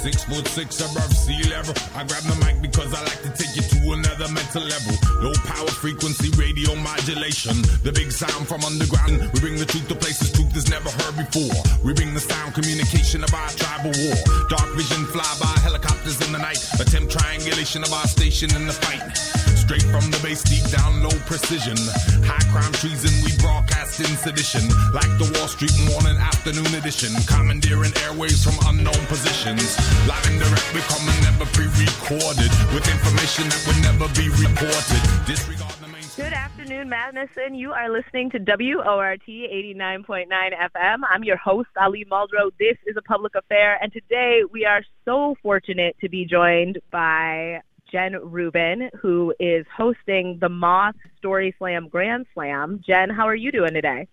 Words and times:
Six 0.00 0.24
foot 0.24 0.48
six 0.48 0.80
above 0.80 1.12
sea 1.12 1.42
level. 1.50 1.74
I 1.94 2.04
grab 2.08 2.24
the 2.24 2.34
mic 2.40 2.62
because 2.62 2.88
I 2.94 3.04
like 3.04 3.20
to 3.20 3.28
take 3.36 3.52
you 3.54 3.60
to 3.60 3.92
another 3.92 4.32
mental 4.32 4.64
level. 4.64 4.96
Low 5.20 5.34
power 5.44 5.68
frequency 5.68 6.30
radio 6.40 6.74
modulation. 6.76 7.60
The 7.84 7.92
big 7.92 8.10
sound 8.10 8.48
from 8.48 8.64
underground. 8.64 9.28
We 9.34 9.40
bring 9.40 9.56
the 9.56 9.66
truth 9.66 9.88
to 9.88 9.94
places 9.94 10.32
truth 10.32 10.56
is 10.56 10.70
never 10.70 10.88
heard 10.88 11.20
before. 11.20 11.52
We 11.84 11.92
bring 11.92 12.14
the 12.14 12.20
sound 12.20 12.54
communication 12.54 13.22
of 13.22 13.34
our 13.34 13.50
tribal 13.60 13.92
war. 13.92 14.16
Dark 14.48 14.72
vision 14.72 15.04
fly 15.12 15.28
by 15.36 15.52
helicopters 15.60 16.16
in 16.24 16.32
the 16.32 16.38
night. 16.38 16.64
Attempt 16.80 17.12
triangulation 17.12 17.84
of 17.84 17.92
our 17.92 18.08
station 18.08 18.48
in 18.56 18.66
the 18.66 18.72
fight. 18.72 19.29
Straight 19.70 19.86
from 19.86 20.10
the 20.10 20.18
base, 20.18 20.42
deep 20.42 20.66
down, 20.66 20.98
no 20.98 21.14
precision. 21.30 21.78
High 22.26 22.42
crime 22.50 22.74
treason, 22.82 23.14
we 23.22 23.30
broadcast 23.38 24.02
in 24.02 24.10
sedition. 24.18 24.66
Like 24.90 25.06
the 25.14 25.30
Wall 25.38 25.46
Street 25.46 25.70
morning 25.86 26.18
afternoon 26.18 26.74
edition. 26.74 27.14
Commandeering 27.30 27.94
airwaves 28.02 28.42
from 28.42 28.58
unknown 28.66 28.98
positions. 29.06 29.78
Live 30.10 30.26
and 30.26 30.42
direct, 30.42 30.66
we 30.74 30.82
come 30.90 31.06
and 31.06 31.22
never 31.22 31.46
pre-recorded. 31.54 32.50
With 32.74 32.82
information 32.82 33.46
that 33.46 33.62
would 33.70 33.78
never 33.86 34.10
be 34.18 34.26
reported. 34.42 35.02
Disregard 35.30 35.78
the 35.78 35.86
main... 35.86 36.02
Good 36.18 36.34
afternoon, 36.34 36.90
Madison. 36.90 37.54
You 37.54 37.70
are 37.70 37.94
listening 37.94 38.34
to 38.34 38.42
WORT 38.42 39.22
89.9 39.22 40.26
FM. 40.34 40.98
I'm 41.06 41.22
your 41.22 41.38
host, 41.38 41.70
Ali 41.78 42.04
Muldrow. 42.10 42.50
This 42.58 42.74
is 42.90 42.98
a 42.98 43.02
public 43.06 43.38
affair, 43.38 43.78
and 43.80 43.92
today 43.92 44.42
we 44.50 44.66
are 44.66 44.82
so 45.04 45.36
fortunate 45.44 45.94
to 46.00 46.08
be 46.08 46.26
joined 46.26 46.82
by 46.90 47.62
Jen 47.90 48.16
Rubin, 48.22 48.90
who 49.00 49.34
is 49.40 49.66
hosting 49.74 50.38
the 50.40 50.48
Moth 50.48 50.96
Story 51.18 51.54
Slam 51.58 51.88
Grand 51.88 52.26
Slam. 52.34 52.80
Jen, 52.86 53.10
how 53.10 53.26
are 53.26 53.34
you 53.34 53.52
doing 53.52 53.74
today? 53.74 54.06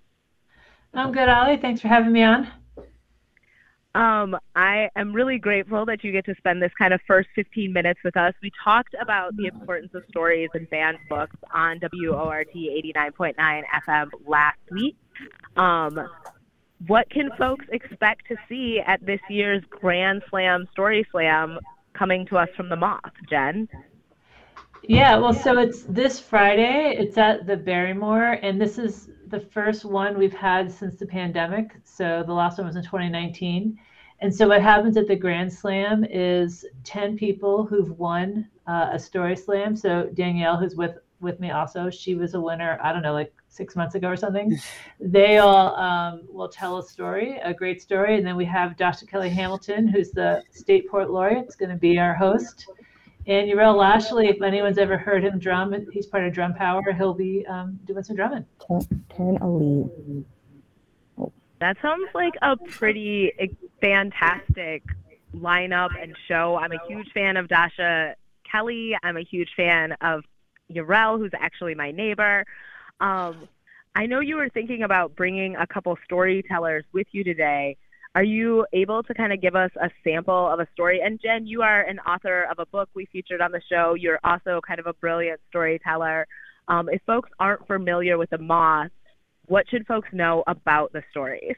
I'm 0.93 1.11
good, 1.11 1.29
Ali. 1.29 1.57
Thanks 1.57 1.81
for 1.81 1.87
having 1.87 2.11
me 2.11 2.23
on. 2.23 2.47
Um, 3.95 4.37
I 4.55 4.89
am 4.95 5.11
really 5.11 5.39
grateful 5.39 5.85
that 5.85 6.03
you 6.03 6.11
get 6.11 6.25
to 6.25 6.35
spend 6.35 6.61
this 6.61 6.71
kind 6.77 6.93
of 6.93 7.01
first 7.07 7.29
15 7.35 7.73
minutes 7.73 7.99
with 8.03 8.15
us. 8.15 8.33
We 8.43 8.51
talked 8.63 8.95
about 9.01 9.35
the 9.35 9.47
importance 9.47 9.93
of 9.95 10.03
stories 10.09 10.49
and 10.53 10.69
banned 10.69 10.99
books 11.09 11.35
on 11.51 11.79
WORT 11.81 12.47
89.9 12.53 13.35
FM 13.37 14.09
last 14.27 14.59
week. 14.71 14.95
Um, 15.55 15.99
what 16.85 17.09
can 17.09 17.31
folks 17.39 17.65
expect 17.71 18.27
to 18.27 18.35
see 18.47 18.79
at 18.85 19.03
this 19.03 19.21
year's 19.29 19.63
Grand 19.69 20.21
Slam 20.29 20.67
Story 20.71 21.03
Slam 21.11 21.57
coming 21.97 22.25
to 22.27 22.37
us 22.37 22.49
from 22.55 22.69
the 22.69 22.75
Moth, 22.75 23.01
Jen? 23.29 23.67
Yeah, 24.83 25.17
well, 25.17 25.33
so 25.33 25.57
it's 25.57 25.83
this 25.83 26.19
Friday. 26.19 26.95
It's 26.97 27.17
at 27.17 27.47
the 27.47 27.57
Barrymore, 27.57 28.39
and 28.41 28.61
this 28.61 28.77
is 28.77 29.09
the 29.27 29.39
first 29.39 29.83
one 29.83 30.17
we've 30.17 30.33
had 30.33 30.71
since 30.71 30.95
the 30.95 31.05
pandemic. 31.05 31.75
So 31.83 32.23
the 32.25 32.33
last 32.33 32.57
one 32.57 32.67
was 32.67 32.75
in 32.75 32.83
2019. 32.83 33.77
And 34.19 34.33
so 34.33 34.47
what 34.47 34.61
happens 34.61 34.97
at 34.97 35.07
the 35.07 35.15
Grand 35.15 35.51
Slam 35.51 36.05
is 36.05 36.65
10 36.85 37.17
people 37.17 37.65
who've 37.65 37.91
won 37.99 38.47
uh, 38.65 38.89
a 38.91 38.99
story 38.99 39.35
slam. 39.35 39.75
So 39.75 40.09
Danielle, 40.13 40.57
who's 40.57 40.75
with 40.75 40.97
with 41.19 41.39
me 41.39 41.51
also, 41.51 41.89
she 41.89 42.15
was 42.15 42.33
a 42.33 42.41
winner. 42.41 42.79
I 42.83 42.93
don't 42.93 43.01
know, 43.01 43.13
like 43.13 43.33
six 43.49 43.75
months 43.75 43.95
ago 43.95 44.07
or 44.07 44.15
something. 44.15 44.57
they 44.99 45.37
all 45.37 45.75
um, 45.75 46.21
will 46.29 46.49
tell 46.49 46.77
a 46.77 46.83
story, 46.83 47.37
a 47.43 47.53
great 47.53 47.81
story, 47.81 48.17
and 48.17 48.25
then 48.25 48.35
we 48.35 48.45
have 48.45 48.77
Dr. 48.77 49.05
Kelly 49.05 49.29
Hamilton, 49.29 49.87
who's 49.87 50.11
the 50.11 50.43
state 50.51 50.89
poet 50.89 51.09
laureate, 51.09 51.47
is 51.47 51.55
going 51.55 51.71
to 51.71 51.77
be 51.77 51.97
our 51.99 52.13
host. 52.13 52.67
And 53.25 53.49
Uriel 53.49 53.75
Lashley, 53.75 54.29
if 54.29 54.41
anyone's 54.41 54.77
ever 54.77 54.97
heard 54.97 55.23
him 55.23 55.37
drum, 55.37 55.75
he's 55.91 56.05
part 56.05 56.25
of 56.25 56.33
Drum 56.33 56.53
Power. 56.53 56.81
He'll 56.93 57.13
be 57.13 57.45
um, 57.47 57.77
doing 57.85 58.03
some 58.03 58.15
drumming. 58.15 58.45
Turn, 58.65 59.03
turn 59.15 59.37
a 59.37 59.49
lead. 59.49 60.23
That 61.59 61.75
sounds 61.81 62.07
like 62.13 62.35
a 62.41 62.55
pretty 62.55 63.33
fantastic 63.81 64.83
lineup 65.35 65.89
and 66.01 66.15
show. 66.27 66.55
I'm 66.55 66.71
a 66.71 66.79
huge 66.87 67.11
fan 67.13 67.35
of 67.35 67.47
Dasha 67.47 68.15
Kelly. 68.49 68.95
I'm 69.03 69.17
a 69.17 69.23
huge 69.23 69.49
fan 69.57 69.93
of 70.01 70.23
Uriel, 70.69 71.17
who's 71.17 71.31
actually 71.37 71.75
my 71.75 71.91
neighbor. 71.91 72.45
Um, 72.99 73.47
I 73.95 74.05
know 74.05 74.19
you 74.19 74.35
were 74.35 74.49
thinking 74.49 74.83
about 74.83 75.15
bringing 75.15 75.55
a 75.55 75.65
couple 75.65 75.97
storytellers 76.05 76.83
with 76.93 77.07
you 77.11 77.23
today. 77.23 77.77
Are 78.15 78.23
you 78.23 78.65
able 78.73 79.03
to 79.03 79.13
kind 79.13 79.31
of 79.31 79.41
give 79.41 79.55
us 79.55 79.71
a 79.79 79.89
sample 80.03 80.47
of 80.47 80.59
a 80.59 80.67
story? 80.73 81.01
And 81.03 81.19
Jen, 81.21 81.45
you 81.45 81.61
are 81.61 81.81
an 81.81 81.99
author 81.99 82.43
of 82.43 82.59
a 82.59 82.65
book 82.65 82.89
we 82.93 83.05
featured 83.11 83.41
on 83.41 83.51
the 83.51 83.61
show. 83.69 83.93
You're 83.93 84.19
also 84.23 84.59
kind 84.65 84.79
of 84.79 84.87
a 84.87 84.93
brilliant 84.93 85.39
storyteller. 85.49 86.27
Um, 86.67 86.89
if 86.89 87.01
folks 87.05 87.29
aren't 87.39 87.67
familiar 87.67 88.17
with 88.17 88.29
the 88.29 88.37
moth, 88.37 88.91
what 89.45 89.69
should 89.69 89.85
folks 89.85 90.09
know 90.11 90.43
about 90.47 90.93
the 90.93 91.03
stories? 91.11 91.55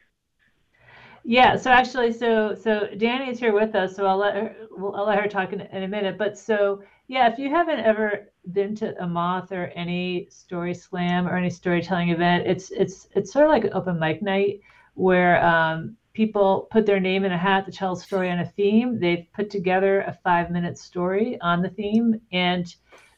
Yeah, 1.29 1.57
so 1.57 1.69
actually, 1.69 2.11
so 2.13 2.55
so 2.55 2.87
Danny 2.97 3.29
is 3.29 3.37
here 3.37 3.53
with 3.53 3.75
us, 3.75 3.95
so 3.95 4.07
I'll 4.07 4.17
let 4.17 4.33
her 4.33 4.55
I'll 4.79 5.05
let 5.05 5.21
her 5.21 5.27
talk 5.27 5.53
in, 5.53 5.61
in 5.61 5.83
a 5.83 5.87
minute. 5.87 6.17
But 6.17 6.39
so 6.39 6.81
yeah, 7.07 7.31
if 7.31 7.37
you 7.37 7.51
haven't 7.51 7.81
ever 7.81 8.31
been 8.51 8.73
to 8.77 8.99
a 8.99 9.05
moth 9.05 9.51
or 9.51 9.65
any 9.75 10.27
story 10.31 10.73
slam 10.73 11.27
or 11.27 11.37
any 11.37 11.51
storytelling 11.51 12.09
event, 12.09 12.47
it's 12.47 12.71
it's 12.71 13.09
it's 13.15 13.31
sort 13.31 13.45
of 13.45 13.51
like 13.51 13.65
an 13.65 13.73
open 13.73 13.99
mic 13.99 14.23
night 14.23 14.61
where 14.95 15.45
um, 15.45 15.95
people 16.13 16.67
put 16.71 16.87
their 16.87 16.99
name 16.99 17.23
in 17.25 17.31
a 17.31 17.37
hat 17.37 17.63
to 17.67 17.71
tell 17.71 17.93
a 17.93 17.97
story 17.97 18.31
on 18.31 18.39
a 18.39 18.45
theme. 18.47 18.99
They've 18.99 19.27
put 19.35 19.51
together 19.51 20.01
a 20.01 20.17
five 20.23 20.49
minute 20.49 20.79
story 20.79 21.39
on 21.41 21.61
the 21.61 21.69
theme, 21.69 22.19
and 22.31 22.65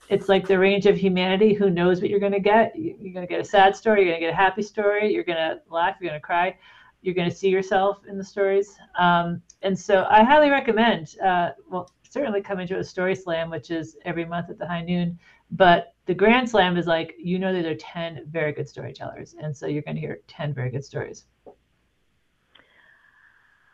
it's 0.09 0.27
like 0.27 0.49
the 0.49 0.59
range 0.59 0.85
of 0.85 0.97
humanity. 0.97 1.53
Who 1.53 1.69
knows 1.69 2.01
what 2.01 2.09
you're 2.09 2.19
going 2.19 2.33
to 2.33 2.41
get? 2.41 2.73
You're 2.75 3.13
going 3.13 3.25
to 3.25 3.33
get 3.33 3.39
a 3.39 3.45
sad 3.45 3.73
story. 3.73 4.01
You're 4.01 4.11
going 4.11 4.19
to 4.19 4.25
get 4.27 4.33
a 4.33 4.35
happy 4.35 4.63
story. 4.63 5.13
You're 5.13 5.23
going 5.23 5.37
to 5.37 5.61
laugh. 5.69 5.95
You're 6.01 6.09
going 6.09 6.19
to 6.19 6.25
cry 6.25 6.57
you're 7.01 7.15
going 7.15 7.29
to 7.29 7.35
see 7.35 7.49
yourself 7.49 7.99
in 8.07 8.17
the 8.17 8.23
stories. 8.23 8.75
Um, 8.97 9.41
and 9.61 9.77
so 9.77 10.05
I 10.09 10.23
highly 10.23 10.49
recommend, 10.49 11.15
uh, 11.23 11.49
well, 11.69 11.91
certainly 12.07 12.41
coming 12.41 12.67
to 12.67 12.77
a 12.77 12.83
story 12.83 13.15
slam, 13.15 13.49
which 13.49 13.71
is 13.71 13.97
every 14.05 14.25
month 14.25 14.49
at 14.49 14.59
the 14.59 14.67
high 14.67 14.83
noon. 14.83 15.17
But 15.51 15.93
the 16.05 16.13
grand 16.13 16.49
slam 16.49 16.77
is 16.77 16.87
like, 16.87 17.15
you 17.17 17.39
know, 17.39 17.53
that 17.53 17.63
there 17.63 17.71
are 17.71 17.75
10 17.75 18.25
very 18.29 18.51
good 18.51 18.67
storytellers. 18.67 19.35
And 19.41 19.55
so 19.55 19.67
you're 19.67 19.81
going 19.81 19.95
to 19.95 20.01
hear 20.01 20.19
10 20.27 20.53
very 20.53 20.69
good 20.69 20.85
stories. 20.85 21.25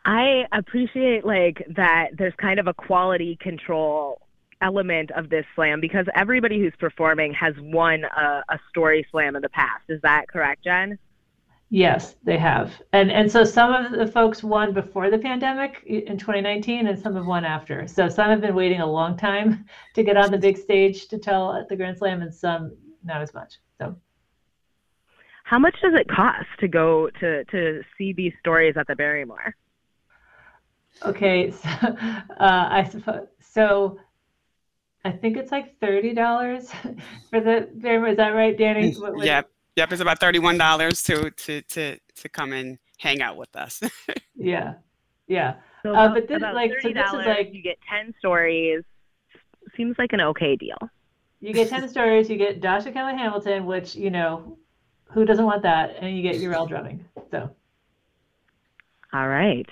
I 0.04 0.46
appreciate 0.52 1.26
like 1.26 1.66
that 1.76 2.10
there's 2.16 2.32
kind 2.38 2.58
of 2.58 2.66
a 2.66 2.74
quality 2.74 3.36
control 3.40 4.22
element 4.62 5.10
of 5.12 5.28
this 5.28 5.44
slam 5.54 5.80
because 5.80 6.06
everybody 6.14 6.58
who's 6.58 6.72
performing 6.78 7.32
has 7.34 7.54
won 7.58 8.04
a, 8.04 8.42
a 8.48 8.58
story 8.70 9.06
slam 9.10 9.36
in 9.36 9.42
the 9.42 9.48
past. 9.50 9.84
Is 9.88 10.00
that 10.02 10.26
correct, 10.28 10.64
Jen? 10.64 10.98
Yes, 11.70 12.16
they 12.22 12.38
have. 12.38 12.72
And 12.94 13.12
and 13.12 13.30
so 13.30 13.44
some 13.44 13.72
of 13.74 13.92
the 13.92 14.06
folks 14.06 14.42
won 14.42 14.72
before 14.72 15.10
the 15.10 15.18
pandemic 15.18 15.82
in 15.86 16.16
2019 16.16 16.86
and 16.86 16.98
some 16.98 17.14
have 17.14 17.26
won 17.26 17.44
after. 17.44 17.86
So 17.86 18.08
some 18.08 18.30
have 18.30 18.40
been 18.40 18.54
waiting 18.54 18.80
a 18.80 18.86
long 18.86 19.16
time 19.18 19.66
to 19.94 20.02
get 20.02 20.16
on 20.16 20.30
the 20.30 20.38
big 20.38 20.56
stage 20.56 21.08
to 21.08 21.18
tell 21.18 21.54
at 21.54 21.68
the 21.68 21.76
Grand 21.76 21.98
Slam 21.98 22.22
and 22.22 22.34
some 22.34 22.74
not 23.04 23.20
as 23.20 23.34
much. 23.34 23.56
So 23.78 23.96
how 25.44 25.58
much 25.58 25.76
does 25.82 25.92
it 25.94 26.08
cost 26.08 26.46
to 26.60 26.68
go 26.68 27.10
to 27.20 27.44
to 27.44 27.82
see 27.98 28.14
these 28.14 28.32
stories 28.40 28.76
at 28.78 28.86
the 28.86 28.96
Barrymore? 28.96 29.54
Okay, 31.04 31.50
so 31.50 31.68
uh, 31.68 32.26
I 32.38 32.88
suppose 32.90 33.28
so 33.40 34.00
I 35.04 35.12
think 35.12 35.36
it's 35.36 35.52
like 35.52 35.78
thirty 35.80 36.14
dollars 36.14 36.70
for 37.30 37.40
the 37.40 37.68
Barrymore. 37.74 38.08
Is 38.08 38.16
that 38.16 38.30
right, 38.30 38.56
Danny? 38.56 38.90
What, 38.92 39.22
yep. 39.22 39.50
Yep, 39.78 39.92
it's 39.92 40.02
about 40.02 40.18
thirty-one 40.18 40.58
dollars 40.58 41.04
to 41.04 41.30
to 41.30 41.62
to 41.62 41.96
to 42.16 42.28
come 42.28 42.52
and 42.52 42.78
hang 42.98 43.22
out 43.22 43.36
with 43.36 43.54
us. 43.54 43.80
yeah, 44.34 44.74
yeah. 45.28 45.54
So 45.84 45.94
uh, 45.94 46.12
but 46.12 46.26
this 46.26 46.42
like 46.42 46.72
so 46.82 46.88
this 46.88 47.06
is 47.06 47.12
like 47.12 47.50
you 47.54 47.62
get 47.62 47.78
ten 47.88 48.12
stories. 48.18 48.82
Seems 49.76 49.94
like 49.96 50.12
an 50.12 50.20
okay 50.20 50.56
deal. 50.56 50.78
You 51.38 51.54
get 51.54 51.68
ten 51.68 51.88
stories. 51.88 52.28
You 52.28 52.36
get 52.36 52.60
Dasha 52.60 52.90
Kelly 52.90 53.16
Hamilton, 53.16 53.66
which 53.66 53.94
you 53.94 54.10
know, 54.10 54.58
who 55.12 55.24
doesn't 55.24 55.44
want 55.44 55.62
that? 55.62 55.94
And 56.00 56.16
you 56.16 56.24
get 56.24 56.40
Uriel 56.40 56.66
drumming. 56.66 57.04
So. 57.30 57.48
All 59.12 59.28
right, 59.28 59.66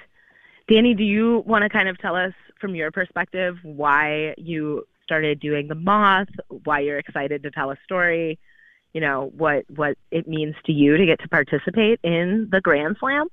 Danny, 0.68 0.94
do 0.94 1.02
you 1.02 1.42
want 1.48 1.64
to 1.64 1.68
kind 1.68 1.88
of 1.88 1.98
tell 1.98 2.14
us 2.14 2.32
from 2.60 2.76
your 2.76 2.92
perspective 2.92 3.56
why 3.64 4.34
you 4.38 4.86
started 5.02 5.40
doing 5.40 5.66
the 5.66 5.74
moth, 5.74 6.28
why 6.62 6.78
you're 6.78 6.98
excited 6.98 7.42
to 7.42 7.50
tell 7.50 7.72
a 7.72 7.76
story? 7.82 8.38
You 8.96 9.02
know 9.02 9.30
what 9.36 9.66
what 9.68 9.98
it 10.10 10.26
means 10.26 10.54
to 10.64 10.72
you 10.72 10.96
to 10.96 11.04
get 11.04 11.20
to 11.20 11.28
participate 11.28 12.00
in 12.02 12.48
the 12.50 12.62
Grand 12.62 12.96
Slam? 12.98 13.26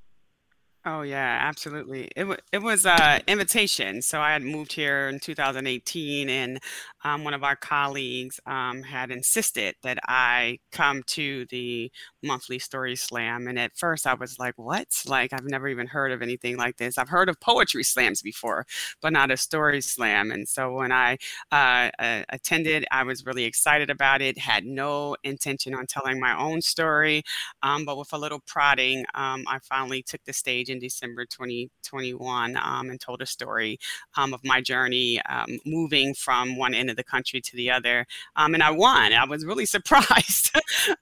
Oh 0.85 1.01
yeah, 1.03 1.38
absolutely. 1.41 2.09
It 2.13 2.25
was 2.25 2.39
it 2.51 2.62
was 2.62 2.85
a 2.85 3.21
invitation. 3.25 4.01
So 4.01 4.19
I 4.19 4.33
had 4.33 4.41
moved 4.44 4.74
here 4.74 5.07
in 5.07 5.21
2018, 5.21 6.27
and 6.30 6.59
um, 7.06 7.24
one 7.24 7.33
of 7.33 7.41
our 7.41 7.56
colleagues 7.56 8.41
um, 8.45 8.83
had 8.83 9.09
insisted 9.09 9.75
that 9.83 9.97
I 10.09 10.59
come 10.74 11.01
to 11.07 11.45
the 11.50 11.89
monthly 12.21 12.59
story 12.59 12.97
slam. 12.97 13.47
And 13.47 13.57
at 13.57 13.77
first, 13.77 14.06
I 14.06 14.13
was 14.15 14.38
like, 14.39 14.56
"What? 14.57 14.88
Like 15.07 15.31
I've 15.31 15.45
never 15.45 15.69
even 15.69 15.88
heard 15.88 16.12
of 16.12 16.21
anything 16.21 16.57
like 16.57 16.75
this. 16.75 16.97
I've 16.97 17.07
heard 17.07 17.29
of 17.29 17.39
poetry 17.39 17.83
slams 17.86 18.21
before, 18.21 18.65
but 19.01 19.13
not 19.13 19.31
a 19.31 19.38
story 19.38 19.79
slam." 19.79 20.31
And 20.31 20.50
so 20.50 20.74
when 20.74 20.91
I 20.91 21.18
uh, 21.53 21.91
uh, 21.97 22.24
attended, 22.27 22.86
I 22.91 23.03
was 23.03 23.25
really 23.25 23.45
excited 23.45 23.89
about 23.89 24.21
it. 24.21 24.38
Had 24.38 24.65
no 24.65 25.15
intention 25.24 25.74
on 25.75 25.86
telling 25.88 26.19
my 26.19 26.38
own 26.38 26.62
story, 26.62 27.24
um, 27.62 27.86
but 27.86 27.97
with 27.97 28.12
a 28.13 28.18
little 28.18 28.39
prodding, 28.45 29.06
um, 29.15 29.44
I 29.47 29.59
finally 29.62 30.03
took 30.03 30.24
the 30.25 30.33
stage 30.33 30.69
in 30.73 30.79
December 30.79 31.25
2021 31.25 32.57
um, 32.57 32.89
and 32.89 32.99
told 32.99 33.21
a 33.21 33.25
story 33.25 33.79
um, 34.17 34.33
of 34.33 34.43
my 34.43 34.59
journey 34.59 35.21
um, 35.29 35.59
moving 35.65 36.13
from 36.13 36.57
one 36.57 36.73
end 36.73 36.89
of 36.89 36.97
the 36.97 37.03
country 37.03 37.39
to 37.39 37.55
the 37.55 37.71
other. 37.71 38.05
Um, 38.35 38.53
and 38.53 38.61
I 38.61 38.71
won. 38.71 39.13
I 39.13 39.23
was 39.25 39.45
really 39.45 39.65
surprised 39.77 40.51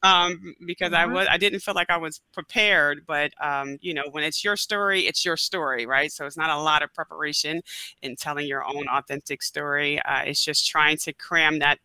um, 0.03 0.53
because 0.65 0.93
I 0.93 1.05
mm-hmm. 1.05 1.13
was 1.13 1.27
I 1.29 1.37
didn't 1.37 1.61
feel 1.61 1.73
like 1.73 1.89
I 1.89 1.97
was 1.97 2.21
prepared. 2.33 3.05
But 3.07 3.31
um, 3.41 3.77
you 3.81 3.93
know, 3.93 4.03
when 4.11 4.23
it's 4.23 4.43
your 4.43 4.55
story, 4.55 5.07
it's 5.07 5.25
your 5.25 5.37
story, 5.37 5.85
right? 5.85 6.11
So 6.11 6.25
it's 6.25 6.37
not 6.37 6.49
a 6.49 6.61
lot 6.61 6.83
of 6.83 6.93
preparation 6.93 7.61
in 8.01 8.15
telling 8.15 8.47
your 8.47 8.63
own 8.63 8.87
authentic 8.87 9.41
story. 9.41 9.99
Uh, 10.01 10.23
it's 10.25 10.43
just 10.43 10.67
trying 10.67 10.97
to 10.97 11.13
cram 11.13 11.59
that 11.59 11.79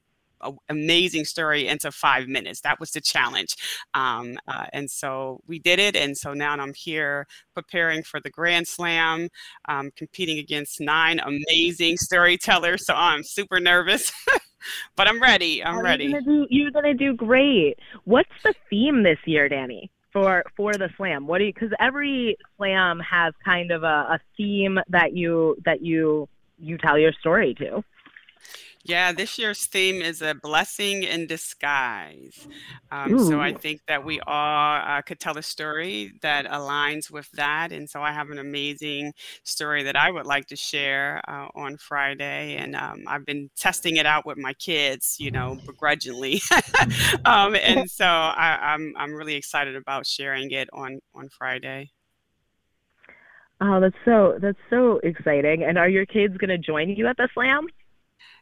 amazing 0.69 1.25
story 1.25 1.69
into 1.69 1.91
five 1.91 2.29
minutes. 2.29 2.61
That 2.61 2.81
was 2.81 2.91
the 2.91 3.01
challenge. 3.01 3.55
Um, 3.95 4.39
uh, 4.49 4.67
and 4.73 4.91
so 4.91 5.41
we 5.47 5.59
did 5.59 5.79
it. 5.79 5.97
And 5.97 6.17
so 6.17 6.35
now 6.35 6.53
I'm 6.53 6.75
here 6.75 7.27
preparing 7.55 8.03
for 8.03 8.21
the 8.21 8.31
Grand 8.31 8.67
Slam, 8.67 9.29
um, 9.69 9.91
competing 9.97 10.39
against 10.39 10.81
nine 10.81 11.21
amazing 11.21 11.97
storytellers. 11.97 12.87
So 12.87 12.95
I'm 12.95 13.23
super 13.23 13.61
nervous. 13.61 14.13
but 14.97 15.09
I'm 15.09 15.21
ready. 15.21 15.65
I'm 15.65 15.81
ready. 15.81 16.05
You're 16.05 16.21
gonna, 16.21 16.25
do, 16.25 16.47
you're 16.51 16.71
gonna 16.71 16.95
do 16.95 17.15
great. 17.15 17.79
What's 18.05 18.31
the 18.43 18.55
theme 18.71 19.03
this 19.03 19.19
year, 19.25 19.49
Danny? 19.49 19.91
for 20.13 20.43
for 20.57 20.73
the 20.73 20.89
slam 20.97 21.27
what 21.27 21.39
do 21.39 21.45
you 21.45 21.53
because 21.53 21.69
every 21.79 22.39
slam 22.57 22.99
has 23.01 23.35
kind 23.45 23.71
of 23.71 23.83
a, 23.83 23.87
a 23.87 24.21
theme 24.35 24.79
that 24.89 25.13
you 25.13 25.55
that 25.67 25.83
you 25.83 26.27
you 26.59 26.79
tell 26.79 26.99
your 26.99 27.13
story 27.13 27.53
to 27.53 27.85
yeah, 28.89 29.13
this 29.13 29.39
year's 29.39 29.67
theme 29.67 30.01
is 30.01 30.23
a 30.23 30.35
blessing 30.35 31.03
in 31.03 31.27
disguise. 31.27 32.47
Um, 32.93 33.19
so 33.19 33.41
I 33.41 33.53
think 33.53 33.81
that 33.89 34.05
we 34.05 34.21
all 34.21 34.81
uh, 34.81 35.03
could 35.03 35.19
tell 35.19 35.37
a 35.37 35.43
story 35.43 36.13
that 36.23 36.47
aligns 36.47 37.11
with 37.11 37.29
that. 37.33 37.73
And 37.73 37.91
so 37.91 38.03
I 38.03 38.13
have 38.13 38.31
an 38.31 38.39
amazing 38.39 39.13
story 39.43 39.83
that 39.83 39.97
I 39.97 40.11
would 40.11 40.27
like 40.27 40.47
to 40.47 40.57
share 40.57 41.21
uh, 41.27 41.49
on 41.57 41.77
Friday. 41.79 42.57
And 42.57 42.77
um, 42.77 43.03
I've 43.09 43.27
been 43.27 43.51
testing 43.57 43.97
it 43.97 44.07
out 44.07 44.25
with 44.25 44.39
my 44.39 44.53
kids, 44.55 45.17
you 45.19 45.33
know, 45.33 45.59
begrudgingly. 45.67 46.41
um, 47.25 47.55
and 47.61 47.91
so 47.91 48.07
I, 48.07 48.59
I'm, 48.63 48.95
I'm 48.97 49.15
really 49.15 49.35
excited 49.35 49.75
about 49.75 50.07
sharing 50.07 50.53
it 50.53 50.69
on, 50.73 51.01
on 51.15 51.29
Friday. 51.29 51.91
Oh, 53.61 53.81
that's 53.81 53.97
so 54.05 54.37
that's 54.39 54.59
so 54.69 55.01
exciting! 55.03 55.63
And 55.63 55.79
are 55.79 55.89
your 55.89 56.05
kids 56.05 56.37
going 56.37 56.51
to 56.51 56.59
join 56.59 56.91
you 56.91 57.07
at 57.07 57.17
the 57.17 57.27
slam? 57.33 57.67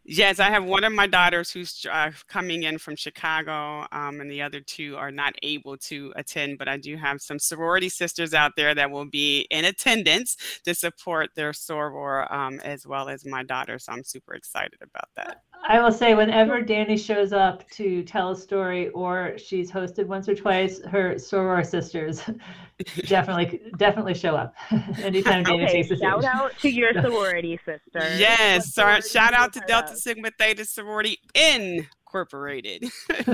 Yes, 0.06 0.38
I 0.38 0.50
have 0.50 0.64
one 0.64 0.84
of 0.84 0.92
my 0.92 1.06
daughters 1.06 1.50
who's 1.50 1.86
uh, 1.90 2.10
coming 2.28 2.64
in 2.64 2.76
from 2.76 2.94
Chicago, 2.94 3.86
um, 3.90 4.20
and 4.20 4.30
the 4.30 4.42
other 4.42 4.60
two 4.60 4.96
are 4.96 5.10
not 5.10 5.34
able 5.42 5.78
to 5.78 6.12
attend. 6.14 6.58
But 6.58 6.68
I 6.68 6.76
do 6.76 6.96
have 6.96 7.22
some 7.22 7.38
sorority 7.38 7.88
sisters 7.88 8.34
out 8.34 8.52
there 8.54 8.74
that 8.74 8.90
will 8.90 9.06
be 9.06 9.46
in 9.50 9.64
attendance 9.64 10.36
to 10.64 10.74
support 10.74 11.30
their 11.34 11.52
soror 11.52 12.30
um, 12.30 12.60
as 12.60 12.86
well 12.86 13.08
as 13.08 13.24
my 13.24 13.42
daughter. 13.42 13.78
So 13.78 13.92
I'm 13.92 14.04
super 14.04 14.34
excited 14.34 14.78
about 14.82 15.08
that. 15.16 15.40
I 15.66 15.80
will 15.80 15.92
say, 15.92 16.14
whenever 16.14 16.60
Danny 16.60 16.98
shows 16.98 17.32
up 17.32 17.68
to 17.70 18.02
tell 18.02 18.32
a 18.32 18.36
story, 18.36 18.90
or 18.90 19.38
she's 19.38 19.70
hosted 19.70 20.06
once 20.06 20.28
or 20.28 20.34
twice, 20.34 20.82
her 20.84 21.14
soror 21.14 21.64
sisters 21.64 22.22
definitely 23.06 23.62
definitely 23.78 24.12
show 24.12 24.36
up 24.36 24.54
anytime 24.98 25.42
Danny 25.44 25.64
okay, 25.64 25.72
takes 25.72 25.88
the 25.88 25.96
Shout 25.96 26.24
out 26.24 26.58
to 26.58 26.68
your 26.68 26.92
sorority 26.92 27.58
sister. 27.64 28.16
Yes, 28.18 28.74
sorority 28.74 29.08
shout 29.08 29.32
out 29.32 29.54
to 29.54 29.62
Delta 29.66 29.93
Sigma 29.94 30.30
Theta 30.38 30.64
Sorority 30.64 31.18
Incorporated. 31.34 32.84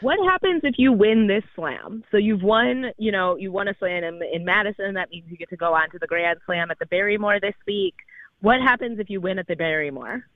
what 0.00 0.18
happens 0.28 0.62
if 0.64 0.74
you 0.78 0.92
win 0.92 1.26
this 1.26 1.44
slam? 1.54 2.04
So 2.10 2.16
you've 2.16 2.42
won, 2.42 2.92
you 2.98 3.12
know, 3.12 3.36
you 3.36 3.52
won 3.52 3.68
a 3.68 3.74
slam 3.78 4.04
in, 4.04 4.20
in 4.32 4.44
Madison. 4.44 4.94
That 4.94 5.10
means 5.10 5.24
you 5.28 5.36
get 5.36 5.50
to 5.50 5.56
go 5.56 5.74
on 5.74 5.90
to 5.90 5.98
the 5.98 6.06
Grand 6.06 6.38
Slam 6.46 6.70
at 6.70 6.78
the 6.78 6.86
Barrymore 6.86 7.40
this 7.40 7.54
week. 7.66 7.94
What 8.40 8.60
happens 8.60 8.98
if 8.98 9.10
you 9.10 9.20
win 9.20 9.38
at 9.38 9.46
the 9.46 9.56
Barrymore? 9.56 10.26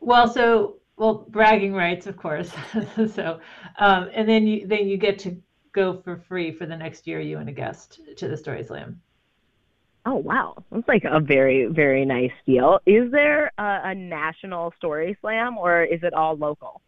Well, 0.00 0.28
so 0.28 0.76
well, 0.96 1.26
bragging 1.28 1.74
rights, 1.74 2.06
of 2.06 2.16
course. 2.16 2.52
so, 3.14 3.40
um, 3.78 4.10
and 4.12 4.28
then 4.28 4.46
you 4.46 4.66
then 4.66 4.88
you 4.88 4.96
get 4.96 5.18
to 5.20 5.36
go 5.72 6.00
for 6.02 6.16
free 6.16 6.52
for 6.52 6.66
the 6.66 6.76
next 6.76 7.06
year, 7.06 7.20
you 7.20 7.38
and 7.38 7.48
a 7.48 7.52
guest, 7.52 8.00
to 8.16 8.28
the 8.28 8.36
Story 8.36 8.62
Slam. 8.62 9.00
Oh 10.04 10.16
wow, 10.16 10.56
that's 10.70 10.88
like 10.88 11.04
a 11.04 11.20
very 11.20 11.66
very 11.66 12.04
nice 12.04 12.32
deal. 12.44 12.80
Is 12.86 13.10
there 13.12 13.52
a, 13.58 13.80
a 13.84 13.94
national 13.94 14.72
Story 14.76 15.16
Slam 15.20 15.56
or 15.56 15.84
is 15.84 16.02
it 16.02 16.12
all 16.12 16.36
local? 16.36 16.80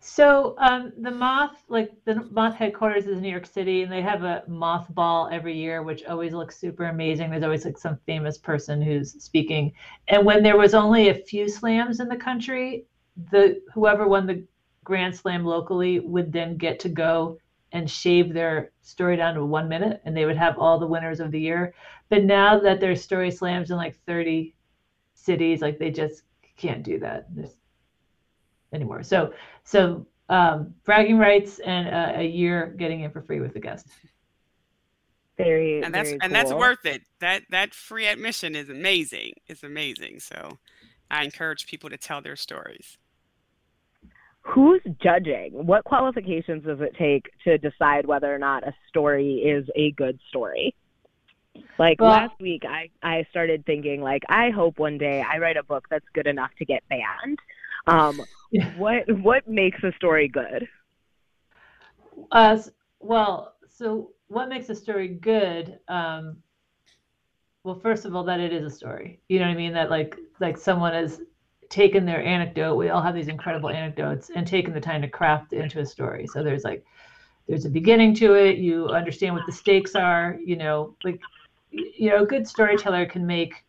So 0.00 0.54
um, 0.58 0.92
the 0.98 1.10
Moth, 1.10 1.56
like 1.68 1.90
the 2.04 2.26
Moth 2.30 2.54
headquarters 2.54 3.06
is 3.06 3.16
in 3.16 3.22
New 3.22 3.30
York 3.30 3.46
City, 3.46 3.82
and 3.82 3.90
they 3.90 4.02
have 4.02 4.22
a 4.22 4.44
Moth 4.46 4.86
Ball 4.94 5.28
every 5.32 5.56
year, 5.56 5.82
which 5.82 6.04
always 6.04 6.32
looks 6.32 6.56
super 6.56 6.84
amazing. 6.84 7.30
There's 7.30 7.42
always 7.42 7.64
like 7.64 7.78
some 7.78 7.98
famous 8.06 8.38
person 8.38 8.80
who's 8.80 9.20
speaking. 9.22 9.72
And 10.06 10.24
when 10.24 10.42
there 10.42 10.56
was 10.56 10.74
only 10.74 11.08
a 11.08 11.14
few 11.14 11.48
slams 11.48 11.98
in 11.98 12.08
the 12.08 12.16
country, 12.16 12.84
the 13.32 13.60
whoever 13.74 14.06
won 14.06 14.26
the 14.26 14.44
Grand 14.84 15.16
Slam 15.16 15.44
locally 15.44 15.98
would 16.00 16.32
then 16.32 16.56
get 16.56 16.78
to 16.80 16.88
go 16.88 17.38
and 17.72 17.90
shave 17.90 18.32
their 18.32 18.70
story 18.82 19.16
down 19.16 19.34
to 19.34 19.44
one 19.44 19.68
minute, 19.68 20.00
and 20.04 20.16
they 20.16 20.24
would 20.24 20.38
have 20.38 20.58
all 20.58 20.78
the 20.78 20.86
winners 20.86 21.20
of 21.20 21.30
the 21.32 21.40
year. 21.40 21.74
But 22.08 22.24
now 22.24 22.58
that 22.60 22.80
there's 22.80 23.02
story 23.02 23.30
slams 23.30 23.70
in 23.70 23.76
like 23.76 23.96
30 24.06 24.54
cities, 25.14 25.60
like 25.60 25.78
they 25.78 25.90
just 25.90 26.22
can't 26.56 26.82
do 26.82 26.98
that. 27.00 27.28
Anymore. 28.72 29.02
So 29.02 29.32
so 29.64 30.06
um, 30.28 30.74
bragging 30.84 31.18
rights 31.18 31.58
and 31.60 31.88
a, 31.88 32.20
a, 32.20 32.22
year 32.26 32.74
getting 32.78 33.00
in 33.00 33.10
for 33.10 33.22
free 33.22 33.40
with 33.40 33.54
the 33.54 33.60
guest. 33.60 33.86
Very 35.38 35.82
and 35.82 35.94
that's 35.94 36.10
very 36.10 36.20
and 36.20 36.34
that's 36.34 36.52
worth 36.52 36.84
it. 36.84 37.02
That 37.20 37.44
that 37.50 37.72
free 37.72 38.06
admission 38.06 38.54
is 38.54 38.68
amazing. 38.68 39.32
It's 39.46 39.62
amazing. 39.62 40.20
So 40.20 40.58
I 41.10 41.24
encourage 41.24 41.66
people 41.66 41.88
to 41.90 41.96
tell 41.96 42.20
their 42.20 42.36
stories. 42.36 42.98
Who's 44.42 44.82
judging? 45.02 45.50
What 45.52 45.84
qualifications 45.84 46.64
does 46.64 46.80
it 46.80 46.94
take 46.98 47.30
to 47.44 47.58
decide 47.58 48.06
whether 48.06 48.34
or 48.34 48.38
not 48.38 48.66
a 48.66 48.74
story 48.88 49.36
is 49.36 49.66
a 49.76 49.92
good 49.92 50.18
story? 50.28 50.74
Like 51.78 52.00
well, 52.00 52.10
last 52.10 52.34
week, 52.40 52.62
I, 52.68 52.90
I 53.02 53.24
started 53.30 53.64
thinking 53.66 54.02
like 54.02 54.22
I 54.28 54.50
hope 54.50 54.78
one 54.78 54.98
day 54.98 55.22
I 55.22 55.38
write 55.38 55.56
a 55.56 55.62
book 55.62 55.86
that's 55.90 56.04
good 56.14 56.26
enough 56.26 56.50
to 56.58 56.64
get 56.64 56.82
banned. 56.88 57.38
Um, 57.86 58.22
what 58.78 59.04
what 59.22 59.46
makes 59.48 59.82
a 59.84 59.92
story 59.96 60.28
good? 60.28 60.68
Uh, 62.32 62.58
well, 63.00 63.54
so 63.68 64.10
what 64.28 64.48
makes 64.48 64.68
a 64.68 64.74
story 64.74 65.08
good? 65.08 65.78
Um, 65.88 66.38
well, 67.64 67.78
first 67.78 68.04
of 68.04 68.14
all, 68.14 68.24
that 68.24 68.40
it 68.40 68.52
is 68.52 68.64
a 68.64 68.74
story. 68.74 69.20
You 69.28 69.38
know 69.40 69.46
what 69.46 69.52
I 69.52 69.56
mean? 69.56 69.72
That 69.72 69.90
like 69.90 70.16
like 70.40 70.56
someone 70.56 70.92
has 70.92 71.20
taken 71.68 72.06
their 72.06 72.22
anecdote. 72.24 72.76
We 72.76 72.88
all 72.88 73.02
have 73.02 73.14
these 73.14 73.28
incredible 73.28 73.68
anecdotes 73.68 74.30
and 74.34 74.46
taken 74.46 74.72
the 74.72 74.80
time 74.80 75.02
to 75.02 75.08
craft 75.08 75.52
it 75.52 75.60
into 75.60 75.80
a 75.80 75.86
story. 75.86 76.26
So 76.26 76.42
there's 76.42 76.64
like 76.64 76.84
there's 77.48 77.64
a 77.64 77.70
beginning 77.70 78.14
to 78.16 78.34
it. 78.34 78.58
You 78.58 78.88
understand 78.88 79.34
what 79.34 79.46
the 79.46 79.52
stakes 79.52 79.94
are. 79.94 80.38
You 80.44 80.56
know, 80.56 80.96
like 81.04 81.20
you 81.70 82.10
know, 82.10 82.22
a 82.22 82.26
good 82.26 82.46
storyteller 82.46 83.06
can 83.06 83.26
make 83.26 83.64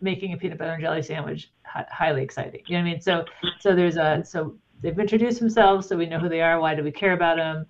making 0.00 0.32
a 0.32 0.36
peanut 0.36 0.58
butter 0.58 0.72
and 0.72 0.82
jelly 0.82 1.02
sandwich 1.02 1.50
highly 1.64 2.22
exciting. 2.22 2.62
You 2.66 2.78
know 2.78 2.82
what 2.82 2.88
I 2.88 2.92
mean? 2.92 3.00
So 3.00 3.24
so 3.58 3.74
there's 3.74 3.96
a 3.96 4.22
so 4.24 4.54
they've 4.80 4.98
introduced 4.98 5.40
themselves, 5.40 5.88
so 5.88 5.96
we 5.96 6.06
know 6.06 6.18
who 6.18 6.28
they 6.28 6.40
are. 6.40 6.60
Why 6.60 6.74
do 6.74 6.82
we 6.82 6.90
care 6.90 7.12
about 7.12 7.36
them? 7.36 7.66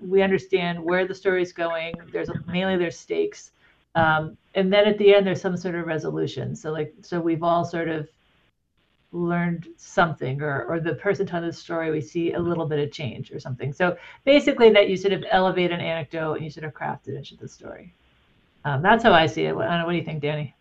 We 0.00 0.22
understand 0.22 0.82
where 0.82 1.06
the 1.06 1.14
story's 1.14 1.52
going. 1.52 1.94
There's 2.12 2.30
mainly 2.46 2.76
there's 2.76 2.98
stakes, 2.98 3.50
um, 3.94 4.36
and 4.54 4.72
then 4.72 4.86
at 4.86 4.98
the 4.98 5.14
end 5.14 5.26
there's 5.26 5.40
some 5.40 5.56
sort 5.56 5.74
of 5.74 5.86
resolution. 5.86 6.54
So 6.54 6.72
like 6.72 6.94
so 7.02 7.20
we've 7.20 7.42
all 7.42 7.64
sort 7.64 7.88
of 7.88 8.08
learned 9.12 9.68
something 9.76 10.42
or 10.42 10.64
or 10.64 10.80
the 10.80 10.94
person 10.96 11.24
telling 11.24 11.46
the 11.46 11.52
story 11.52 11.90
we 11.90 12.00
see 12.00 12.32
a 12.32 12.38
little 12.38 12.66
bit 12.66 12.80
of 12.80 12.90
change 12.90 13.30
or 13.30 13.38
something 13.38 13.72
so 13.72 13.96
basically 14.24 14.70
that 14.70 14.90
you 14.90 14.96
sort 14.96 15.12
of 15.12 15.22
elevate 15.30 15.70
an 15.70 15.80
anecdote 15.80 16.34
and 16.34 16.42
you 16.42 16.50
sort 16.50 16.64
of 16.64 16.74
craft 16.74 17.06
it 17.06 17.14
into 17.14 17.36
the 17.36 17.46
story 17.46 17.94
um, 18.64 18.82
that's 18.82 19.02
how 19.02 19.12
i 19.12 19.26
see 19.26 19.44
it. 19.44 19.54
What, 19.54 19.68
what 19.84 19.92
do 19.92 19.96
you 19.96 20.04
think 20.04 20.20
danny 20.20 20.54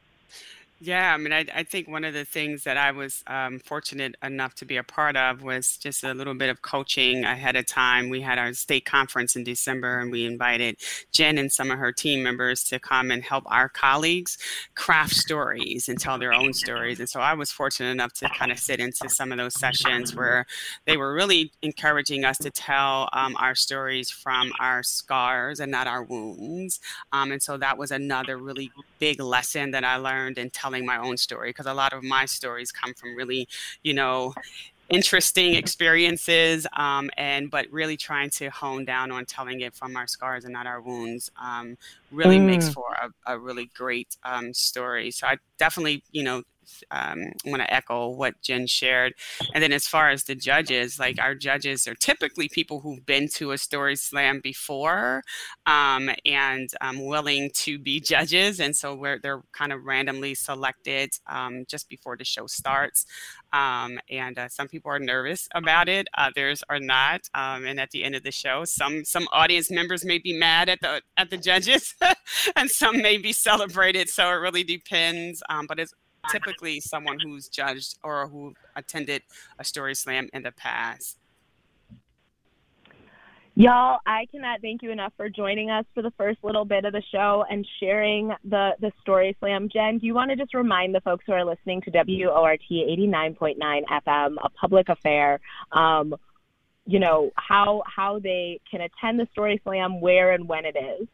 Yeah, 0.80 1.14
I 1.14 1.18
mean, 1.18 1.32
I, 1.32 1.46
I 1.56 1.64
think 1.64 1.88
one 1.88 2.04
of 2.04 2.14
the 2.14 2.26
things 2.26 2.66
that 2.66 2.76
I 2.76 2.92
was 2.92 3.24
um, 3.28 3.60
fortunate 3.60 4.16
enough 4.22 4.54
to 4.56 4.66
be 4.66 4.76
a 4.76 4.84
part 4.84 5.16
of 5.16 5.42
was 5.42 5.78
just 5.78 6.04
a 6.04 6.14
little 6.14 6.34
bit 6.34 6.50
of 6.50 6.62
coaching 6.62 7.24
ahead 7.24 7.56
of 7.56 7.66
time. 7.68 8.10
We 8.10 8.20
had 8.20 8.38
our 8.38 8.52
state 8.52 8.84
conference 8.84 9.38
in 9.38 9.46
December, 9.46 10.00
and 10.00 10.12
we 10.12 10.26
invited 10.26 10.76
Jen 11.14 11.38
and 11.38 11.50
some 11.50 11.72
of 11.72 11.80
her 11.80 11.94
team 11.94 12.22
members 12.22 12.66
to 12.66 12.80
come 12.80 13.12
and 13.12 13.24
help 13.24 13.46
our 13.48 13.70
colleagues 13.70 14.38
craft 14.76 15.16
stories 15.16 15.88
and 15.88 15.98
tell 15.98 16.20
their 16.20 16.34
own 16.34 16.52
stories. 16.52 17.00
And 17.00 17.08
so 17.08 17.22
I 17.22 17.34
was 17.34 17.50
fortunate 17.50 17.92
enough 17.92 18.12
to 18.16 18.28
kind 18.28 18.52
of 18.52 18.60
sit 18.60 18.82
into 18.82 19.08
some 19.08 19.32
of 19.32 19.38
those 19.38 19.58
sessions 19.58 20.14
where 20.14 20.46
they 20.86 20.98
were 20.98 21.14
really 21.14 21.54
encouraging 21.62 22.26
us 22.26 22.38
to 22.40 22.52
tell 22.52 23.08
um, 23.14 23.38
our 23.40 23.56
stories 23.56 24.10
from 24.12 24.52
our 24.60 24.84
scars 24.84 25.62
and 25.62 25.72
not 25.72 25.88
our 25.88 26.04
wounds. 26.04 26.82
Um, 27.14 27.32
and 27.32 27.42
so 27.42 27.56
that 27.56 27.78
was 27.78 27.92
another 27.92 28.38
really 28.38 28.70
big 29.00 29.22
lesson 29.22 29.72
that 29.72 29.86
I 29.86 29.96
learned 29.96 30.38
in 30.38 30.50
telling 30.50 30.73
telling 30.74 30.86
my 30.86 30.98
own 30.98 31.18
story 31.18 31.50
because 31.50 31.66
a 31.66 31.74
lot 31.74 31.94
of 31.94 32.04
my 32.04 32.26
stories 32.26 32.72
come 32.72 32.94
from 32.94 33.16
really, 33.16 33.48
you 33.84 33.94
know, 33.94 34.34
interesting 34.90 35.56
experiences 35.56 36.68
um, 36.76 37.10
and 37.18 37.50
but 37.50 37.66
really 37.72 37.96
trying 37.96 38.30
to 38.30 38.50
hone 38.50 38.84
down 38.84 39.12
on 39.12 39.26
telling 39.26 39.62
it 39.62 39.74
from 39.74 39.96
our 39.96 40.08
scars 40.08 40.44
and 40.44 40.54
not 40.54 40.68
our 40.68 40.82
wounds 40.82 41.32
um, 41.42 41.78
really 42.12 42.38
mm. 42.38 42.46
makes 42.46 42.70
for 42.70 42.94
a, 43.02 43.34
a 43.34 43.40
really 43.40 43.72
great 43.74 44.18
um, 44.26 44.54
story 44.54 45.10
so 45.10 45.26
i 45.26 45.38
definitely 45.58 46.04
you 46.12 46.22
know 46.22 46.44
um, 46.92 47.32
I 47.46 47.50
want 47.50 47.62
to 47.62 47.74
echo 47.74 48.10
what 48.10 48.42
Jen 48.42 48.68
shared. 48.68 49.14
And 49.54 49.64
then 49.64 49.72
as 49.72 49.88
far 49.88 50.10
as 50.10 50.24
the 50.24 50.36
judges, 50.36 51.00
like 51.00 51.20
our 51.20 51.36
judges 51.36 51.88
are 51.88 51.96
typically 51.96 52.50
people 52.50 52.80
who've 52.80 53.06
been 53.06 53.28
to 53.36 53.52
a 53.52 53.58
story 53.58 53.96
slam 53.96 54.40
before 54.42 55.24
um, 55.66 56.10
and 56.26 56.70
um, 56.82 57.06
willing 57.06 57.52
to 57.56 57.80
be 57.80 58.00
judges. 58.14 58.60
And 58.60 58.76
so 58.76 58.96
we're, 58.96 59.20
they're 59.20 59.42
kind 59.52 59.72
of 59.72 59.84
randomly 59.84 60.36
selected 60.36 61.12
um, 61.28 61.66
just 61.68 61.90
before 61.90 62.18
the 62.18 62.26
show 62.26 62.48
starts. 62.48 63.06
Um, 63.54 64.00
and 64.10 64.38
uh, 64.40 64.50
some 64.50 64.68
people 64.68 64.92
are 64.92 65.00
nervous 65.00 65.48
about 65.54 65.88
it, 65.88 66.08
others 66.18 66.64
are 66.70 66.80
not. 66.80 67.22
Um, 67.36 67.66
and 67.66 67.80
at 67.80 67.92
the 67.92 68.04
end 68.04 68.16
of 68.16 68.24
the 68.24 68.32
show, 68.32 68.66
some 68.66 69.06
some 69.06 69.28
audience 69.32 69.70
members 69.70 70.04
may 70.04 70.18
be 70.18 70.34
mad 70.34 70.70
at 70.70 70.82
the 70.82 71.02
at 71.18 71.30
the 71.30 71.38
judges, 71.38 71.94
and 72.56 72.70
some 72.70 73.02
may 73.02 73.18
be 73.18 73.32
celebrated. 73.32 74.10
So 74.10 74.28
it 74.30 74.36
really 74.36 74.64
depends. 74.64 75.44
but 75.68 75.80
it's 75.80 75.94
typically 76.32 76.80
someone 76.80 77.20
who's 77.20 77.48
judged 77.48 78.00
or 78.04 78.28
who 78.28 78.54
attended 78.76 79.24
a 79.60 79.64
story 79.64 79.96
slam 79.96 80.30
in 80.34 80.44
the 80.44 80.52
past. 80.52 81.18
Y'all, 83.56 84.00
I 84.08 84.26
cannot 84.32 84.62
thank 84.62 84.82
you 84.82 84.90
enough 84.90 85.14
for 85.16 85.30
joining 85.30 85.70
us 85.70 85.86
for 85.94 86.02
the 86.02 86.10
first 86.18 86.40
little 86.44 86.66
bit 86.66 86.86
of 86.86 86.94
the 86.94 87.04
show 87.12 87.46
and 87.52 87.68
sharing 87.80 88.34
the 88.44 88.72
the 88.80 88.92
story 89.00 89.36
slam. 89.40 89.70
Jen, 89.70 90.00
do 90.00 90.08
you 90.08 90.16
want 90.16 90.32
to 90.32 90.36
just 90.36 90.56
remind 90.56 90.96
the 90.96 91.02
folks 91.02 91.24
who 91.28 91.34
are 91.34 91.46
listening 91.46 91.80
to 91.82 91.92
WORT 91.92 92.62
89.9 92.72 93.58
FM, 93.60 94.36
a 94.44 94.50
public 94.50 94.90
affair, 94.90 95.40
um, 95.72 96.16
you 96.88 96.98
know, 96.98 97.32
how 97.36 97.84
how 97.86 98.18
they 98.18 98.60
can 98.70 98.82
attend 98.82 99.20
the 99.20 99.28
story 99.32 99.62
slam, 99.64 100.02
where 100.02 100.32
and 100.32 100.48
when 100.48 100.66
it 100.66 100.76
is? 100.76 101.08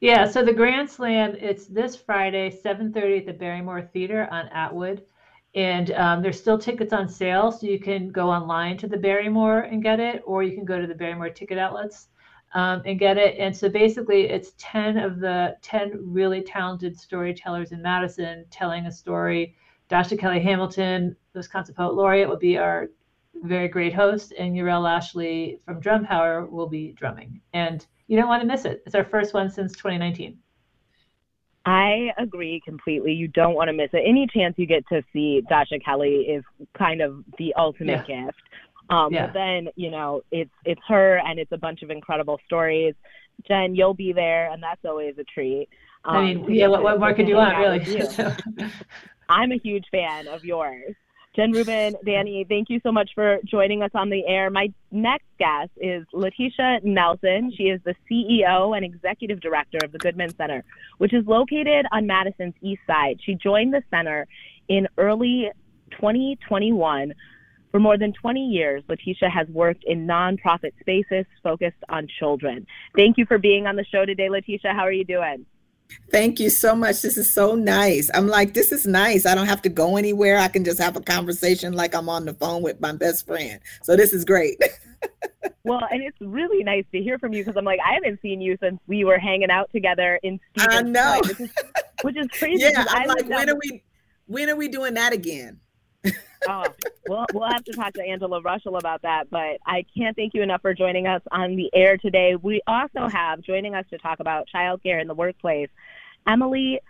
Yeah, 0.00 0.26
so 0.26 0.44
the 0.44 0.52
Grand 0.52 0.88
Slam, 0.88 1.34
it's 1.40 1.66
this 1.66 1.96
Friday, 1.96 2.50
7.30 2.50 3.18
at 3.18 3.26
the 3.26 3.32
Barrymore 3.32 3.82
Theater 3.82 4.28
on 4.30 4.46
Atwood. 4.48 5.02
And 5.56 5.90
um, 5.92 6.22
there's 6.22 6.38
still 6.38 6.56
tickets 6.58 6.92
on 6.92 7.08
sale, 7.08 7.50
so 7.50 7.66
you 7.66 7.80
can 7.80 8.12
go 8.12 8.30
online 8.30 8.76
to 8.78 8.86
the 8.86 8.96
Barrymore 8.96 9.62
and 9.62 9.82
get 9.82 9.98
it, 9.98 10.22
or 10.24 10.44
you 10.44 10.54
can 10.54 10.64
go 10.64 10.80
to 10.80 10.86
the 10.86 10.94
Barrymore 10.94 11.30
ticket 11.30 11.58
outlets 11.58 12.08
um, 12.54 12.80
and 12.86 12.98
get 12.98 13.18
it. 13.18 13.38
And 13.40 13.56
so 13.56 13.68
basically, 13.68 14.28
it's 14.28 14.52
10 14.58 14.98
of 14.98 15.18
the 15.18 15.56
10 15.62 15.98
really 16.00 16.42
talented 16.42 16.96
storytellers 16.96 17.72
in 17.72 17.82
Madison 17.82 18.44
telling 18.50 18.86
a 18.86 18.92
story. 18.92 19.56
Dasha 19.88 20.16
Kelly 20.16 20.40
Hamilton, 20.40 21.16
Wisconsin 21.34 21.74
Poet 21.74 21.94
Laureate, 21.94 22.28
will 22.28 22.36
be 22.36 22.56
our 22.56 22.88
very 23.42 23.66
great 23.66 23.94
host, 23.94 24.32
and 24.38 24.56
Uriel 24.56 24.82
Lashley 24.82 25.60
from 25.64 25.80
Drum 25.80 26.04
Power 26.04 26.46
will 26.46 26.68
be 26.68 26.92
drumming. 26.92 27.40
And 27.52 27.84
you 28.08 28.16
don't 28.16 28.28
want 28.28 28.42
to 28.42 28.48
miss 28.48 28.64
it. 28.64 28.82
It's 28.86 28.94
our 28.94 29.04
first 29.04 29.34
one 29.34 29.50
since 29.50 29.72
2019. 29.72 30.38
I 31.66 32.12
agree 32.16 32.62
completely. 32.64 33.12
You 33.12 33.28
don't 33.28 33.54
want 33.54 33.68
to 33.68 33.74
miss 33.74 33.90
it. 33.92 34.02
Any 34.06 34.26
chance 34.26 34.54
you 34.56 34.66
get 34.66 34.86
to 34.88 35.02
see 35.12 35.42
Dasha 35.48 35.78
Kelly 35.78 36.20
is 36.20 36.42
kind 36.76 37.02
of 37.02 37.22
the 37.36 37.52
ultimate 37.56 38.08
yeah. 38.08 38.24
gift. 38.24 38.40
Um, 38.88 39.12
yeah. 39.12 39.26
But 39.26 39.34
then, 39.34 39.68
you 39.76 39.90
know, 39.90 40.22
it's 40.32 40.50
it's 40.64 40.80
her 40.88 41.18
and 41.18 41.38
it's 41.38 41.52
a 41.52 41.58
bunch 41.58 41.82
of 41.82 41.90
incredible 41.90 42.40
stories. 42.46 42.94
Jen, 43.46 43.74
you'll 43.74 43.94
be 43.94 44.12
there, 44.12 44.50
and 44.50 44.62
that's 44.62 44.84
always 44.84 45.16
a 45.18 45.24
treat. 45.24 45.68
Um, 46.04 46.16
I 46.16 46.22
mean, 46.22 46.54
yeah, 46.54 46.68
what, 46.68 46.82
what 46.82 46.98
more 46.98 47.12
could 47.12 47.28
you 47.28 47.36
want, 47.36 47.58
really? 47.58 48.08
I'm 49.28 49.52
a 49.52 49.58
huge 49.58 49.84
fan 49.90 50.26
of 50.26 50.44
yours. 50.44 50.94
Jen 51.38 51.52
Rubin, 51.52 51.94
Danny, 52.04 52.44
thank 52.48 52.68
you 52.68 52.80
so 52.82 52.90
much 52.90 53.10
for 53.14 53.38
joining 53.44 53.84
us 53.84 53.92
on 53.94 54.10
the 54.10 54.26
air. 54.26 54.50
My 54.50 54.72
next 54.90 55.28
guest 55.38 55.70
is 55.76 56.04
Letesha 56.12 56.82
Nelson. 56.82 57.52
She 57.56 57.64
is 57.64 57.80
the 57.84 57.94
CEO 58.10 58.76
and 58.76 58.84
Executive 58.84 59.40
Director 59.40 59.78
of 59.84 59.92
the 59.92 59.98
Goodman 59.98 60.34
Center, 60.34 60.64
which 60.96 61.14
is 61.14 61.24
located 61.28 61.86
on 61.92 62.08
Madison's 62.08 62.54
East 62.60 62.80
Side. 62.88 63.20
She 63.24 63.36
joined 63.36 63.72
the 63.72 63.84
center 63.88 64.26
in 64.66 64.88
early 64.98 65.48
2021. 65.92 67.14
For 67.70 67.78
more 67.78 67.96
than 67.96 68.12
20 68.14 68.40
years, 68.40 68.82
Letesha 68.88 69.30
has 69.30 69.46
worked 69.46 69.84
in 69.84 70.08
nonprofit 70.08 70.72
spaces 70.80 71.24
focused 71.44 71.84
on 71.88 72.08
children. 72.18 72.66
Thank 72.96 73.16
you 73.16 73.26
for 73.26 73.38
being 73.38 73.68
on 73.68 73.76
the 73.76 73.84
show 73.84 74.04
today, 74.04 74.28
Letesha. 74.28 74.72
How 74.72 74.82
are 74.82 74.90
you 74.90 75.04
doing? 75.04 75.46
Thank 76.10 76.40
you 76.40 76.48
so 76.50 76.74
much. 76.74 77.02
This 77.02 77.18
is 77.18 77.32
so 77.32 77.54
nice. 77.54 78.10
I'm 78.14 78.28
like, 78.28 78.54
this 78.54 78.72
is 78.72 78.86
nice. 78.86 79.26
I 79.26 79.34
don't 79.34 79.46
have 79.46 79.62
to 79.62 79.68
go 79.68 79.96
anywhere. 79.96 80.38
I 80.38 80.48
can 80.48 80.64
just 80.64 80.78
have 80.78 80.96
a 80.96 81.00
conversation 81.00 81.74
like 81.74 81.94
I'm 81.94 82.08
on 82.08 82.24
the 82.24 82.34
phone 82.34 82.62
with 82.62 82.80
my 82.80 82.92
best 82.92 83.26
friend. 83.26 83.60
So 83.82 83.96
this 83.96 84.12
is 84.12 84.24
great. 84.24 84.58
well, 85.64 85.82
and 85.90 86.02
it's 86.02 86.16
really 86.20 86.64
nice 86.64 86.84
to 86.92 87.02
hear 87.02 87.18
from 87.18 87.34
you 87.34 87.44
because 87.44 87.58
I'm 87.58 87.64
like, 87.64 87.80
I 87.86 87.94
haven't 87.94 88.20
seen 88.22 88.40
you 88.40 88.56
since 88.60 88.80
we 88.86 89.04
were 89.04 89.18
hanging 89.18 89.50
out 89.50 89.70
together 89.70 90.18
in 90.22 90.40
Stevens 90.56 90.74
I 90.74 90.82
know. 90.82 91.20
which, 91.22 91.40
is, 91.40 91.50
which 92.02 92.16
is 92.16 92.26
crazy. 92.38 92.64
yeah, 92.64 92.84
I'm 92.88 93.08
like, 93.08 93.28
when 93.28 93.48
um 93.50 93.56
are 93.56 93.58
we 93.62 93.82
when 94.26 94.50
are 94.50 94.56
we 94.56 94.68
doing 94.68 94.94
that 94.94 95.12
again? 95.12 95.60
Oh, 96.48 96.64
well, 97.06 97.26
we'll 97.34 97.48
have 97.48 97.64
to 97.64 97.72
talk 97.72 97.92
to 97.94 98.02
Angela 98.02 98.40
Russell 98.40 98.76
about 98.76 99.02
that. 99.02 99.28
But 99.30 99.58
I 99.66 99.84
can't 99.96 100.16
thank 100.16 100.34
you 100.34 100.42
enough 100.42 100.62
for 100.62 100.72
joining 100.72 101.06
us 101.06 101.22
on 101.30 101.56
the 101.56 101.70
air 101.74 101.96
today. 101.96 102.36
We 102.40 102.62
also 102.66 103.08
have 103.08 103.42
joining 103.42 103.74
us 103.74 103.84
to 103.90 103.98
talk 103.98 104.20
about 104.20 104.48
childcare 104.54 105.00
in 105.00 105.08
the 105.08 105.14
workplace, 105.14 105.68
Emilie 106.26 106.80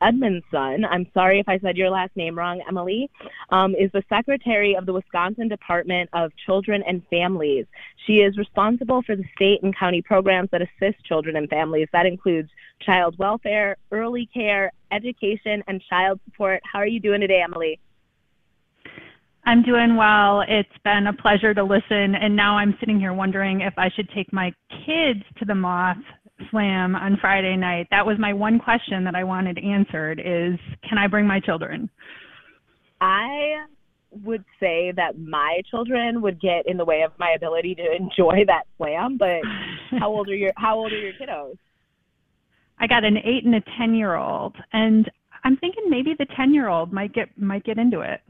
Edmondson. 0.00 0.84
I'm 0.84 1.06
sorry 1.14 1.40
if 1.40 1.48
I 1.48 1.58
said 1.58 1.76
your 1.76 1.90
last 1.90 2.14
name 2.16 2.36
wrong, 2.36 2.62
Emilie, 2.68 3.10
um, 3.50 3.74
is 3.74 3.90
the 3.92 4.02
secretary 4.08 4.74
of 4.74 4.86
the 4.86 4.92
Wisconsin 4.92 5.48
Department 5.48 6.10
of 6.12 6.32
Children 6.46 6.82
and 6.86 7.02
Families. 7.08 7.66
She 8.06 8.14
is 8.18 8.36
responsible 8.36 9.02
for 9.02 9.16
the 9.16 9.24
state 9.34 9.62
and 9.62 9.76
county 9.76 10.02
programs 10.02 10.50
that 10.50 10.62
assist 10.62 11.04
children 11.04 11.36
and 11.36 11.48
families. 11.48 11.88
That 11.92 12.06
includes 12.06 12.50
child 12.80 13.18
welfare, 13.18 13.76
early 13.90 14.26
care, 14.32 14.72
education, 14.90 15.62
and 15.66 15.82
child 15.88 16.20
support. 16.24 16.60
How 16.70 16.80
are 16.80 16.86
you 16.86 17.00
doing 17.00 17.20
today, 17.20 17.42
Emilie? 17.42 17.80
I'm 19.46 19.62
doing 19.62 19.96
well. 19.96 20.42
It's 20.48 20.68
been 20.84 21.06
a 21.06 21.12
pleasure 21.12 21.52
to 21.52 21.62
listen. 21.62 22.14
And 22.14 22.34
now 22.34 22.56
I'm 22.56 22.76
sitting 22.80 22.98
here 22.98 23.12
wondering 23.12 23.60
if 23.60 23.74
I 23.76 23.90
should 23.94 24.08
take 24.14 24.32
my 24.32 24.52
kids 24.86 25.20
to 25.38 25.44
the 25.44 25.54
Moth 25.54 25.98
Slam 26.50 26.96
on 26.96 27.18
Friday 27.20 27.56
night. 27.56 27.86
That 27.90 28.06
was 28.06 28.16
my 28.18 28.32
one 28.32 28.58
question 28.58 29.04
that 29.04 29.14
I 29.14 29.24
wanted 29.24 29.58
answered 29.58 30.18
is 30.20 30.58
can 30.88 30.98
I 30.98 31.06
bring 31.06 31.26
my 31.26 31.40
children? 31.40 31.90
I 33.00 33.64
would 34.24 34.44
say 34.60 34.92
that 34.96 35.18
my 35.18 35.60
children 35.70 36.22
would 36.22 36.40
get 36.40 36.66
in 36.66 36.76
the 36.76 36.84
way 36.84 37.02
of 37.02 37.12
my 37.18 37.32
ability 37.36 37.74
to 37.74 37.84
enjoy 37.94 38.44
that 38.46 38.62
slam, 38.78 39.18
but 39.18 39.40
how 39.98 40.08
old 40.08 40.28
are 40.28 40.36
your 40.36 40.52
how 40.56 40.78
old 40.78 40.92
are 40.92 40.98
your 40.98 41.12
kiddos? 41.12 41.58
I 42.78 42.86
got 42.86 43.04
an 43.04 43.18
8 43.18 43.44
and 43.44 43.54
a 43.56 43.62
10 43.78 43.94
year 43.94 44.14
old 44.14 44.56
and 44.72 45.10
I'm 45.44 45.56
thinking 45.58 45.84
maybe 45.88 46.14
the 46.18 46.26
10 46.36 46.54
year 46.54 46.68
old 46.68 46.92
might 46.92 47.12
get 47.12 47.28
might 47.36 47.64
get 47.64 47.78
into 47.78 48.00
it. 48.00 48.20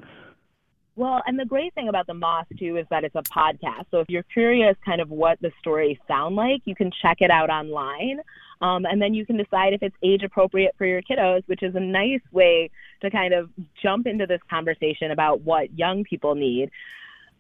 Well, 0.97 1.21
and 1.27 1.39
the 1.39 1.45
great 1.45 1.75
thing 1.75 1.89
about 1.89 2.07
the 2.07 2.15
Moth 2.15 2.47
too 2.57 2.77
is 2.77 2.87
that 2.91 3.03
it's 3.03 3.17
a 3.17 3.23
podcast. 3.23 3.87
So 3.91 3.99
if 3.99 4.09
you're 4.09 4.23
curious 4.23 4.77
kind 4.85 5.01
of 5.01 5.11
what 5.11 5.41
the 5.41 5.51
stories 5.59 5.99
sound 6.07 6.37
like, 6.37 6.63
you 6.67 6.77
can 6.77 6.93
check 7.03 7.17
it 7.21 7.31
out 7.31 7.51
online. 7.51 8.21
Um, 8.61 8.87
and 8.87 9.03
then 9.03 9.13
you 9.13 9.27
can 9.27 9.37
decide 9.37 9.73
if 9.73 9.83
it's 9.83 9.97
age 10.05 10.23
appropriate 10.23 10.75
for 10.79 10.87
your 10.87 11.03
kiddos, 11.03 11.43
which 11.47 11.65
is 11.65 11.75
a 11.75 11.81
nice 11.81 12.21
way 12.31 12.71
to 13.03 13.11
kind 13.11 13.35
of 13.35 13.51
jump 13.83 14.07
into 14.07 14.27
this 14.27 14.41
conversation 14.49 15.11
about 15.11 15.41
what 15.41 15.77
young 15.77 16.05
people 16.05 16.37
need. 16.37 16.71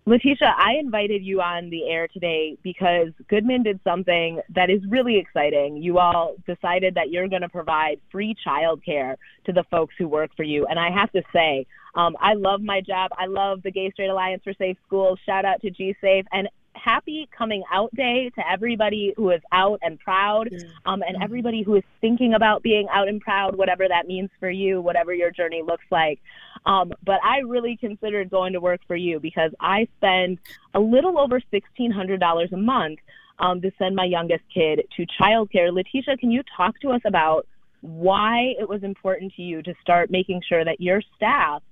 Letesha, 0.06 0.52
I 0.54 0.74
invited 0.78 1.24
you 1.24 1.40
on 1.40 1.70
the 1.70 1.88
air 1.88 2.08
today 2.08 2.58
because 2.62 3.08
Goodman 3.28 3.62
did 3.62 3.80
something 3.84 4.40
that 4.54 4.68
is 4.68 4.82
really 4.86 5.16
exciting. 5.16 5.78
You 5.78 5.98
all 5.98 6.34
decided 6.46 6.96
that 6.96 7.10
you're 7.10 7.28
going 7.28 7.40
to 7.40 7.48
provide 7.48 8.00
free 8.12 8.34
childcare 8.46 9.14
to 9.46 9.52
the 9.52 9.64
folks 9.70 9.94
who 9.96 10.06
work 10.06 10.30
for 10.36 10.42
you. 10.42 10.66
And 10.66 10.78
I 10.78 10.90
have 10.90 11.10
to 11.12 11.22
say, 11.32 11.66
um, 11.94 12.16
I 12.20 12.34
love 12.34 12.60
my 12.60 12.80
job. 12.80 13.10
I 13.16 13.26
love 13.26 13.62
the 13.62 13.70
Gay 13.70 13.90
Straight 13.92 14.08
Alliance 14.08 14.42
for 14.42 14.52
Safe 14.54 14.76
Schools. 14.86 15.18
Shout 15.24 15.44
out 15.44 15.60
to 15.62 15.70
GSAFE. 15.70 16.24
And 16.32 16.48
happy 16.74 17.28
coming 17.36 17.62
out 17.72 17.94
day 17.94 18.30
to 18.34 18.42
everybody 18.50 19.14
who 19.16 19.30
is 19.30 19.40
out 19.52 19.78
and 19.82 19.98
proud 20.00 20.48
um, 20.84 21.02
and 21.02 21.22
everybody 21.22 21.62
who 21.62 21.76
is 21.76 21.84
thinking 22.00 22.34
about 22.34 22.62
being 22.62 22.86
out 22.92 23.08
and 23.08 23.20
proud, 23.20 23.56
whatever 23.56 23.86
that 23.88 24.06
means 24.06 24.30
for 24.40 24.50
you, 24.50 24.80
whatever 24.80 25.14
your 25.14 25.30
journey 25.30 25.62
looks 25.64 25.84
like. 25.90 26.20
Um, 26.66 26.92
but 27.04 27.20
I 27.22 27.38
really 27.38 27.76
considered 27.76 28.30
going 28.30 28.54
to 28.54 28.60
work 28.60 28.80
for 28.86 28.96
you 28.96 29.20
because 29.20 29.52
I 29.60 29.86
spend 29.98 30.38
a 30.74 30.80
little 30.80 31.18
over 31.18 31.40
$1,600 31.52 32.52
a 32.52 32.56
month 32.56 32.98
um, 33.38 33.60
to 33.60 33.70
send 33.78 33.96
my 33.96 34.04
youngest 34.04 34.44
kid 34.52 34.82
to 34.96 35.06
childcare. 35.20 35.70
Letesha, 35.70 36.18
can 36.18 36.30
you 36.30 36.42
talk 36.56 36.78
to 36.80 36.90
us 36.90 37.02
about 37.04 37.46
why 37.80 38.54
it 38.58 38.68
was 38.68 38.82
important 38.82 39.34
to 39.36 39.42
you 39.42 39.62
to 39.62 39.74
start 39.82 40.10
making 40.10 40.42
sure 40.48 40.64
that 40.64 40.80
your 40.80 41.02
staff 41.16 41.62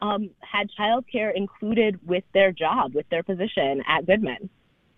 um, 0.00 0.30
had 0.40 0.68
childcare 0.78 1.34
included 1.34 1.98
with 2.06 2.24
their 2.34 2.52
job, 2.52 2.94
with 2.94 3.08
their 3.10 3.22
position 3.22 3.82
at 3.86 4.06
Goodman? 4.06 4.50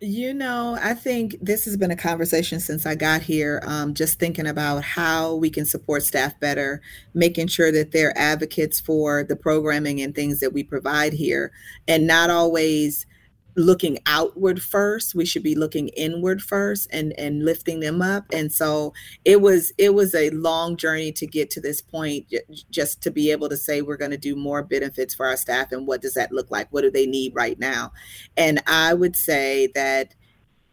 You 0.04 0.34
know, 0.34 0.76
I 0.82 0.94
think 0.94 1.36
this 1.40 1.64
has 1.64 1.76
been 1.76 1.92
a 1.92 1.96
conversation 1.96 2.58
since 2.58 2.86
I 2.86 2.96
got 2.96 3.22
here, 3.22 3.62
um, 3.64 3.94
just 3.94 4.18
thinking 4.18 4.48
about 4.48 4.82
how 4.82 5.36
we 5.36 5.48
can 5.48 5.64
support 5.64 6.02
staff 6.02 6.40
better, 6.40 6.82
making 7.14 7.46
sure 7.46 7.70
that 7.70 7.92
they're 7.92 8.16
advocates 8.18 8.80
for 8.80 9.22
the 9.22 9.36
programming 9.36 10.00
and 10.00 10.12
things 10.12 10.40
that 10.40 10.52
we 10.52 10.64
provide 10.64 11.12
here, 11.12 11.52
and 11.86 12.04
not 12.04 12.30
always 12.30 13.06
looking 13.54 13.98
outward 14.06 14.62
first. 14.62 15.14
We 15.14 15.26
should 15.26 15.42
be 15.42 15.54
looking 15.54 15.88
inward 15.88 16.42
first 16.42 16.88
and 16.90 17.12
and 17.18 17.44
lifting 17.44 17.80
them 17.80 18.00
up. 18.00 18.24
And 18.32 18.52
so 18.52 18.92
it 19.24 19.40
was 19.40 19.72
it 19.78 19.94
was 19.94 20.14
a 20.14 20.30
long 20.30 20.76
journey 20.76 21.12
to 21.12 21.26
get 21.26 21.50
to 21.50 21.60
this 21.60 21.80
point 21.80 22.32
just 22.70 23.02
to 23.02 23.10
be 23.10 23.30
able 23.30 23.48
to 23.48 23.56
say 23.56 23.82
we're 23.82 23.96
going 23.96 24.10
to 24.10 24.16
do 24.16 24.36
more 24.36 24.62
benefits 24.62 25.14
for 25.14 25.26
our 25.26 25.36
staff 25.36 25.72
and 25.72 25.86
what 25.86 26.02
does 26.02 26.14
that 26.14 26.32
look 26.32 26.50
like? 26.50 26.68
What 26.70 26.82
do 26.82 26.90
they 26.90 27.06
need 27.06 27.34
right 27.34 27.58
now? 27.58 27.92
And 28.36 28.62
i 28.66 28.94
would 28.94 29.16
say 29.16 29.68
that 29.74 30.14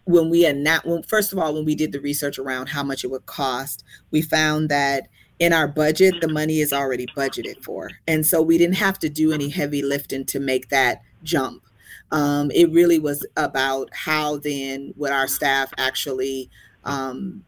when 0.05 0.29
we 0.29 0.45
announced 0.45 0.85
well, 0.85 1.01
first 1.07 1.33
of 1.33 1.39
all 1.39 1.53
when 1.53 1.65
we 1.65 1.75
did 1.75 1.91
the 1.91 1.99
research 1.99 2.39
around 2.39 2.67
how 2.67 2.83
much 2.83 3.03
it 3.03 3.11
would 3.11 3.25
cost 3.25 3.83
we 4.11 4.21
found 4.21 4.69
that 4.69 5.07
in 5.39 5.53
our 5.53 5.67
budget 5.67 6.15
the 6.21 6.27
money 6.27 6.59
is 6.59 6.73
already 6.73 7.05
budgeted 7.07 7.63
for. 7.63 7.91
And 8.07 8.25
so 8.25 8.41
we 8.41 8.57
didn't 8.57 8.75
have 8.75 8.99
to 8.99 9.09
do 9.09 9.31
any 9.31 9.49
heavy 9.49 9.81
lifting 9.81 10.25
to 10.25 10.39
make 10.39 10.69
that 10.69 11.01
jump 11.23 11.63
um, 12.11 12.51
it 12.51 12.71
really 12.71 12.99
was 12.99 13.25
about 13.37 13.89
how 13.93 14.37
then 14.37 14.93
would 14.97 15.11
our 15.11 15.27
staff 15.27 15.71
actually 15.77 16.49
um, 16.83 17.43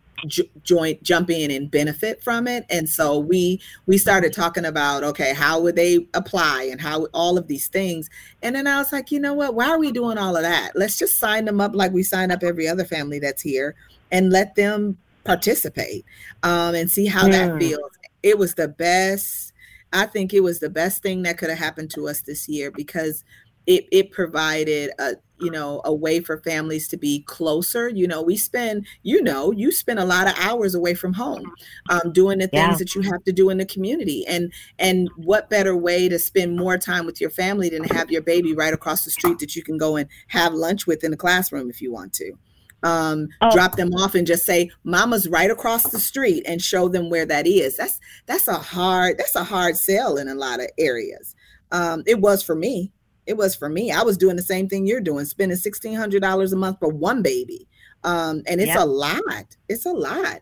join 0.63 0.95
jump 1.01 1.29
in 1.29 1.49
and 1.51 1.71
benefit 1.71 2.23
from 2.23 2.47
it. 2.47 2.65
And 2.69 2.87
so 2.87 3.17
we 3.17 3.59
we 3.87 3.97
started 3.97 4.33
talking 4.33 4.65
about 4.65 5.03
okay 5.03 5.33
how 5.33 5.59
would 5.61 5.75
they 5.75 6.07
apply 6.13 6.63
and 6.71 6.79
how 6.79 7.05
all 7.13 7.37
of 7.37 7.47
these 7.47 7.67
things. 7.67 8.09
And 8.43 8.55
then 8.55 8.67
i 8.67 8.77
was 8.77 8.91
like 8.91 9.11
you 9.11 9.19
know 9.19 9.33
what? 9.33 9.55
Why 9.55 9.69
are 9.69 9.79
we 9.79 9.91
doing 9.91 10.17
all 10.17 10.35
of 10.35 10.43
that? 10.43 10.71
Let's 10.75 10.97
just 10.97 11.17
sign 11.17 11.45
them 11.45 11.59
up 11.59 11.75
like 11.75 11.91
we 11.91 12.03
sign 12.03 12.31
up 12.31 12.43
every 12.43 12.67
other 12.67 12.85
family 12.85 13.19
that's 13.19 13.41
here 13.41 13.75
and 14.11 14.31
let 14.31 14.55
them 14.55 14.97
participate 15.23 16.05
um, 16.43 16.75
and 16.75 16.89
see 16.89 17.05
how 17.05 17.25
yeah. 17.27 17.47
that 17.47 17.59
feels. 17.59 17.91
It 18.23 18.37
was 18.37 18.53
the 18.53 18.67
best 18.67 19.53
i 19.93 20.05
think 20.05 20.33
it 20.33 20.39
was 20.41 20.59
the 20.59 20.69
best 20.69 21.03
thing 21.03 21.23
that 21.23 21.37
could 21.37 21.49
have 21.49 21.59
happened 21.59 21.91
to 21.91 22.07
us 22.07 22.21
this 22.21 22.47
year 22.47 22.71
because 22.71 23.25
it, 23.67 23.87
it 23.91 24.11
provided 24.11 24.91
a 24.99 25.15
you 25.39 25.49
know 25.49 25.81
a 25.85 25.93
way 25.93 26.19
for 26.19 26.37
families 26.37 26.87
to 26.89 26.97
be 26.97 27.23
closer. 27.23 27.89
You 27.89 28.07
know 28.07 28.21
we 28.21 28.37
spend 28.37 28.85
you 29.03 29.21
know 29.21 29.51
you 29.51 29.71
spend 29.71 29.99
a 29.99 30.05
lot 30.05 30.27
of 30.27 30.33
hours 30.39 30.75
away 30.75 30.93
from 30.93 31.13
home 31.13 31.51
um, 31.89 32.13
doing 32.13 32.39
the 32.39 32.47
things 32.47 32.73
yeah. 32.73 32.77
that 32.77 32.95
you 32.95 33.01
have 33.01 33.23
to 33.23 33.31
do 33.31 33.49
in 33.49 33.57
the 33.57 33.65
community. 33.65 34.25
And 34.27 34.53
and 34.79 35.09
what 35.17 35.49
better 35.49 35.75
way 35.75 36.07
to 36.09 36.19
spend 36.19 36.57
more 36.57 36.77
time 36.77 37.05
with 37.05 37.19
your 37.19 37.29
family 37.29 37.69
than 37.69 37.83
have 37.85 38.11
your 38.11 38.21
baby 38.21 38.53
right 38.53 38.73
across 38.73 39.03
the 39.03 39.11
street 39.11 39.39
that 39.39 39.55
you 39.55 39.63
can 39.63 39.77
go 39.77 39.95
and 39.95 40.07
have 40.27 40.53
lunch 40.53 40.87
with 40.87 41.03
in 41.03 41.11
the 41.11 41.17
classroom 41.17 41.69
if 41.69 41.81
you 41.81 41.91
want 41.91 42.13
to? 42.13 42.33
Um, 42.83 43.27
oh. 43.41 43.51
drop 43.51 43.75
them 43.75 43.93
off 43.93 44.15
and 44.15 44.25
just 44.25 44.43
say 44.43 44.71
mama's 44.83 45.29
right 45.29 45.51
across 45.51 45.83
the 45.83 45.99
street 45.99 46.43
and 46.47 46.59
show 46.59 46.87
them 46.87 47.11
where 47.11 47.27
that 47.27 47.45
is. 47.45 47.77
That's 47.77 47.99
that's 48.25 48.47
a 48.47 48.55
hard 48.55 49.19
that's 49.19 49.35
a 49.35 49.43
hard 49.43 49.77
sell 49.77 50.17
in 50.17 50.27
a 50.27 50.35
lot 50.35 50.59
of 50.59 50.67
areas. 50.79 51.35
Um, 51.71 52.03
it 52.07 52.19
was 52.19 52.41
for 52.41 52.55
me 52.55 52.91
it 53.31 53.37
was 53.37 53.55
for 53.55 53.69
me. 53.69 53.91
I 53.91 54.03
was 54.03 54.17
doing 54.17 54.35
the 54.35 54.43
same 54.43 54.67
thing 54.69 54.85
you're 54.85 55.01
doing, 55.01 55.25
spending 55.25 55.57
sixteen 55.57 55.95
hundred 55.95 56.21
dollars 56.21 56.53
a 56.53 56.57
month 56.57 56.77
for 56.79 56.89
one 56.89 57.23
baby, 57.23 57.67
um, 58.03 58.43
and 58.45 58.61
it's 58.61 58.75
a 58.75 58.85
lot. 58.85 59.55
It's 59.67 59.87
a 59.87 59.91
lot. 59.91 60.41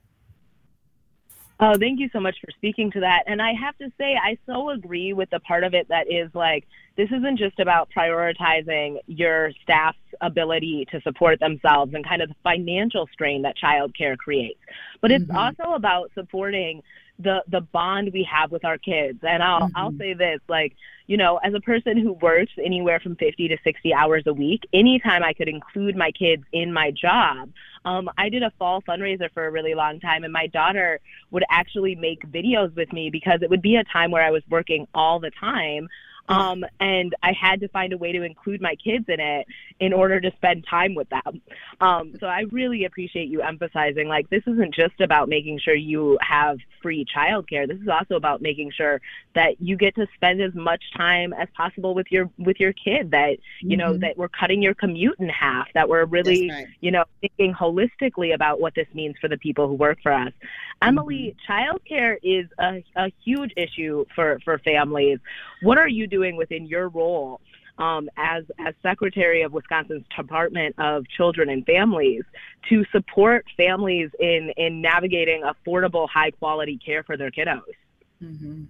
Oh, 1.62 1.76
thank 1.78 2.00
you 2.00 2.10
so 2.14 2.22
much 2.22 2.38
for 2.40 2.50
speaking 2.52 2.90
to 2.92 3.02
that. 3.02 3.24
And 3.28 3.42
I 3.42 3.52
have 3.54 3.78
to 3.80 3.92
say, 3.98 4.16
I 4.16 4.38
so 4.46 4.70
agree 4.70 5.12
with 5.12 5.30
the 5.30 5.42
part 5.42 5.66
of 5.66 5.74
it 5.74 5.90
that 5.90 6.10
is 6.10 6.30
like, 6.34 6.66
this 6.96 7.10
isn't 7.12 7.38
just 7.38 7.60
about 7.60 7.90
prioritizing 7.96 9.00
your 9.08 9.52
staff's 9.62 9.98
ability 10.22 10.88
to 10.92 11.02
support 11.02 11.42
themselves 11.42 11.94
and 11.94 12.08
kind 12.08 12.22
of 12.22 12.30
the 12.30 12.36
financial 12.44 13.10
strain 13.12 13.42
that 13.42 13.56
childcare 13.62 14.18
creates, 14.18 14.62
but 15.02 15.12
it's 15.12 15.26
mm-hmm. 15.26 15.36
also 15.36 15.74
about 15.74 16.12
supporting 16.16 16.82
the 17.20 17.44
the 17.48 17.62
bond 17.62 18.12
we 18.14 18.28
have 18.32 18.52
with 18.52 18.66
our 18.66 18.78
kids. 18.78 19.20
And 19.24 19.44
I'll 19.44 19.62
mm-hmm. 19.62 19.78
I'll 19.78 19.94
say 19.98 20.14
this, 20.14 20.40
like, 20.48 20.76
you 21.08 21.18
know, 21.18 21.38
as 21.38 21.54
a 21.54 21.60
person 21.60 21.98
who 21.98 22.14
works 22.14 22.54
anywhere 22.64 23.00
from 23.00 23.16
50 23.16 23.50
to 23.50 23.58
60 23.64 23.94
hours 23.94 24.24
a 24.26 24.34
week, 24.34 24.64
anytime 24.74 25.24
I 25.24 25.34
could 25.34 25.50
include 25.50 25.96
my 25.96 26.12
kids 26.12 26.44
in 26.54 26.72
my 26.72 26.92
job, 26.92 27.50
um, 27.86 28.10
I 28.18 28.30
did 28.30 28.44
a 28.44 28.52
fall 28.58 28.82
fundraiser 28.82 29.32
for 29.34 29.46
a 29.46 29.52
really 29.52 29.74
long 29.74 30.00
time, 30.00 30.24
and 30.24 30.34
my 30.34 30.48
daughter 30.48 31.00
would 31.32 31.44
actually 31.50 31.96
make 31.96 32.22
videos 32.32 32.76
with 32.76 32.92
me 32.94 33.10
because 33.10 33.42
it 33.42 33.50
would 33.50 33.62
be 33.62 33.76
a 33.76 33.84
time 33.84 34.12
where 34.12 34.24
I 34.24 34.32
was 34.32 34.44
working 34.50 34.88
all 34.94 35.20
the 35.20 35.32
time. 35.40 35.88
Um, 36.30 36.64
and 36.80 37.16
I 37.24 37.34
had 37.34 37.60
to 37.62 37.68
find 37.70 37.92
a 37.92 37.98
way 37.98 38.12
to 38.12 38.22
include 38.22 38.62
my 38.62 38.76
kids 38.76 39.06
in 39.08 39.20
it 39.20 39.48
in 39.80 39.94
order 39.94 40.22
to 40.22 40.32
spend 40.36 40.66
time 40.70 40.94
with 40.94 41.10
them. 41.10 41.42
Um, 41.82 42.14
so 42.20 42.28
I 42.28 42.42
really 42.52 42.86
appreciate 42.86 43.30
you 43.30 43.42
emphasizing 43.42 44.08
like 44.08 44.30
this 44.30 44.44
isn't 44.46 44.76
just 44.76 45.02
about 45.02 45.28
making 45.28 45.60
sure 45.60 45.74
you 45.74 46.20
have 46.22 46.60
free 46.84 47.04
childcare. 47.04 47.68
This 47.68 47.80
is 47.80 47.88
also 47.88 48.16
about 48.16 48.42
making 48.42 48.72
sure 48.72 49.02
that 49.34 49.60
you 49.60 49.76
get 49.76 49.96
to 49.96 50.08
spend 50.14 50.40
as 50.42 50.54
much 50.54 50.84
time 50.96 51.34
as 51.34 51.48
possible 51.56 51.96
with 51.96 52.08
your 52.12 52.30
with 52.38 52.60
your 52.60 52.74
kid. 52.74 53.12
That 53.12 53.38
you 53.62 53.70
mm-hmm. 53.70 53.78
know 53.78 53.98
that 53.98 54.18
we're 54.18 54.30
cutting 54.30 54.62
your 54.62 54.76
commute 54.76 55.20
in 55.20 55.30
half. 55.30 55.68
That 55.74 55.90
we're 55.90 56.06
really 56.06 56.50
right. 56.50 56.68
you 56.80 56.92
know 56.92 57.06
thinking 57.22 57.54
holistically 57.54 58.36
about 58.36 58.62
what 58.62 58.76
this 58.76 58.88
means 58.94 59.16
for 59.20 59.28
the 59.28 59.38
people 59.38 59.68
who 59.68 59.74
work 59.74 59.98
for 60.04 60.12
us. 60.12 60.32
Emilie, 60.82 61.36
mm-hmm. 61.50 61.52
childcare 61.52 62.18
is 62.22 62.48
a, 62.60 62.84
a 62.96 63.12
huge 63.24 63.54
issue 63.58 64.06
for 64.14 64.40
for 64.46 64.60
families. 64.60 65.20
What 65.62 65.78
are 65.78 65.88
you 65.88 66.06
doing? 66.08 66.19
Doing 66.20 66.36
within 66.36 66.66
your 66.66 66.90
role 66.90 67.40
um, 67.80 68.10
as 68.18 68.44
as 68.60 68.74
secretary 68.84 69.42
of 69.42 69.54
Wisconsin's 69.54 70.06
Department 70.16 70.76
of 70.78 71.06
Children 71.16 71.50
and 71.50 71.66
Families 71.66 72.24
to 72.70 72.84
support 72.92 73.46
families 73.58 74.10
in 74.20 74.52
in 74.58 74.82
navigating 74.82 75.44
affordable, 75.44 76.08
high 76.10 76.32
quality 76.32 76.78
care 76.86 77.04
for 77.04 77.18
their 77.18 77.32
kiddos. 77.32 77.62
Mm-hmm. 78.22 78.66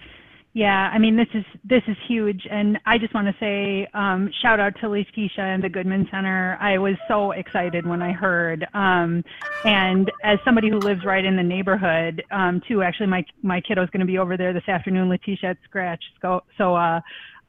Yeah, 0.54 0.90
I 0.92 0.98
mean 0.98 1.16
this 1.16 1.28
is 1.34 1.46
this 1.64 1.84
is 1.88 1.98
huge, 2.08 2.48
and 2.50 2.80
I 2.86 2.98
just 2.98 3.14
want 3.14 3.28
to 3.28 3.36
say 3.40 3.88
um, 3.94 4.32
shout 4.42 4.60
out 4.60 4.74
to 4.82 4.88
Letesha 4.88 5.40
and 5.40 5.64
the 5.64 5.70
Goodman 5.70 6.08
Center. 6.12 6.58
I 6.60 6.78
was 6.78 6.96
so 7.08 7.32
excited 7.32 7.86
when 7.86 8.02
I 8.02 8.12
heard, 8.12 8.68
um, 8.74 9.24
and 9.64 10.12
as 10.24 10.40
somebody 10.44 10.70
who 10.70 10.80
lives 10.80 11.06
right 11.06 11.24
in 11.24 11.36
the 11.36 11.44
neighborhood 11.44 12.24
um, 12.32 12.62
too. 12.68 12.82
Actually, 12.82 13.08
my 13.08 13.26
my 13.44 13.62
kiddo's 13.62 13.90
going 13.92 14.02
to 14.02 14.08
be 14.08 14.18
over 14.18 14.38
there 14.38 14.54
this 14.54 14.68
afternoon. 14.68 15.08
Letesha 15.10 15.52
at 15.52 15.58
Scratch, 15.66 16.04
so 16.22 16.42
so 16.58 16.76
uh, 16.76 17.00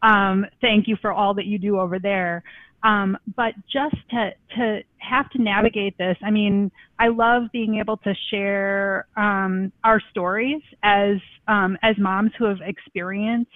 um, 0.02 0.46
thank 0.60 0.88
you 0.88 0.96
for 1.00 1.12
all 1.12 1.34
that 1.34 1.46
you 1.46 1.58
do 1.58 1.78
over 1.78 1.98
there. 1.98 2.42
Um, 2.82 3.18
but 3.36 3.52
just 3.70 3.96
to 4.10 4.30
to 4.56 4.80
have 4.98 5.28
to 5.30 5.42
navigate 5.42 5.98
this, 5.98 6.16
I 6.22 6.30
mean, 6.30 6.70
I 6.98 7.08
love 7.08 7.44
being 7.52 7.76
able 7.78 7.98
to 7.98 8.14
share 8.30 9.06
um, 9.16 9.70
our 9.84 10.00
stories 10.10 10.62
as 10.82 11.16
um, 11.46 11.76
as 11.82 11.96
moms 11.98 12.32
who 12.38 12.46
have 12.46 12.58
experienced, 12.64 13.50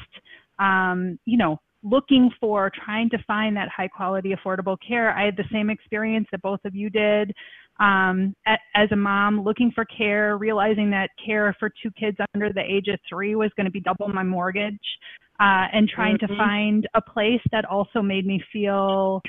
um, 0.58 1.18
you 1.24 1.38
know, 1.38 1.58
looking 1.82 2.30
for 2.38 2.70
trying 2.84 3.08
to 3.10 3.18
find 3.26 3.56
that 3.56 3.68
high 3.74 3.88
quality, 3.88 4.34
affordable 4.34 4.76
care. 4.86 5.16
I 5.16 5.24
had 5.24 5.36
the 5.36 5.44
same 5.50 5.70
experience 5.70 6.26
that 6.32 6.42
both 6.42 6.60
of 6.64 6.74
you 6.74 6.90
did. 6.90 7.32
Um, 7.80 8.36
as 8.46 8.88
a 8.92 8.96
mom, 8.96 9.42
looking 9.42 9.72
for 9.74 9.84
care, 9.84 10.36
realizing 10.38 10.90
that 10.90 11.10
care 11.24 11.56
for 11.58 11.70
two 11.82 11.90
kids 11.98 12.16
under 12.34 12.52
the 12.52 12.60
age 12.60 12.86
of 12.88 13.00
three 13.08 13.34
was 13.34 13.50
going 13.56 13.64
to 13.64 13.70
be 13.70 13.80
double 13.80 14.08
my 14.08 14.22
mortgage 14.22 14.78
uh, 15.40 15.66
and 15.72 15.88
trying 15.88 16.16
mm-hmm. 16.16 16.32
to 16.32 16.38
find 16.38 16.88
a 16.94 17.00
place 17.00 17.40
that 17.50 17.64
also 17.64 18.00
made 18.00 18.26
me 18.26 18.40
feel 18.52 19.20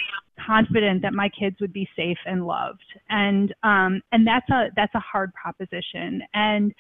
confident 0.46 1.02
that 1.02 1.14
my 1.14 1.30
kids 1.30 1.56
would 1.60 1.74
be 1.74 1.88
safe 1.96 2.18
and 2.26 2.46
loved. 2.46 2.84
And 3.10 3.54
um, 3.64 4.02
and 4.12 4.28
that's 4.28 4.50
a 4.52 4.68
that's 4.76 4.94
a 4.94 5.00
hard 5.00 5.32
proposition. 5.34 6.22
And 6.34 6.74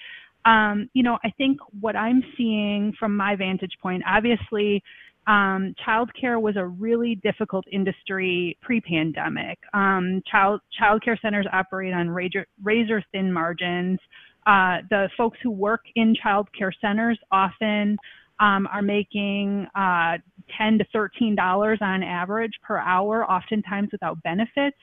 um, 0.45 0.89
you 0.93 1.01
know, 1.01 1.17
I 1.23 1.32
think 1.38 1.58
what 1.82 1.95
I'm 1.95 2.23
seeing 2.38 2.93
from 2.99 3.17
my 3.17 3.36
vantage 3.36 3.73
point, 3.82 4.04
obviously, 4.08 4.84
um, 5.27 5.73
childcare 5.85 6.39
was 6.39 6.55
a 6.55 6.65
really 6.65 7.15
difficult 7.23 7.65
industry 7.71 8.57
pre-pandemic. 8.61 9.57
Um, 9.73 10.21
child 10.29 10.61
childcare 10.79 11.19
centers 11.21 11.47
operate 11.51 11.93
on 11.93 12.09
razor, 12.09 12.45
razor 12.63 13.03
thin 13.11 13.31
margins. 13.33 13.99
Uh, 14.45 14.77
the 14.91 15.09
folks 15.17 15.39
who 15.41 15.49
work 15.49 15.81
in 15.95 16.15
childcare 16.23 16.71
centers 16.79 17.17
often 17.31 17.97
um, 18.39 18.67
are 18.71 18.83
making 18.83 19.65
uh, 19.75 20.17
10 20.57 20.77
to 20.77 20.85
13 20.93 21.35
dollars 21.35 21.79
on 21.81 22.03
average 22.03 22.53
per 22.61 22.77
hour, 22.77 23.29
oftentimes 23.29 23.89
without 23.91 24.21
benefits, 24.23 24.77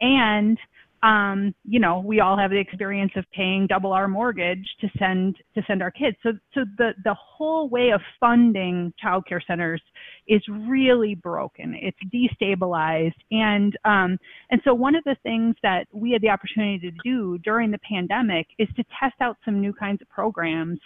and 0.00 0.58
um, 1.02 1.54
you 1.64 1.78
know, 1.78 2.02
we 2.04 2.20
all 2.20 2.36
have 2.36 2.50
the 2.50 2.58
experience 2.58 3.12
of 3.16 3.24
paying 3.32 3.66
double 3.68 3.92
our 3.92 4.08
mortgage 4.08 4.66
to 4.80 4.88
send 4.98 5.36
to 5.54 5.62
send 5.66 5.82
our 5.82 5.90
kids. 5.90 6.16
So, 6.22 6.32
so 6.54 6.60
the 6.76 6.90
the 7.04 7.14
whole 7.14 7.68
way 7.68 7.90
of 7.90 8.00
funding 8.18 8.92
childcare 9.02 9.40
centers 9.46 9.82
is 10.26 10.42
really 10.48 11.14
broken. 11.14 11.78
It's 11.80 11.98
destabilized, 12.12 13.14
and 13.30 13.76
um, 13.84 14.18
and 14.50 14.60
so 14.64 14.74
one 14.74 14.96
of 14.96 15.04
the 15.04 15.16
things 15.22 15.54
that 15.62 15.86
we 15.92 16.12
had 16.12 16.22
the 16.22 16.30
opportunity 16.30 16.78
to 16.90 16.96
do 17.04 17.38
during 17.38 17.70
the 17.70 17.78
pandemic 17.78 18.46
is 18.58 18.68
to 18.76 18.84
test 19.00 19.14
out 19.20 19.36
some 19.44 19.60
new 19.60 19.72
kinds 19.72 20.02
of 20.02 20.08
programs 20.08 20.80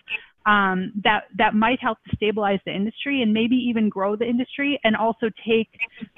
um, 0.46 0.92
that 1.04 1.24
that 1.38 1.54
might 1.54 1.80
help 1.80 1.98
to 2.08 2.16
stabilize 2.16 2.58
the 2.64 2.74
industry 2.74 3.22
and 3.22 3.32
maybe 3.32 3.54
even 3.56 3.88
grow 3.88 4.16
the 4.16 4.24
industry 4.24 4.78
and 4.84 4.96
also 4.96 5.30
take 5.46 5.68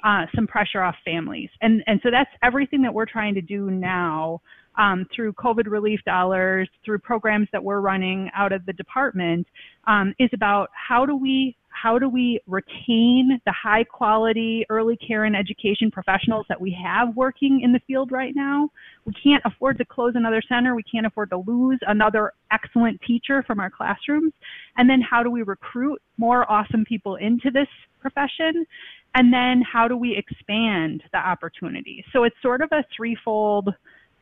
uh, 0.05 0.27
some 0.35 0.47
pressure 0.47 0.83
off 0.83 0.97
families. 1.05 1.51
And 1.61 1.83
and 1.87 2.01
so 2.03 2.11
that's 2.11 2.31
everything 2.43 2.83
that 2.83 2.95
we're 2.95 3.07
trying 3.07 3.35
to 3.35 3.43
do 3.43 3.71
now 3.71 4.41
um, 4.77 5.07
through 5.15 5.33
COVID 5.35 5.67
relief 5.67 6.01
dollars, 6.05 6.69
through 6.85 6.99
programs 6.99 7.49
that 7.53 7.63
we're 7.63 7.81
running 7.81 8.31
out 8.35 8.53
of 8.53 8.65
the 8.67 8.73
department, 8.73 9.47
um, 9.87 10.15
is 10.19 10.31
about 10.33 10.71
how 10.73 11.07
do 11.07 11.17
we 11.17 11.57
how 11.75 11.99
do 11.99 12.09
we 12.09 12.41
retain 12.47 13.41
the 13.45 13.53
high 13.53 13.85
quality 13.85 14.65
early 14.71 14.97
care 14.97 15.25
and 15.25 15.37
education 15.37 15.91
professionals 15.91 16.47
that 16.49 16.61
we 16.61 16.77
have 16.83 17.15
working 17.17 17.61
in 17.63 17.73
the 17.73 17.81
field 17.87 18.13
right 18.13 18.33
now? 18.35 18.71
We 19.05 19.13
can't 19.23 19.43
afford 19.45 19.79
to 19.79 19.85
close 19.85 20.13
another 20.15 20.41
center. 20.49 20.75
We 20.75 20.85
can't 20.85 21.07
afford 21.07 21.31
to 21.31 21.43
lose 21.47 21.79
another 21.87 22.33
excellent 22.53 23.01
teacher 23.07 23.43
from 23.47 23.61
our 23.61 23.71
classrooms. 23.71 24.33
And 24.77 24.89
then 24.89 25.01
how 25.01 25.23
do 25.23 25.31
we 25.31 25.43
recruit 25.43 26.01
more 26.17 26.51
awesome 26.51 26.85
people 26.85 27.17
into 27.17 27.51
this 27.51 27.69
profession? 28.01 28.65
And 29.15 29.33
then 29.33 29.63
how 29.71 29.89
do 29.89 29.97
we 29.97 30.17
expand 30.17 31.03
the 31.13 31.19
opportunity? 31.19 32.05
So 32.13 32.25
it's 32.25 32.37
sort 32.43 32.63
of 32.63 32.69
a 32.73 32.85
threefold 32.97 33.69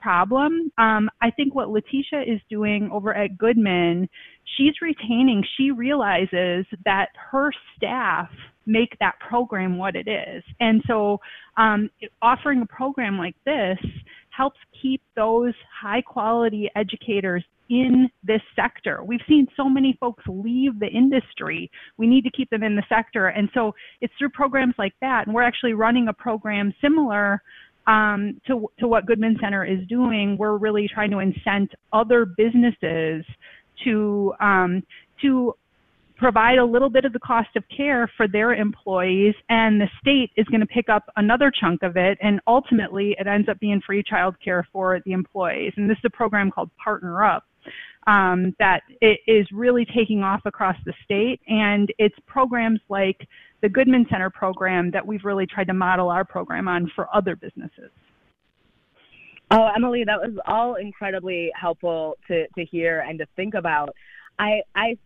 problem. 0.03 0.71
Um, 0.79 1.09
I 1.23 1.31
think 1.31 1.55
what 1.55 1.69
Letesha 1.69 2.23
is 2.27 2.41
doing 2.51 2.91
over 2.93 3.15
at 3.15 3.39
Goodman, 3.39 4.09
she's 4.57 4.75
retaining, 4.81 5.45
she 5.57 5.71
realizes 5.71 6.67
that 6.85 7.09
her 7.31 7.51
staff 7.77 8.29
make 8.67 8.97
that 9.01 9.15
program 9.19 9.77
what 9.77 9.97
it 9.97 10.09
is. 10.09 10.43
And 10.61 10.83
so 10.87 11.19
um, 11.57 11.91
offering 12.21 12.63
a 12.63 12.67
program 12.67 13.19
like 13.19 13.35
this 13.45 13.79
helps 14.31 14.59
keep 14.81 15.03
those 15.17 15.55
high 15.83 16.01
quality 16.01 16.71
educators 16.77 17.45
in 17.69 18.09
this 18.23 18.41
sector. 18.55 19.03
We've 19.03 19.21
seen 19.29 19.47
so 19.57 19.69
many 19.69 19.97
folks 19.99 20.25
leave 20.27 20.79
the 20.79 20.87
industry. 20.87 21.71
We 21.97 22.07
need 22.07 22.23
to 22.25 22.31
keep 22.31 22.51
them 22.51 22.63
in 22.63 22.77
the 22.77 22.83
sector. 22.89 23.29
And 23.29 23.49
so 23.55 23.75
it's 24.01 24.13
through 24.19 24.31
programs 24.31 24.75
like 24.79 24.95
that. 25.01 25.27
And 25.27 25.35
we're 25.35 25.43
actually 25.43 25.73
running 25.73 26.09
a 26.09 26.13
program 26.13 26.75
similar 26.81 27.43
um, 27.87 28.41
to, 28.47 28.69
to 28.79 28.87
what 28.87 29.07
Goodman 29.07 29.37
Center 29.41 29.65
is 29.65 29.87
doing, 29.89 30.37
we're 30.39 30.57
really 30.57 30.89
trying 30.93 31.11
to 31.11 31.17
incent 31.17 31.69
other 31.93 32.25
businesses 32.25 33.25
to 33.85 34.33
um, 34.41 34.83
to 35.23 35.55
provide 36.17 36.59
a 36.59 36.65
little 36.65 36.89
bit 36.89 37.05
of 37.05 37.13
the 37.13 37.19
cost 37.19 37.49
of 37.57 37.65
care 37.77 38.11
for 38.17 38.29
their 38.29 38.55
employees, 38.55 39.35
and 39.49 39.81
the 39.81 39.89
state 40.01 40.31
is 40.37 40.47
going 40.47 40.61
to 40.61 40.67
pick 40.67 40.89
up 40.89 41.05
another 41.17 41.51
chunk 41.51 41.83
of 41.83 41.97
it, 41.97 42.17
and 42.23 42.41
ultimately 42.47 43.17
it 43.19 43.27
ends 43.27 43.49
up 43.49 43.59
being 43.59 43.81
free 43.85 44.03
child 44.03 44.37
care 44.43 44.67
for 44.73 45.01
the 45.05 45.13
employees. 45.13 45.73
And 45.77 45.91
this 45.91 45.99
is 45.99 46.05
a 46.05 46.11
program 46.11 46.51
called 46.51 46.71
Partner 46.83 47.25
Up. 47.25 47.45
Um, 48.09 48.57
that 48.59 48.83
it 49.01 49.21
is 49.29 49.47
really 49.53 49.87
taking 49.97 50.25
off 50.25 50.41
across 50.45 50.75
the 50.85 50.93
state, 51.05 51.41
and 51.47 51.89
it's 51.99 52.17
programs 52.27 52.81
like 52.89 53.29
the 53.63 53.69
Goodman 53.69 54.07
Center 54.11 54.29
program 54.29 54.91
that 54.91 55.07
we've 55.07 55.25
really 55.25 55.47
tried 55.47 55.69
to 55.69 55.73
model 55.73 56.11
our 56.11 56.25
program 56.25 56.67
on 56.67 56.91
for 56.97 57.07
other 57.15 57.37
businesses. 57.37 57.93
Oh, 59.55 59.69
Emilie, 59.77 60.05
that 60.05 60.19
was 60.19 60.39
all 60.47 60.77
incredibly 60.77 61.53
helpful 61.55 62.17
to, 62.29 62.47
to 62.57 62.65
hear 62.65 63.01
and 63.01 63.19
to 63.19 63.27
think 63.37 63.53
about. 63.53 63.95
I 64.39 64.63
I 64.75 64.97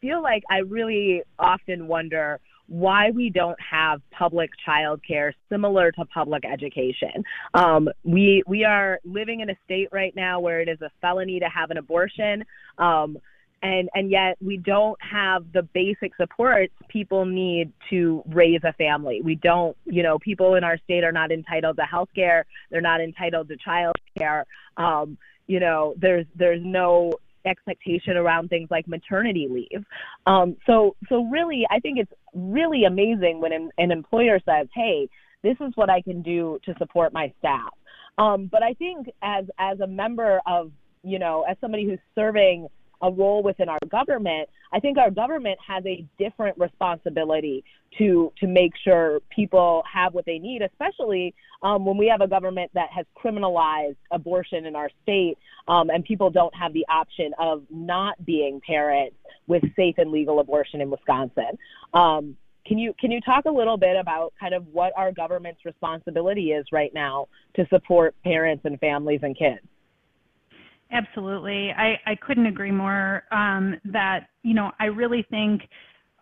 feel 0.00 0.22
like 0.22 0.42
I 0.50 0.58
really 0.58 1.22
often 1.38 1.86
wonder 1.86 2.40
why 2.66 3.10
we 3.10 3.28
don't 3.28 3.58
have 3.60 4.00
public 4.10 4.48
childcare 4.66 5.32
similar 5.50 5.92
to 5.92 6.04
public 6.06 6.44
education. 6.46 7.24
Um, 7.52 7.90
we 8.02 8.42
we 8.46 8.64
are 8.64 9.00
living 9.04 9.40
in 9.40 9.50
a 9.50 9.56
state 9.66 9.88
right 9.92 10.16
now 10.16 10.40
where 10.40 10.62
it 10.62 10.68
is 10.68 10.80
a 10.80 10.90
felony 11.02 11.38
to 11.40 11.48
have 11.50 11.70
an 11.70 11.76
abortion. 11.76 12.42
Um, 12.78 13.18
and 13.62 13.90
and 13.94 14.10
yet 14.10 14.36
we 14.40 14.56
don't 14.56 14.98
have 15.02 15.52
the 15.52 15.62
basic 15.62 16.16
supports 16.16 16.72
people 16.88 17.26
need 17.26 17.72
to 17.90 18.22
raise 18.28 18.60
a 18.64 18.72
family. 18.74 19.20
We 19.22 19.34
don't, 19.34 19.76
you 19.84 20.02
know, 20.02 20.18
people 20.18 20.54
in 20.54 20.64
our 20.64 20.78
state 20.78 21.04
are 21.04 21.12
not 21.12 21.30
entitled 21.30 21.76
to 21.76 21.82
health 21.82 22.08
care. 22.14 22.46
They're 22.70 22.80
not 22.80 23.00
entitled 23.00 23.48
to 23.48 23.56
child 23.56 23.96
care. 24.16 24.46
Um, 24.76 25.18
you 25.46 25.60
know, 25.60 25.94
there's 25.98 26.26
there's 26.34 26.62
no 26.64 27.12
expectation 27.44 28.16
around 28.16 28.48
things 28.48 28.68
like 28.70 28.86
maternity 28.86 29.48
leave. 29.50 29.84
Um, 30.26 30.56
so 30.66 30.96
so 31.08 31.24
really, 31.24 31.66
I 31.70 31.80
think 31.80 31.98
it's 31.98 32.12
really 32.34 32.84
amazing 32.84 33.40
when 33.40 33.52
an, 33.52 33.70
an 33.76 33.90
employer 33.90 34.40
says, 34.46 34.68
"Hey, 34.74 35.08
this 35.42 35.56
is 35.60 35.72
what 35.74 35.90
I 35.90 36.00
can 36.00 36.22
do 36.22 36.58
to 36.64 36.74
support 36.78 37.12
my 37.12 37.32
staff." 37.38 37.72
Um, 38.16 38.46
but 38.46 38.62
I 38.62 38.72
think 38.74 39.08
as 39.22 39.44
as 39.58 39.80
a 39.80 39.86
member 39.86 40.40
of 40.46 40.72
you 41.02 41.18
know, 41.18 41.44
as 41.48 41.56
somebody 41.60 41.86
who's 41.86 41.98
serving 42.14 42.68
a 43.02 43.10
role 43.10 43.42
within 43.42 43.68
our 43.68 43.78
government, 43.88 44.48
I 44.72 44.80
think 44.80 44.98
our 44.98 45.10
government 45.10 45.58
has 45.66 45.84
a 45.86 46.04
different 46.18 46.58
responsibility 46.58 47.64
to 47.98 48.32
to 48.38 48.46
make 48.46 48.72
sure 48.82 49.20
people 49.30 49.82
have 49.92 50.14
what 50.14 50.24
they 50.26 50.38
need, 50.38 50.62
especially 50.62 51.34
um, 51.62 51.84
when 51.84 51.96
we 51.96 52.06
have 52.06 52.20
a 52.20 52.28
government 52.28 52.70
that 52.74 52.90
has 52.90 53.06
criminalized 53.16 53.96
abortion 54.10 54.66
in 54.66 54.76
our 54.76 54.90
state, 55.02 55.38
um, 55.68 55.90
and 55.90 56.04
people 56.04 56.30
don't 56.30 56.54
have 56.54 56.72
the 56.72 56.86
option 56.88 57.32
of 57.38 57.62
not 57.70 58.24
being 58.24 58.60
parents 58.60 59.16
with 59.46 59.62
safe 59.74 59.96
and 59.98 60.10
legal 60.10 60.38
abortion 60.38 60.80
in 60.80 60.90
Wisconsin. 60.90 61.58
Um, 61.92 62.36
can 62.66 62.78
you 62.78 62.94
can 62.98 63.10
you 63.10 63.20
talk 63.20 63.46
a 63.46 63.50
little 63.50 63.76
bit 63.76 63.96
about 63.96 64.32
kind 64.38 64.54
of 64.54 64.66
what 64.68 64.92
our 64.96 65.10
government's 65.10 65.64
responsibility 65.64 66.52
is 66.52 66.66
right 66.70 66.92
now 66.94 67.26
to 67.56 67.66
support 67.68 68.14
parents 68.22 68.64
and 68.64 68.78
families 68.78 69.20
and 69.22 69.36
kids? 69.36 69.66
Absolutely. 70.92 71.70
I, 71.76 71.94
I 72.06 72.16
couldn't 72.16 72.46
agree 72.46 72.72
more 72.72 73.22
um, 73.30 73.76
that, 73.84 74.28
you 74.42 74.54
know, 74.54 74.72
I 74.80 74.86
really 74.86 75.24
think 75.30 75.62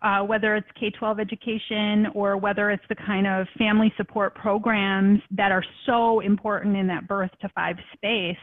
uh, 0.01 0.21
whether 0.21 0.55
it's 0.55 0.67
K 0.79 0.91
12 0.91 1.19
education 1.19 2.07
or 2.13 2.37
whether 2.37 2.69
it's 2.71 2.83
the 2.87 2.95
kind 2.95 3.27
of 3.27 3.47
family 3.57 3.91
support 3.97 4.35
programs 4.35 5.19
that 5.31 5.51
are 5.51 5.63
so 5.85 6.19
important 6.21 6.77
in 6.77 6.87
that 6.87 7.07
birth 7.07 7.31
to 7.41 7.49
five 7.49 7.75
space, 7.93 8.37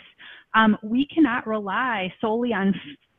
um, 0.55 0.77
we 0.83 1.07
cannot 1.07 1.47
rely 1.47 2.13
solely 2.21 2.53
on, 2.53 2.75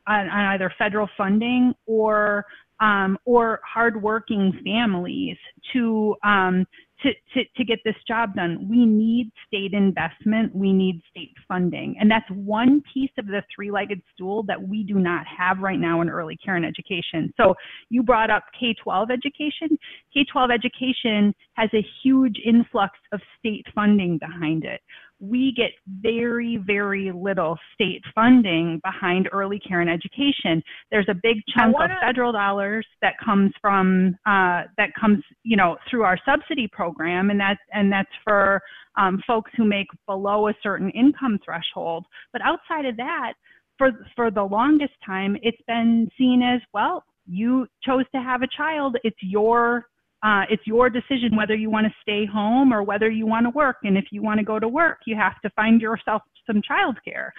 on, 0.06 0.28
on 0.28 0.44
either 0.54 0.72
federal 0.78 1.08
funding 1.16 1.74
or 1.86 2.44
um, 2.80 3.18
or 3.24 3.58
hardworking 3.64 4.52
families 4.64 5.36
to 5.72 6.14
um, 6.22 6.64
to, 7.02 7.10
to, 7.34 7.44
to 7.56 7.64
get 7.64 7.78
this 7.84 7.94
job 8.06 8.34
done. 8.34 8.66
We 8.68 8.84
need 8.84 9.30
state 9.46 9.72
investment. 9.72 10.54
We 10.54 10.72
need 10.72 11.00
state 11.10 11.34
funding. 11.46 11.96
And 12.00 12.10
that's 12.10 12.28
one 12.30 12.82
piece 12.92 13.10
of 13.18 13.26
the 13.26 13.42
three 13.54 13.70
legged 13.70 14.00
stool 14.14 14.42
that 14.44 14.60
we 14.60 14.82
do 14.82 14.94
not 14.94 15.24
have 15.26 15.58
right 15.58 15.78
now 15.78 16.00
in 16.00 16.10
early 16.10 16.36
care 16.44 16.56
and 16.56 16.64
education. 16.64 17.32
So 17.36 17.54
you 17.88 18.02
brought 18.02 18.30
up 18.30 18.44
K 18.58 18.74
12 18.82 19.10
education. 19.10 19.78
K 20.12 20.24
12 20.30 20.50
education 20.50 21.34
has 21.54 21.70
a 21.72 21.86
huge 22.02 22.36
influx 22.44 22.98
of 23.12 23.20
state 23.38 23.66
funding 23.74 24.18
behind 24.18 24.64
it 24.64 24.80
we 25.20 25.52
get 25.56 25.70
very, 26.00 26.58
very 26.64 27.10
little 27.12 27.56
state 27.74 28.02
funding 28.14 28.80
behind 28.84 29.28
early 29.32 29.58
care 29.58 29.80
and 29.80 29.90
education. 29.90 30.62
There's 30.90 31.08
a 31.08 31.14
big 31.14 31.38
chunk 31.56 31.74
wanna... 31.74 31.94
of 31.94 32.00
federal 32.00 32.32
dollars 32.32 32.86
that 33.02 33.14
comes 33.24 33.52
from 33.60 34.16
uh, 34.26 34.62
that 34.76 34.90
comes, 34.98 35.22
you 35.42 35.56
know, 35.56 35.76
through 35.90 36.02
our 36.02 36.18
subsidy 36.24 36.68
program, 36.70 37.30
and 37.30 37.40
that's 37.40 37.60
and 37.72 37.92
that's 37.92 38.10
for 38.24 38.60
um, 38.96 39.20
folks 39.26 39.50
who 39.56 39.64
make 39.64 39.88
below 40.06 40.48
a 40.48 40.54
certain 40.62 40.90
income 40.90 41.38
threshold. 41.44 42.04
But 42.32 42.42
outside 42.42 42.84
of 42.86 42.96
that, 42.98 43.34
for 43.76 43.90
for 44.14 44.30
the 44.30 44.42
longest 44.42 44.94
time, 45.04 45.36
it's 45.42 45.62
been 45.66 46.08
seen 46.16 46.42
as 46.42 46.60
well. 46.72 47.04
You 47.26 47.66
chose 47.84 48.04
to 48.14 48.20
have 48.20 48.42
a 48.42 48.48
child. 48.56 48.96
It's 49.04 49.16
your 49.20 49.86
uh, 50.22 50.42
it's 50.50 50.66
your 50.66 50.90
decision 50.90 51.36
whether 51.36 51.54
you 51.54 51.70
want 51.70 51.86
to 51.86 51.92
stay 52.02 52.26
home 52.26 52.72
or 52.72 52.82
whether 52.82 53.08
you 53.08 53.26
want 53.26 53.46
to 53.46 53.50
work. 53.50 53.76
And 53.84 53.96
if 53.96 54.06
you 54.10 54.22
want 54.22 54.38
to 54.38 54.44
go 54.44 54.58
to 54.58 54.68
work, 54.68 54.98
you 55.06 55.16
have 55.16 55.40
to 55.42 55.50
find 55.50 55.80
yourself 55.80 56.22
some 56.46 56.60
childcare. 56.68 57.30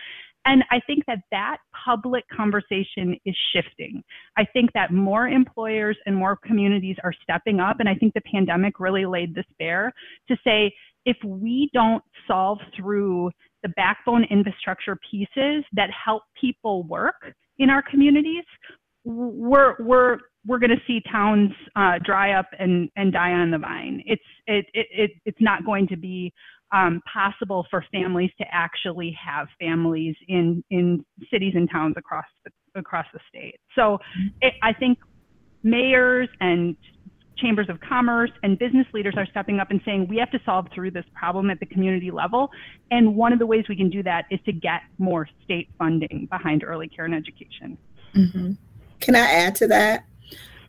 And 0.46 0.64
I 0.72 0.80
think 0.88 1.06
that 1.06 1.20
that 1.32 1.58
public 1.86 2.24
conversation 2.36 3.18
is 3.26 3.36
shifting. 3.54 4.02
I 4.38 4.46
think 4.46 4.72
that 4.74 4.94
more 4.94 5.28
employers 5.28 5.98
and 6.06 6.16
more 6.16 6.38
communities 6.46 6.96
are 7.04 7.14
stepping 7.22 7.60
up. 7.60 7.80
And 7.80 7.90
I 7.90 7.96
think 7.96 8.14
the 8.14 8.22
pandemic 8.22 8.80
really 8.80 9.06
laid 9.06 9.36
this 9.36 9.46
bare 9.60 9.92
to 10.30 10.38
say 10.44 10.74
if 11.06 11.18
we 11.26 11.70
don't 11.74 12.04
solve 12.28 12.60
through 12.76 13.32
the 13.64 13.70
backbone 13.70 14.24
infrastructure 14.30 14.98
pieces 15.12 15.66
that 15.74 15.90
help 15.92 16.24
people 16.40 16.84
work 16.84 17.34
in 17.58 17.70
our 17.70 17.84
communities, 17.84 18.46
we're 19.04 19.76
we're 19.80 20.20
we're 20.46 20.60
going 20.60 20.70
to 20.70 20.82
see 20.88 21.02
towns 21.12 21.52
uh, 21.76 22.00
dry 22.04 22.34
up 22.34 22.48
and, 22.58 22.90
and 22.96 23.12
die 23.12 23.32
on 23.32 23.52
the 23.52 23.58
vine. 23.58 24.02
It's 24.06 24.22
it, 24.48 24.66
it, 24.74 24.88
it 24.92 25.12
it's 25.26 25.42
not 25.42 25.66
going 25.66 25.88
to 25.88 25.98
be 25.98 26.34
um, 26.72 27.02
possible 27.12 27.66
for 27.70 27.84
families 27.92 28.32
to 28.38 28.46
actually 28.52 29.18
have 29.24 29.48
families 29.60 30.16
in 30.28 30.64
in 30.70 31.04
cities 31.32 31.54
and 31.56 31.70
towns 31.70 31.96
across 31.98 32.26
the, 32.46 32.80
across 32.80 33.06
the 33.14 33.20
state. 33.28 33.60
So 33.76 34.00
it, 34.42 34.54
I 34.62 34.74
think 34.74 35.00
mayors 35.64 36.30
and 36.40 36.78
chambers 37.38 37.70
of 37.70 37.80
commerce 37.80 38.32
and 38.44 38.60
business 38.60 38.86
leaders 38.94 39.14
are 39.18 39.26
stepping 39.26 39.60
up 39.60 39.72
and 39.72 39.82
saying 39.86 40.08
we 40.10 40.18
have 40.18 40.32
to 40.32 40.40
solve 40.46 40.68
through 40.74 40.92
this 40.92 41.06
problem 41.14 41.50
at 41.50 41.60
the 41.60 41.66
community 41.66 42.12
level. 42.12 42.50
And 42.92 43.16
one 43.16 43.34
of 43.34 43.40
the 43.40 43.46
ways 43.46 43.66
we 43.70 43.76
can 43.76 43.90
do 43.90 44.04
that 44.04 44.26
is 44.30 44.40
to 44.46 44.52
get 44.52 44.82
more 44.98 45.28
state 45.44 45.70
funding 45.78 46.28
behind 46.30 46.64
early 46.64 46.88
care 46.88 47.06
and 47.06 47.16
education. 47.16 47.78
Mm-hmm. 48.14 48.52
Can 49.00 49.16
I 49.16 49.20
add 49.20 49.56
to 49.56 49.68
that? 49.68 50.06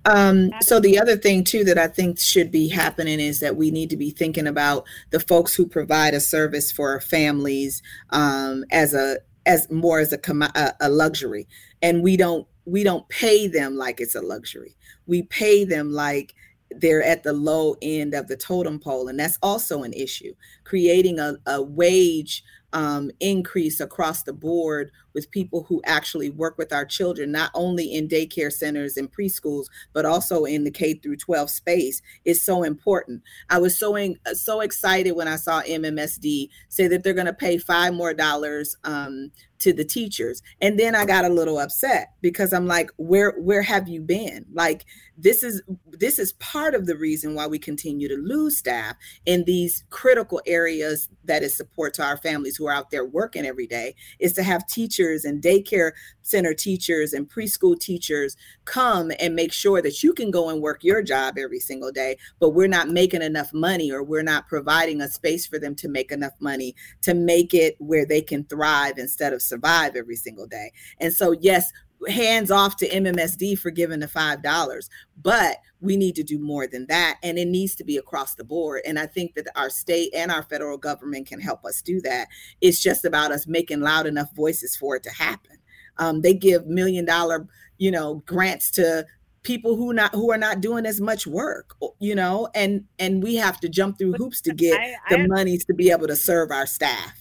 Um, 0.07 0.51
so 0.61 0.81
the 0.81 0.99
other 0.99 1.17
thing 1.17 1.45
too 1.45 1.65
that 1.65 1.79
I 1.79 1.87
think 1.87 2.19
should 2.19 2.51
be 2.51 2.69
happening 2.69 3.21
is 3.21 3.41
that 3.41 3.57
we 3.57 3.71
need 3.71 3.91
to 3.91 3.97
be 3.97 4.11
thinking 4.11 4.47
about 4.47 4.85
the 5.11 5.21
folks 5.21 5.55
who 5.55 5.67
provide 5.67 6.15
a 6.15 6.21
service 6.21 6.73
for 6.73 6.91
our 6.91 7.01
families 7.01 7.83
um, 8.11 8.65
as 8.71 8.95
a 8.95 9.19
as 9.47 9.71
more 9.71 9.99
as 9.99 10.13
a, 10.13 10.21
a, 10.55 10.75
a 10.81 10.89
luxury, 10.89 11.47
and 11.83 12.03
we 12.03 12.17
don't 12.17 12.47
we 12.65 12.83
don't 12.85 13.09
pay 13.09 13.47
them 13.47 13.77
like 13.77 14.01
it's 14.01 14.15
a 14.15 14.23
luxury. 14.23 14.77
We 15.07 15.23
pay 15.23 15.65
them 15.65 15.93
like 15.93 16.35
they're 16.71 17.03
at 17.03 17.23
the 17.23 17.33
low 17.33 17.77
end 17.83 18.15
of 18.15 18.29
the 18.29 18.37
totem 18.37 18.79
pole, 18.79 19.09
and 19.09 19.19
that's 19.19 19.39
also 19.43 19.83
an 19.83 19.93
issue. 19.93 20.35
Creating 20.65 21.19
a, 21.19 21.37
a 21.47 21.61
wage 21.61 22.45
um, 22.73 23.11
increase 23.21 23.81
across 23.81 24.23
the 24.23 24.33
board 24.33 24.93
with 25.15 25.31
people 25.31 25.65
who 25.65 25.81
actually 25.85 26.31
work 26.31 26.57
with 26.59 26.73
our 26.73 26.85
children, 26.85 27.33
not 27.33 27.51
only 27.55 27.93
in 27.93 28.09
daycare 28.09 28.53
centers 28.53 28.97
and 28.97 29.13
preschools, 29.13 29.67
but 29.93 30.07
also 30.07 30.45
in 30.45 30.65
the 30.65 30.71
K 30.71 30.95
through 30.95 31.17
12 31.17 31.51
space 31.51 32.03
is 32.25 32.43
so 32.43 32.63
important. 32.63 33.23
I 33.49 33.59
was 33.59 33.79
so 33.79 33.97
in, 33.97 34.19
so 34.35 34.61
excited 34.61 35.13
when 35.13 35.29
I 35.29 35.37
saw 35.37 35.63
MMSD 35.63 36.49
say 36.69 36.89
that 36.89 37.03
they're 37.03 37.15
going 37.15 37.27
to 37.27 37.33
pay 37.33 37.59
five 37.59 37.95
more 37.95 38.15
dollars 38.15 38.77
um, 38.85 39.31
to 39.61 39.73
the 39.73 39.85
teachers, 39.85 40.43
and 40.61 40.79
then 40.79 40.95
I 40.95 41.05
got 41.05 41.25
a 41.25 41.29
little 41.29 41.59
upset 41.59 42.15
because 42.21 42.53
I'm 42.53 42.67
like, 42.67 42.91
where 42.97 43.33
where 43.33 43.63
have 43.63 43.89
you 43.89 44.01
been? 44.01 44.47
Like 44.53 44.85
this 45.19 45.43
is 45.43 45.63
this 45.87 46.19
is 46.19 46.33
part 46.35 46.75
of 46.75 46.87
the 46.87 46.97
reason 46.97 47.35
why 47.35 47.47
we 47.47 47.59
continue 47.59 48.09
to 48.09 48.17
lose 48.17 48.57
staff 48.57 48.97
in 49.27 49.45
these 49.45 49.85
critical 49.91 50.41
areas 50.47 51.09
that 51.25 51.43
is 51.43 51.55
support 51.55 51.95
to 51.95 52.05
our 52.05 52.17
families 52.17 52.57
who 52.57 52.67
are 52.67 52.73
out 52.73 52.91
there 52.91 53.05
working 53.05 53.45
every 53.45 53.67
day 53.67 53.95
is 54.19 54.33
to 54.33 54.43
have 54.43 54.67
teachers 54.67 55.00
teachers 55.01 55.25
and 55.25 55.43
daycare 55.43 55.93
center 56.23 56.53
teachers 56.53 57.13
and 57.13 57.29
preschool 57.29 57.79
teachers 57.79 58.37
come 58.67 59.11
and 59.19 59.35
make 59.35 59.53
sure 59.53 59.81
that 59.81 60.03
you 60.03 60.13
can 60.13 60.31
go 60.31 60.51
and 60.51 60.61
work 60.61 60.85
your 60.85 61.03
job 61.03 61.39
every 61.39 61.59
single 61.59 61.91
day, 61.91 62.17
but 62.39 62.51
we're 62.51 62.69
not 62.69 62.89
making 62.89 63.23
enough 63.23 63.53
money 63.53 63.91
or 63.91 64.03
we're 64.03 64.23
not 64.23 64.47
providing 64.47 65.01
a 65.01 65.09
space 65.09 65.47
for 65.47 65.59
them 65.59 65.75
to 65.75 65.89
make 65.89 66.13
enough 66.13 66.35
money 66.41 66.75
to 67.01 67.15
make 67.15 67.55
it 67.55 67.75
where 67.79 68.05
they 68.05 68.21
can 68.21 68.45
thrive 68.45 68.99
instead 68.99 69.33
of 69.33 69.43
survive 69.43 69.97
every 69.97 70.17
single 70.17 70.47
day. 70.47 70.71
And 71.01 71.13
so, 71.13 71.33
yes, 71.33 71.73
hands 72.09 72.51
off 72.51 72.77
to 72.77 72.89
MMSD 72.89 73.59
for 73.59 73.71
giving 73.71 74.01
the 74.01 74.09
five 74.09 74.43
dollars, 74.43 74.89
but 75.23 75.59
we 75.81 75.97
need 75.97 76.15
to 76.17 76.23
do 76.23 76.39
more 76.39 76.67
than 76.67 76.87
that, 76.89 77.19
and 77.23 77.39
it 77.39 77.49
needs 77.49 77.75
to 77.77 77.85
be 77.85 77.97
across 77.97 78.35
the 78.35 78.45
board. 78.45 78.83
And 78.87 78.99
I 78.99 79.07
think 79.07 79.35
that 79.35 79.49
our 79.57 79.71
state 79.71 80.13
and 80.15 80.31
our 80.31 80.43
federal 80.43 80.79
government 80.79 81.27
can 81.27 81.41
help 81.41 81.65
us 81.65 81.83
do 81.83 82.01
that. 82.03 82.29
It's 82.61 82.81
just 82.81 83.05
about 83.05 83.33
us 83.33 83.47
making 83.47 83.81
loud 83.81 84.07
enough 84.07 84.35
voices 84.35 84.77
for 84.77 84.97
it 84.97 85.03
to 85.05 85.11
happen. 85.11 85.57
Um, 85.99 86.23
they 86.23 86.35
give 86.35 86.67
million 86.67 87.05
dollar, 87.05 87.47
you 87.79 87.91
know, 87.91 88.23
grants 88.27 88.71
to 88.73 89.07
people 89.43 89.77
who 89.77 89.93
not 89.93 90.15
who 90.15 90.31
are 90.31 90.39
not 90.39 90.61
doing 90.61 90.85
as 90.85 91.01
much 91.01 91.27
work 91.27 91.75
you 91.99 92.15
know 92.15 92.47
and 92.55 92.85
and 92.99 93.23
we 93.23 93.35
have 93.37 93.59
to 93.59 93.69
jump 93.71 93.97
through 93.97 94.13
hoops 94.13 94.41
to 94.41 94.53
get 94.53 94.79
I, 94.79 94.95
I 95.09 95.17
the 95.17 95.29
monies 95.29 95.65
to 95.65 95.75
be 95.75 95.91
able 95.91 96.07
to 96.09 96.17
serve 96.17 96.51
our 96.51 96.67
staff 96.67 97.20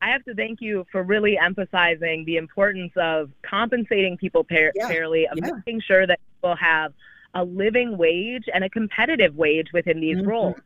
I 0.00 0.10
have 0.10 0.24
to 0.24 0.34
thank 0.34 0.60
you 0.60 0.86
for 0.92 1.02
really 1.02 1.38
emphasizing 1.38 2.24
the 2.24 2.36
importance 2.36 2.92
of 2.96 3.30
compensating 3.42 4.16
people 4.16 4.44
par- 4.44 4.72
yeah. 4.74 4.88
fairly, 4.88 5.26
of 5.26 5.38
yeah. 5.38 5.52
making 5.52 5.80
sure 5.80 6.06
that 6.06 6.20
people 6.36 6.56
have 6.56 6.92
a 7.34 7.44
living 7.44 7.98
wage 7.98 8.44
and 8.52 8.64
a 8.64 8.70
competitive 8.70 9.34
wage 9.36 9.68
within 9.72 10.00
these 10.00 10.18
mm-hmm. 10.18 10.28
roles. 10.28 10.56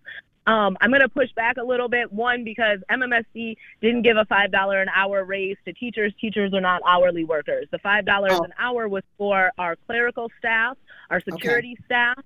Um, 0.46 0.76
I'm 0.80 0.90
going 0.90 1.02
to 1.02 1.08
push 1.08 1.32
back 1.32 1.56
a 1.56 1.62
little 1.62 1.88
bit. 1.88 2.12
One, 2.12 2.44
because 2.44 2.80
MMSD 2.90 3.56
didn't 3.80 4.02
give 4.02 4.16
a 4.16 4.24
$5 4.24 4.82
an 4.82 4.88
hour 4.94 5.24
raise 5.24 5.56
to 5.64 5.72
teachers. 5.72 6.12
Teachers 6.20 6.52
are 6.52 6.60
not 6.60 6.82
hourly 6.86 7.24
workers. 7.24 7.66
The 7.70 7.78
$5 7.78 8.04
oh. 8.08 8.42
an 8.42 8.52
hour 8.58 8.88
was 8.88 9.04
for 9.16 9.52
our 9.56 9.76
clerical 9.86 10.30
staff, 10.38 10.76
our 11.10 11.20
security 11.20 11.76
okay. 11.78 11.84
staff, 11.84 12.18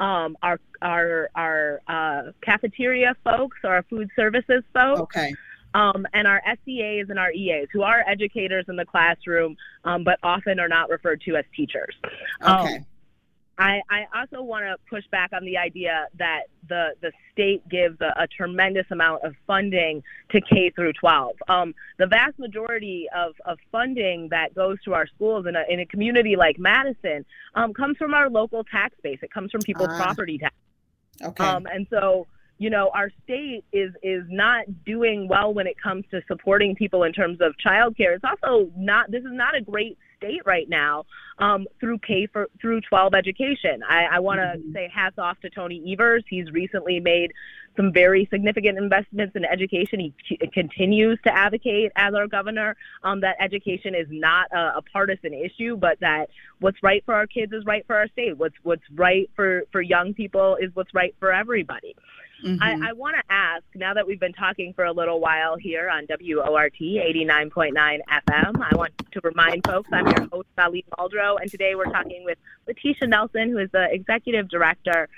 um, 0.00 0.36
our 0.42 0.58
our 0.82 1.28
our 1.34 1.80
uh, 1.86 2.32
cafeteria 2.40 3.14
folks, 3.22 3.58
our 3.64 3.82
food 3.84 4.10
services 4.16 4.64
folks. 4.72 5.00
Okay 5.02 5.34
um, 5.74 6.06
and 6.12 6.26
our 6.26 6.42
SEAs 6.64 7.06
and 7.10 7.18
our 7.18 7.32
EAs, 7.32 7.68
who 7.72 7.82
are 7.82 8.04
educators 8.06 8.64
in 8.68 8.76
the 8.76 8.84
classroom, 8.84 9.56
um, 9.84 10.04
but 10.04 10.18
often 10.22 10.58
are 10.58 10.68
not 10.68 10.88
referred 10.88 11.20
to 11.22 11.36
as 11.36 11.44
teachers. 11.54 11.94
Um, 12.40 12.66
okay. 12.66 12.76
Um, 12.76 12.86
I, 13.60 13.82
I, 13.90 14.20
also 14.20 14.42
want 14.42 14.64
to 14.64 14.76
push 14.88 15.04
back 15.10 15.34
on 15.34 15.44
the 15.44 15.58
idea 15.58 16.06
that 16.18 16.44
the, 16.66 16.94
the 17.02 17.12
state 17.30 17.68
gives 17.68 18.00
a, 18.00 18.22
a 18.22 18.26
tremendous 18.26 18.86
amount 18.90 19.22
of 19.22 19.34
funding 19.46 20.02
to 20.30 20.40
K 20.40 20.70
through 20.70 20.94
12. 20.94 21.36
Um, 21.46 21.74
the 21.98 22.06
vast 22.06 22.38
majority 22.38 23.06
of, 23.14 23.34
of 23.44 23.58
funding 23.70 24.30
that 24.30 24.54
goes 24.54 24.78
to 24.84 24.94
our 24.94 25.06
schools 25.06 25.44
in 25.46 25.56
a, 25.56 25.64
in 25.68 25.78
a 25.78 25.84
community 25.84 26.36
like 26.36 26.58
Madison 26.58 27.26
um, 27.54 27.74
comes 27.74 27.98
from 27.98 28.14
our 28.14 28.30
local 28.30 28.64
tax 28.64 28.94
base. 29.02 29.18
It 29.20 29.30
comes 29.30 29.50
from 29.50 29.60
people's 29.60 29.90
uh, 29.90 29.96
property 30.02 30.38
tax. 30.38 30.54
Okay. 31.22 31.44
Um, 31.44 31.66
and 31.66 31.86
so 31.90 32.28
you 32.60 32.68
know, 32.68 32.90
our 32.92 33.10
state 33.24 33.64
is 33.72 33.94
is 34.02 34.22
not 34.28 34.66
doing 34.84 35.28
well 35.28 35.54
when 35.54 35.66
it 35.66 35.80
comes 35.82 36.04
to 36.10 36.20
supporting 36.28 36.76
people 36.76 37.04
in 37.04 37.12
terms 37.14 37.38
of 37.40 37.54
childcare. 37.56 38.14
It's 38.14 38.22
also 38.22 38.70
not. 38.76 39.10
This 39.10 39.22
is 39.22 39.32
not 39.32 39.56
a 39.56 39.62
great 39.62 39.96
state 40.18 40.42
right 40.44 40.68
now 40.68 41.06
um, 41.38 41.66
through 41.80 42.00
K 42.00 42.28
for 42.30 42.50
through 42.60 42.82
12 42.82 43.14
education. 43.14 43.82
I, 43.88 44.04
I 44.12 44.18
want 44.18 44.40
to 44.40 44.58
mm-hmm. 44.58 44.72
say 44.74 44.90
hats 44.94 45.18
off 45.18 45.40
to 45.40 45.48
Tony 45.48 45.82
Evers. 45.90 46.22
He's 46.28 46.50
recently 46.50 47.00
made 47.00 47.32
some 47.76 47.94
very 47.94 48.28
significant 48.30 48.76
investments 48.76 49.34
in 49.34 49.46
education. 49.46 50.00
He 50.00 50.14
c- 50.28 50.38
continues 50.52 51.18
to 51.24 51.34
advocate 51.34 51.92
as 51.96 52.12
our 52.12 52.26
governor 52.26 52.76
um, 53.04 53.22
that 53.22 53.36
education 53.40 53.94
is 53.94 54.06
not 54.10 54.52
a, 54.52 54.78
a, 54.78 54.82
partisan 54.92 55.32
issue, 55.32 55.76
but 55.76 55.98
that 56.00 56.28
what's 56.58 56.82
right 56.82 57.02
for 57.06 57.14
our 57.14 57.26
kids 57.26 57.52
is 57.52 57.64
right 57.64 57.86
for 57.86 57.96
our 57.96 58.08
state. 58.08 58.36
What's 58.36 58.56
what's 58.64 58.82
right 58.94 59.30
for 59.34 59.62
for 59.72 59.80
young 59.80 60.12
people 60.12 60.58
is 60.60 60.70
what's 60.74 60.92
right 60.92 61.14
for 61.18 61.32
everybody. 61.32 61.96
Mm-hmm. 62.44 62.62
I, 62.62 62.90
I 62.90 62.92
want 62.92 63.16
to 63.16 63.22
ask 63.32 63.64
now 63.74 63.94
that 63.94 64.06
we've 64.06 64.20
been 64.20 64.32
talking 64.32 64.72
for 64.72 64.84
a 64.84 64.92
little 64.92 65.20
while 65.20 65.56
here 65.56 65.88
on 65.88 66.06
WORT 66.08 66.74
89.9 66.80 67.72
FM, 67.74 68.62
I 68.70 68.76
want 68.76 68.92
to 69.12 69.20
remind 69.22 69.66
folks 69.66 69.88
I'm 69.92 70.06
your 70.06 70.28
host, 70.32 70.48
Ali 70.58 70.84
Muldrow, 70.98 71.40
and 71.40 71.50
today 71.50 71.74
we're 71.74 71.84
talking 71.84 72.24
with 72.24 72.38
Letesha 72.68 73.08
Nelson, 73.08 73.50
who 73.50 73.58
is 73.58 73.70
the 73.72 73.88
executive 73.92 74.48
director 74.48 75.08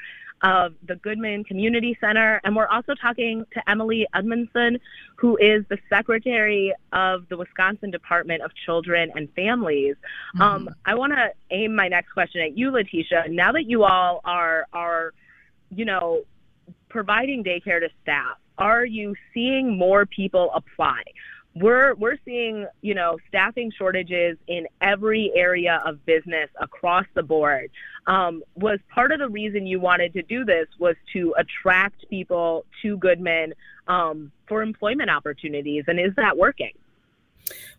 of 0.42 0.74
the 0.86 0.96
Goodman 0.96 1.44
Community 1.44 1.96
Center. 2.00 2.40
And 2.44 2.56
we're 2.56 2.66
also 2.66 2.94
talking 2.94 3.44
to 3.52 3.70
Emilie 3.70 4.06
Edmondson, 4.14 4.80
who 5.16 5.36
is 5.36 5.64
the 5.68 5.78
secretary 5.88 6.74
of 6.92 7.28
the 7.28 7.36
Wisconsin 7.36 7.90
Department 7.90 8.42
of 8.42 8.50
Children 8.66 9.12
and 9.14 9.32
Families. 9.34 9.94
Mm-hmm. 10.34 10.42
Um, 10.42 10.70
I 10.84 10.96
want 10.96 11.12
to 11.12 11.32
aim 11.50 11.76
my 11.76 11.88
next 11.88 12.12
question 12.12 12.40
at 12.40 12.58
you, 12.58 12.72
Letesha. 12.72 13.30
Now 13.30 13.52
that 13.52 13.66
you 13.66 13.84
all 13.84 14.20
are, 14.24 14.66
are 14.72 15.12
you 15.70 15.84
know, 15.84 16.22
providing 16.92 17.42
daycare 17.42 17.80
to 17.80 17.88
staff, 18.02 18.36
are 18.58 18.84
you 18.84 19.14
seeing 19.32 19.76
more 19.76 20.06
people 20.06 20.52
apply? 20.54 21.02
We're 21.54 21.94
we're 21.94 22.16
seeing, 22.24 22.66
you 22.82 22.94
know, 22.94 23.18
staffing 23.28 23.72
shortages 23.76 24.38
in 24.46 24.66
every 24.80 25.32
area 25.34 25.82
of 25.84 26.04
business 26.06 26.48
across 26.60 27.04
the 27.14 27.22
board. 27.22 27.70
Um, 28.06 28.42
was 28.54 28.78
part 28.94 29.12
of 29.12 29.18
the 29.18 29.28
reason 29.28 29.66
you 29.66 29.80
wanted 29.80 30.12
to 30.14 30.22
do 30.22 30.44
this 30.44 30.66
was 30.78 30.96
to 31.12 31.34
attract 31.36 32.08
people 32.08 32.64
to 32.82 32.96
Goodman 32.96 33.54
um, 33.86 34.32
for 34.48 34.62
employment 34.62 35.10
opportunities, 35.10 35.84
and 35.88 35.98
is 35.98 36.14
that 36.16 36.36
working? 36.36 36.72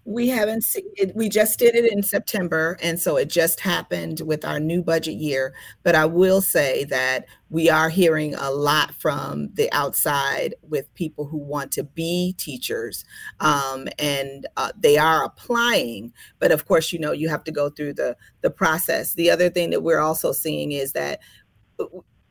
We 0.05 0.27
haven't 0.27 0.63
seen 0.63 0.91
it. 0.95 1.15
We 1.15 1.29
just 1.29 1.57
did 1.57 1.75
it 1.75 1.89
in 1.89 2.03
September. 2.03 2.77
And 2.81 2.99
so 2.99 3.15
it 3.15 3.29
just 3.29 3.61
happened 3.61 4.19
with 4.21 4.43
our 4.43 4.59
new 4.59 4.83
budget 4.83 5.15
year. 5.15 5.53
But 5.83 5.95
I 5.95 6.05
will 6.05 6.41
say 6.41 6.83
that 6.85 7.25
we 7.49 7.69
are 7.69 7.89
hearing 7.89 8.35
a 8.35 8.51
lot 8.51 8.93
from 8.95 9.49
the 9.53 9.71
outside 9.71 10.55
with 10.61 10.93
people 10.93 11.25
who 11.25 11.37
want 11.37 11.71
to 11.73 11.83
be 11.83 12.33
teachers. 12.37 13.05
Um, 13.39 13.87
and 13.97 14.45
uh, 14.57 14.73
they 14.77 14.97
are 14.97 15.23
applying. 15.23 16.11
But 16.39 16.51
of 16.51 16.67
course, 16.67 16.91
you 16.91 16.99
know, 16.99 17.13
you 17.13 17.29
have 17.29 17.45
to 17.45 17.51
go 17.51 17.69
through 17.69 17.93
the, 17.93 18.17
the 18.41 18.51
process. 18.51 19.13
The 19.13 19.31
other 19.31 19.49
thing 19.49 19.69
that 19.69 19.83
we're 19.83 19.99
also 19.99 20.33
seeing 20.33 20.73
is 20.73 20.91
that, 20.93 21.21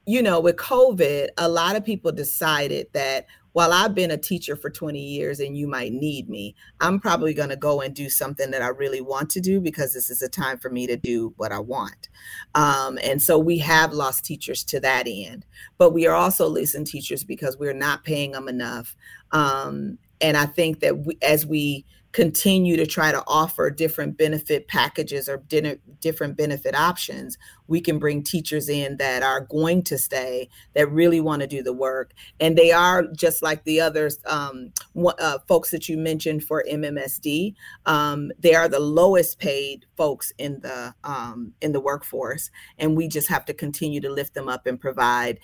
you 0.04 0.20
know, 0.20 0.40
with 0.40 0.56
COVID, 0.56 1.28
a 1.38 1.48
lot 1.48 1.76
of 1.76 1.84
people 1.84 2.12
decided 2.12 2.88
that 2.92 3.26
while 3.52 3.72
I've 3.72 3.94
been 3.94 4.10
a 4.10 4.16
teacher 4.16 4.56
for 4.56 4.70
20 4.70 4.98
years 4.98 5.40
and 5.40 5.56
you 5.56 5.66
might 5.66 5.92
need 5.92 6.28
me, 6.28 6.54
I'm 6.80 6.98
probably 6.98 7.34
going 7.34 7.50
to 7.50 7.56
go 7.56 7.80
and 7.80 7.94
do 7.94 8.08
something 8.08 8.50
that 8.50 8.62
I 8.62 8.68
really 8.68 9.00
want 9.00 9.30
to 9.30 9.40
do 9.40 9.60
because 9.60 9.92
this 9.92 10.10
is 10.10 10.22
a 10.22 10.28
time 10.28 10.58
for 10.58 10.70
me 10.70 10.86
to 10.86 10.96
do 10.96 11.34
what 11.36 11.52
I 11.52 11.58
want. 11.58 12.08
Um, 12.54 12.98
and 13.02 13.20
so 13.20 13.38
we 13.38 13.58
have 13.58 13.92
lost 13.92 14.24
teachers 14.24 14.64
to 14.64 14.80
that 14.80 15.06
end, 15.06 15.44
but 15.78 15.92
we 15.92 16.06
are 16.06 16.14
also 16.14 16.48
losing 16.48 16.84
teachers 16.84 17.24
because 17.24 17.58
we're 17.58 17.74
not 17.74 18.04
paying 18.04 18.32
them 18.32 18.48
enough. 18.48 18.96
Um, 19.32 19.98
and 20.20 20.36
I 20.36 20.46
think 20.46 20.80
that 20.80 21.04
we, 21.04 21.18
as 21.20 21.44
we 21.44 21.84
continue 22.12 22.76
to 22.76 22.86
try 22.86 23.10
to 23.10 23.22
offer 23.26 23.70
different 23.70 24.18
benefit 24.18 24.68
packages 24.68 25.28
or 25.28 25.42
different 26.00 26.36
benefit 26.36 26.74
options, 26.74 27.38
we 27.68 27.80
can 27.80 27.98
bring 27.98 28.22
teachers 28.22 28.68
in 28.68 28.98
that 28.98 29.22
are 29.22 29.40
going 29.40 29.82
to 29.82 29.96
stay, 29.96 30.48
that 30.74 30.90
really 30.90 31.20
want 31.20 31.40
to 31.40 31.48
do 31.48 31.62
the 31.62 31.72
work. 31.72 32.12
And 32.38 32.56
they 32.56 32.70
are 32.70 33.04
just 33.16 33.42
like 33.42 33.64
the 33.64 33.80
others, 33.80 34.18
um, 34.26 34.72
uh, 34.96 35.38
folks 35.48 35.70
that 35.70 35.88
you 35.88 35.96
mentioned 35.96 36.44
for 36.44 36.64
MMSD. 36.70 37.54
Um, 37.86 38.30
they 38.38 38.54
are 38.54 38.68
the 38.68 38.80
lowest 38.80 39.38
paid 39.38 39.86
folks 39.96 40.32
in 40.36 40.60
the 40.60 40.94
um, 41.04 41.54
in 41.62 41.72
the 41.72 41.80
workforce, 41.80 42.50
and 42.78 42.96
we 42.96 43.08
just 43.08 43.28
have 43.28 43.46
to 43.46 43.54
continue 43.54 44.00
to 44.00 44.10
lift 44.10 44.34
them 44.34 44.48
up 44.48 44.66
and 44.66 44.78
provide 44.78 45.40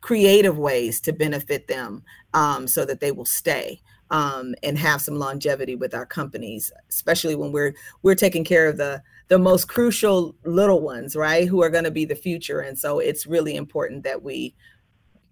creative 0.00 0.58
ways 0.58 1.00
to 1.00 1.12
benefit 1.12 1.66
them 1.66 2.02
um, 2.32 2.66
so 2.66 2.84
that 2.84 3.00
they 3.00 3.12
will 3.12 3.24
stay 3.24 3.80
um, 4.10 4.54
and 4.62 4.78
have 4.78 5.00
some 5.00 5.18
longevity 5.18 5.76
with 5.76 5.94
our 5.94 6.06
companies, 6.06 6.72
especially 6.88 7.34
when 7.34 7.52
we're 7.52 7.74
we're 8.02 8.14
taking 8.14 8.44
care 8.44 8.66
of 8.66 8.76
the 8.76 9.02
the 9.28 9.38
most 9.38 9.68
crucial 9.68 10.34
little 10.44 10.80
ones, 10.80 11.14
right? 11.14 11.46
Who 11.46 11.62
are 11.62 11.70
going 11.70 11.84
to 11.84 11.90
be 11.90 12.04
the 12.04 12.14
future, 12.14 12.60
and 12.60 12.78
so 12.78 12.98
it's 12.98 13.26
really 13.26 13.56
important 13.56 14.04
that 14.04 14.22
we 14.22 14.54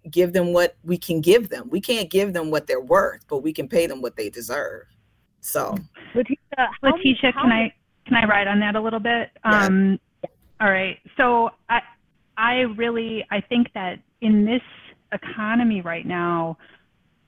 give 0.09 0.33
them 0.33 0.53
what 0.53 0.75
we 0.83 0.97
can 0.97 1.21
give 1.21 1.49
them. 1.49 1.69
We 1.69 1.81
can't 1.81 2.09
give 2.09 2.33
them 2.33 2.51
what 2.51 2.67
they're 2.67 2.81
worth, 2.81 3.25
but 3.27 3.39
we 3.39 3.51
can 3.51 3.67
pay 3.67 3.87
them 3.87 4.01
what 4.01 4.15
they 4.15 4.29
deserve. 4.29 4.85
So, 5.41 5.75
Letesha, 6.15 6.67
Letesha 6.83 7.33
can 7.33 7.51
I 7.51 7.73
can 8.05 8.15
I 8.15 8.25
ride 8.25 8.47
on 8.47 8.59
that 8.59 8.75
a 8.75 8.81
little 8.81 8.99
bit? 8.99 9.31
Yeah. 9.45 9.65
Um, 9.65 9.99
all 10.59 10.71
right. 10.71 10.97
So 11.17 11.51
I 11.69 11.81
I 12.37 12.53
really 12.61 13.25
I 13.31 13.41
think 13.41 13.73
that 13.73 13.99
in 14.21 14.45
this 14.45 14.61
economy 15.11 15.81
right 15.81 16.05
now 16.05 16.57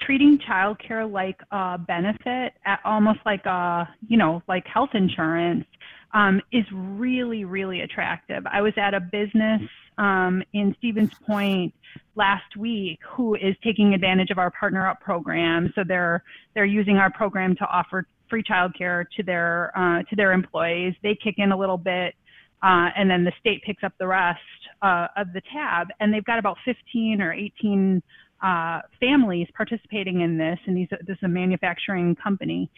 treating 0.02 0.40
childcare 0.40 1.10
like 1.12 1.40
a 1.52 1.78
benefit, 1.78 2.54
almost 2.86 3.20
like 3.26 3.46
a, 3.46 3.88
you 4.08 4.18
know, 4.18 4.42
like 4.48 4.66
health 4.66 4.92
insurance, 4.94 5.66
um, 6.14 6.42
is 6.52 6.66
really, 6.72 7.46
really 7.46 7.82
attractive. 7.82 8.44
I 8.52 8.62
was 8.62 8.74
at 8.78 8.94
a 8.94 9.00
business 9.00 9.62
um, 9.98 10.42
in 10.54 10.76
Stevens 10.80 11.14
Point 11.26 11.74
last 12.16 12.56
week 12.58 13.00
who 13.08 13.36
is 13.36 13.56
taking 13.64 13.94
advantage 13.94 14.32
of 14.32 14.38
our 14.38 14.52
Partner 14.52 14.88
Up 14.88 15.00
program. 15.02 15.72
So 15.76 15.84
they're 15.88 16.24
they're 16.56 16.66
using 16.66 16.98
our 16.98 17.12
program 17.12 17.56
to 17.58 17.66
offer 17.66 18.08
free 18.30 18.44
childcare 18.44 19.06
to 19.18 19.24
their 19.24 19.72
uh, 19.78 20.04
to 20.10 20.16
their 20.16 20.32
employees. 20.32 20.96
They 21.04 21.18
kick 21.22 21.36
in 21.38 21.52
a 21.52 21.58
little 21.58 21.78
bit. 21.78 22.16
Uh, 22.62 22.90
and 22.98 23.10
then 23.10 23.24
the 23.24 23.32
state 23.40 23.64
picks 23.66 23.86
up 23.86 23.94
the 24.00 24.08
rest 24.08 24.42
uh, 24.82 25.08
of 25.16 25.32
the 25.32 25.42
tab, 25.54 25.88
and 26.02 26.14
they've 26.14 26.26
got 26.26 26.38
about 26.40 26.58
15 26.66 27.22
or 27.22 27.32
18 27.32 28.04
uh, 28.41 28.82
families 28.99 29.47
participating 29.56 30.21
in 30.21 30.38
this, 30.38 30.60
and 30.65 30.78
these, 30.78 30.88
this 31.06 31.17
is 31.17 31.23
a 31.23 31.28
manufacturing 31.28 32.15
company. 32.15 32.69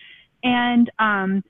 And 0.43 0.91
um, 0.99 1.43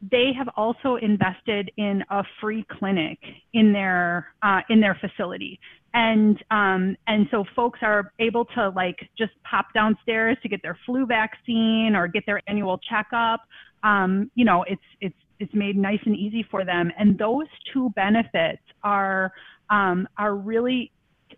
they 0.00 0.30
have 0.36 0.48
also 0.56 0.96
invested 0.96 1.70
in 1.76 2.04
a 2.10 2.22
free 2.40 2.64
clinic 2.78 3.18
in 3.52 3.72
their 3.72 4.28
uh, 4.42 4.60
in 4.70 4.80
their 4.80 4.96
facility, 5.00 5.58
and 5.92 6.38
um, 6.50 6.96
and 7.06 7.26
so 7.30 7.44
folks 7.56 7.80
are 7.82 8.12
able 8.20 8.44
to 8.44 8.68
like 8.70 8.96
just 9.16 9.32
pop 9.42 9.66
downstairs 9.74 10.36
to 10.42 10.48
get 10.48 10.62
their 10.62 10.78
flu 10.86 11.04
vaccine 11.04 11.96
or 11.96 12.06
get 12.06 12.24
their 12.26 12.40
annual 12.46 12.78
checkup. 12.88 13.40
Um, 13.82 14.30
you 14.36 14.44
know, 14.44 14.64
it's 14.68 14.82
it's 15.00 15.16
it's 15.40 15.54
made 15.54 15.76
nice 15.76 16.00
and 16.06 16.16
easy 16.16 16.46
for 16.48 16.64
them, 16.64 16.92
and 16.96 17.18
those 17.18 17.46
two 17.72 17.90
benefits 17.96 18.62
are 18.84 19.32
um, 19.70 20.08
are 20.16 20.36
really 20.36 20.92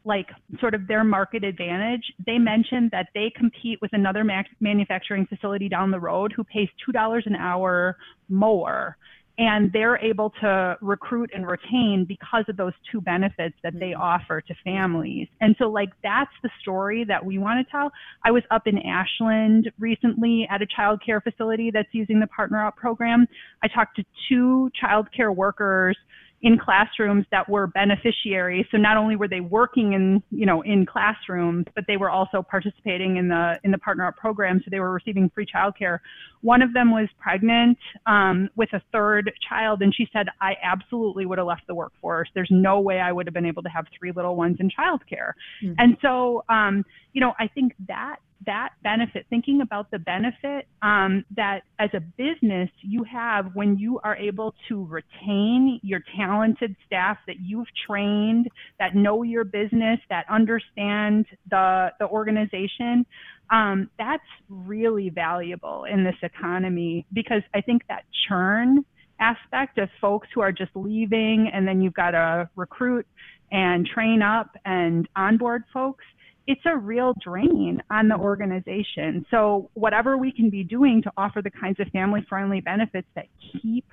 like 0.05 0.29
sort 0.61 0.75
of 0.75 0.87
their 0.87 1.05
market 1.05 1.45
advantage, 1.45 2.13
they 2.27 2.39
mentioned 2.39 2.91
that 2.93 3.09
they 3.15 3.33
compete 3.37 3.79
with 3.81 3.93
another 3.93 4.25
manufacturing 4.61 5.27
facility 5.27 5.69
down 5.69 5.91
the 5.91 6.01
road 6.01 6.33
who 6.35 6.45
pays 6.45 6.69
$2 6.89 7.27
an 7.27 7.37
hour 7.37 7.97
more. 8.29 8.97
And 9.39 9.73
they're 9.73 9.97
able 9.97 10.35
to 10.43 10.77
recruit 10.83 11.31
and 11.35 11.47
retain 11.47 12.05
because 12.07 12.45
of 12.49 12.59
those 12.59 12.75
two 12.93 13.01
benefits 13.01 13.55
that 13.63 13.73
they 13.73 13.93
mm-hmm. 13.93 14.03
offer 14.03 14.43
to 14.43 14.55
families. 14.63 15.29
And 15.41 15.57
so, 15.59 15.71
like, 15.71 15.89
that's 16.03 16.33
the 16.43 16.51
story 16.61 17.05
that 17.05 17.25
we 17.25 17.39
want 17.39 17.67
to 17.67 17.71
tell. 17.71 17.91
I 18.23 18.33
was 18.33 18.43
up 18.51 18.67
in 18.67 18.77
Ashland 18.79 19.71
recently 19.79 20.47
at 20.51 20.61
a 20.61 20.67
child 20.67 21.01
care 21.05 21.23
facility 21.23 21.71
that's 21.71 21.89
using 21.93 22.21
the 22.21 22.27
Partner 22.27 22.67
Up 22.67 22.77
program. 22.77 23.27
I 23.63 23.69
talked 23.69 23.97
to 23.97 24.05
two 24.29 24.71
child 24.79 25.09
care 25.17 25.33
workers 25.33 25.97
in 26.43 26.59
classrooms 26.59 27.27
that 27.31 27.49
were 27.49 27.67
beneficiaries. 27.67 28.65
So 28.71 28.79
not 28.79 28.97
only 28.97 29.15
were 29.15 29.29
they 29.29 29.41
working 29.41 29.93
in, 29.93 30.23
you 30.31 30.47
know, 30.47 30.63
in 30.63 30.87
classrooms, 30.87 31.67
but 31.75 31.85
they 31.87 31.99
were 31.99 32.09
also 32.09 32.43
participating 32.43 33.19
in 33.19 33.29
the 33.29 33.59
in 33.63 33.71
the 33.71 33.79
partner 33.79 34.07
up 34.07 34.17
program. 34.17 34.61
So 34.65 34.69
they 34.71 34.81
were 34.81 34.93
receiving 34.93 35.31
free 35.35 35.47
childcare. 35.47 35.99
One 36.41 36.63
of 36.63 36.73
them 36.73 36.93
was 36.93 37.09
pregnant 37.19 37.77
um, 38.07 38.49
with 38.57 38.73
a 38.73 38.81
third 38.91 39.31
child, 39.47 39.83
and 39.83 39.95
she 39.95 40.09
said, 40.13 40.29
"I 40.41 40.55
absolutely 40.63 41.27
would 41.27 41.39
have 41.39 41.47
left 41.47 41.67
the 41.67 41.75
workforce. 41.75 42.29
There's 42.35 42.51
no 42.51 42.81
way 42.81 43.01
I 43.01 43.13
would 43.13 43.27
have 43.27 43.35
been 43.35 43.47
able 43.47 43.63
to 43.63 43.69
have 43.69 43.87
three 43.99 44.13
little 44.13 44.35
ones 44.35 44.57
in 44.61 44.71
childcare." 44.71 45.33
Mm-hmm. 45.63 45.75
And 45.79 45.97
so, 46.01 46.45
um, 46.49 46.87
you 47.13 47.21
know, 47.21 47.35
I 47.39 47.49
think 47.49 47.75
that 47.87 48.17
that 48.47 48.71
benefit, 48.83 49.27
thinking 49.29 49.61
about 49.61 49.91
the 49.91 49.99
benefit 49.99 50.67
um, 50.83 51.25
that 51.37 51.61
as 51.79 51.91
a 51.93 52.01
business 52.01 52.71
you 52.81 53.05
have 53.05 53.51
when 53.55 53.77
you 53.77 54.01
are 54.03 54.17
able 54.17 54.55
to 54.69 54.87
retain 54.87 55.79
your 55.83 56.01
talented 56.17 56.75
staff 56.87 57.19
that 57.27 57.37
you've 57.41 57.67
trained, 57.87 58.49
that 58.79 58.95
know 58.95 59.23
your 59.23 59.45
business, 59.45 60.01
that 60.09 60.25
understand 60.31 61.27
the, 61.51 61.91
the 61.99 62.09
organization, 62.09 63.05
um, 63.51 63.91
that's 63.99 64.23
really 64.49 65.11
valuable 65.11 65.85
in 65.85 66.05
this 66.05 66.17
economy 66.23 67.05
because 67.13 67.43
I 67.55 67.61
think 67.61 67.83
that 67.89 68.05
churn 68.29 68.85
aspect 69.19 69.79
of 69.79 69.89
folks 70.01 70.29
who 70.35 70.41
are 70.41 70.53
just 70.53 70.71
leaving 70.75 71.51
and 71.53 71.69
then 71.69 71.83
you've 71.83 71.95
got 71.95 72.13
to 72.13 72.49
recruit 72.57 73.07
and 73.53 73.87
train 73.87 74.23
up 74.23 74.57
and 74.65 75.09
onboard 75.15 75.65
folks 75.73 76.05
it's 76.51 76.63
a 76.67 76.77
real 76.77 77.15
drain 77.23 77.81
on 77.93 78.09
the 78.09 78.17
organization. 78.17 79.25
So 79.31 79.71
whatever 79.75 80.17
we 80.17 80.33
can 80.33 80.51
be 80.51 80.65
doing 80.65 81.01
to 81.05 81.13
offer 81.17 81.41
the 81.41 81.51
kinds 81.51 81.79
of 81.79 81.87
family 81.89 82.27
friendly 82.29 82.61
benefits 82.61 83.07
that 83.15 83.27
keep 83.63 83.85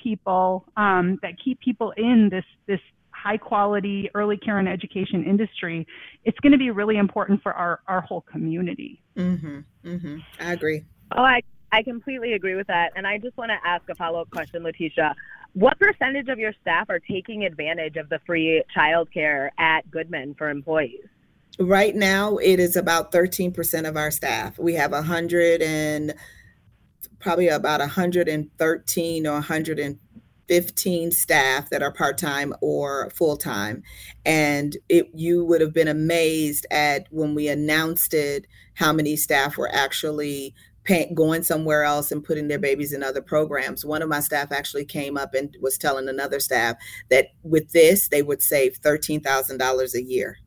people 0.00 0.64
um, 0.76 1.18
that 1.22 1.32
keep 1.44 1.58
people 1.58 1.92
in 1.96 2.28
this 2.30 2.44
this 2.68 2.78
high 3.10 3.36
quality 3.36 4.10
early 4.14 4.36
care 4.36 4.60
and 4.60 4.68
education 4.68 5.24
industry, 5.24 5.88
it's 6.24 6.38
going 6.38 6.52
to 6.52 6.58
be 6.58 6.70
really 6.70 6.98
important 6.98 7.42
for 7.42 7.52
our, 7.52 7.80
our 7.88 8.00
whole 8.02 8.20
community. 8.20 9.02
Mm-hmm. 9.16 9.60
Mm-hmm. 9.84 10.18
I 10.38 10.52
agree. 10.52 10.84
Oh, 11.10 11.22
I, 11.22 11.40
I 11.72 11.82
completely 11.82 12.34
agree 12.34 12.54
with 12.54 12.66
that. 12.68 12.92
And 12.94 13.06
I 13.06 13.18
just 13.18 13.36
want 13.36 13.50
to 13.50 13.68
ask 13.68 13.88
a 13.88 13.94
follow 13.96 14.20
up 14.20 14.30
question, 14.30 14.62
Letesha. 14.62 15.14
What 15.54 15.78
percentage 15.78 16.28
of 16.28 16.38
your 16.38 16.52
staff 16.60 16.90
are 16.90 16.98
taking 17.00 17.44
advantage 17.44 17.96
of 17.96 18.08
the 18.08 18.20
free 18.26 18.62
childcare 18.76 19.48
at 19.58 19.90
Goodman 19.90 20.34
for 20.34 20.50
employees? 20.50 21.06
Right 21.58 21.94
now, 21.94 22.38
it 22.38 22.58
is 22.58 22.74
about 22.74 23.12
13% 23.12 23.88
of 23.88 23.96
our 23.96 24.10
staff. 24.10 24.58
We 24.58 24.74
have 24.74 24.90
100 24.90 25.62
and 25.62 26.14
probably 27.20 27.48
about 27.48 27.80
113 27.80 29.26
or 29.26 29.32
115 29.32 31.10
staff 31.12 31.70
that 31.70 31.82
are 31.82 31.92
part-time 31.92 32.52
or 32.60 33.08
full-time 33.10 33.82
and 34.26 34.76
it 34.90 35.08
you 35.14 35.42
would 35.42 35.62
have 35.62 35.72
been 35.72 35.88
amazed 35.88 36.66
at 36.70 37.06
when 37.10 37.34
we 37.34 37.48
announced 37.48 38.12
it 38.12 38.46
how 38.74 38.92
many 38.92 39.16
staff 39.16 39.56
were 39.56 39.70
actually 39.72 40.54
pay, 40.82 41.10
going 41.14 41.42
somewhere 41.42 41.82
else 41.82 42.12
and 42.12 42.22
putting 42.22 42.48
their 42.48 42.58
babies 42.58 42.92
in 42.92 43.02
other 43.02 43.22
programs. 43.22 43.86
One 43.86 44.02
of 44.02 44.08
my 44.10 44.20
staff 44.20 44.52
actually 44.52 44.84
came 44.84 45.16
up 45.16 45.32
and 45.32 45.56
was 45.62 45.78
telling 45.78 46.08
another 46.08 46.40
staff 46.40 46.76
that 47.08 47.28
with 47.42 47.72
this 47.72 48.08
they 48.08 48.20
would 48.22 48.42
save 48.42 48.78
$13,000 48.82 49.94
a 49.94 50.02
year 50.02 50.38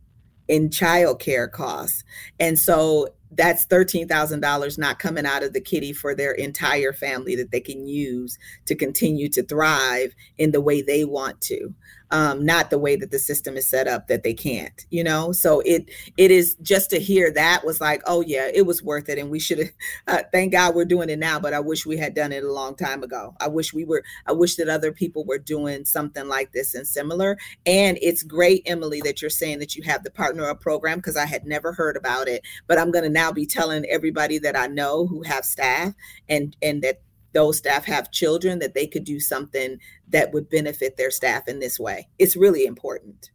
in 0.48 0.70
childcare 0.70 1.52
costs. 1.52 2.04
And 2.40 2.58
so 2.58 3.10
that's 3.32 3.66
$13,000 3.68 4.78
not 4.78 5.00
coming 5.00 5.26
out 5.26 5.44
of 5.44 5.54
the 5.54 5.62
kitty 5.62 5.94
for 5.94 6.16
their 6.16 6.32
entire 6.32 6.94
family 6.94 7.36
that 7.36 7.52
they 7.52 7.60
can 7.60 7.88
use 7.88 8.38
to 8.66 8.76
continue 8.76 9.30
to 9.30 9.44
thrive 9.44 10.16
in 10.38 10.52
the 10.52 10.62
way 10.62 10.82
they 10.82 11.04
want 11.04 11.42
to. 11.42 11.74
Um, 12.12 12.46
not 12.46 12.70
the 12.70 12.78
way 12.78 12.96
that 12.96 13.12
the 13.12 13.20
system 13.20 13.58
is 13.58 13.68
set 13.68 13.88
up 13.88 14.08
that 14.08 14.24
they 14.24 14.34
can't 14.34 14.86
you 14.90 15.04
know? 15.04 15.32
So 15.32 15.62
it 15.62 15.90
it 16.16 16.32
is 16.32 16.56
just 16.62 16.90
to 16.92 17.00
hear 17.00 17.32
that 17.32 17.66
was 17.66 17.82
like 17.82 18.02
oh 18.06 18.22
yeah 18.22 18.50
it 18.54 18.66
was 18.66 18.82
worth 18.84 19.10
it 19.10 19.18
and 19.18 19.30
we 19.30 19.40
should 19.40 19.60
have 19.60 19.70
uh, 20.08 20.24
thank 20.32 20.54
god 20.54 20.76
we're 20.76 20.86
doing 20.86 21.10
it 21.10 21.20
now 21.20 21.40
but 21.40 21.54
i 21.54 21.60
wish 21.60 21.86
we 21.86 21.98
had 21.98 22.14
done 22.14 22.32
it 22.32 22.44
a 22.44 22.52
long 22.52 22.76
time 22.76 23.04
ago. 23.04 23.36
I 23.40 23.48
wish 23.48 23.74
we 23.74 23.86
were 23.86 24.04
i 24.26 24.32
wish 24.32 24.56
that 24.56 24.70
other 24.70 24.92
people 24.92 25.26
were 25.26 25.38
doing 25.38 25.86
something 25.86 26.28
like 26.28 26.52
this 26.52 26.76
and 26.76 26.88
similar. 26.88 27.38
And 27.66 27.98
it's 28.02 28.24
great 28.24 28.64
emilie 28.66 29.02
that 29.02 29.22
you're 29.22 29.30
saying 29.30 29.60
that 29.60 29.76
you 29.76 29.84
have 29.84 30.04
the 30.04 30.12
partner 30.12 30.50
up 30.50 30.62
program 30.62 30.98
because 31.00 31.18
i 31.18 31.26
had 31.26 31.46
never 31.46 31.74
heard 31.74 31.98
about 31.98 32.28
it 32.28 32.42
but 32.68 32.78
i'm 32.78 32.92
going 32.92 33.04
to 33.04 33.10
now 33.10 33.32
be 33.32 33.46
telling 33.46 33.86
everybody 33.86 34.38
that 34.40 34.58
i 34.58 34.68
know 34.68 35.08
who 35.08 35.24
have 35.24 35.46
staff 35.46 35.94
and 36.30 36.56
and 36.62 36.82
that 36.82 37.02
those 37.38 37.58
staff 37.58 37.86
have 37.86 38.10
children 38.10 38.58
that 38.58 38.74
they 38.74 38.88
could 38.88 39.04
do 39.04 39.20
something 39.20 39.80
that 40.08 40.34
would 40.34 40.50
benefit 40.50 40.98
their 40.98 41.12
staff 41.12 41.48
in 41.48 41.60
this 41.60 41.80
way. 41.80 42.08
It's 42.18 42.36
really 42.36 42.66
important. 42.66 43.30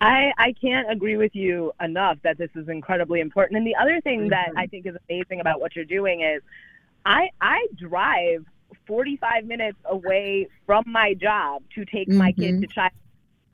I, 0.00 0.32
I 0.38 0.54
can't 0.60 0.88
agree 0.88 1.16
with 1.16 1.34
you 1.34 1.72
enough 1.80 2.18
that 2.22 2.38
this 2.38 2.50
is 2.54 2.68
incredibly 2.68 3.18
important. 3.18 3.58
And 3.58 3.66
the 3.66 3.74
other 3.74 4.00
thing 4.02 4.20
mm-hmm. 4.20 4.28
that 4.28 4.52
I 4.56 4.66
think 4.68 4.86
is 4.86 4.94
amazing 5.10 5.40
about 5.40 5.60
what 5.60 5.74
you're 5.74 5.84
doing 5.84 6.20
is 6.20 6.42
I 7.04 7.30
I 7.40 7.66
drive 7.74 8.44
45 8.86 9.46
minutes 9.46 9.78
away 9.86 10.46
from 10.64 10.84
my 10.86 11.14
job 11.14 11.62
to 11.74 11.84
take 11.84 12.08
mm-hmm. 12.08 12.18
my 12.18 12.30
kid 12.30 12.60
to 12.60 12.68
child 12.68 12.92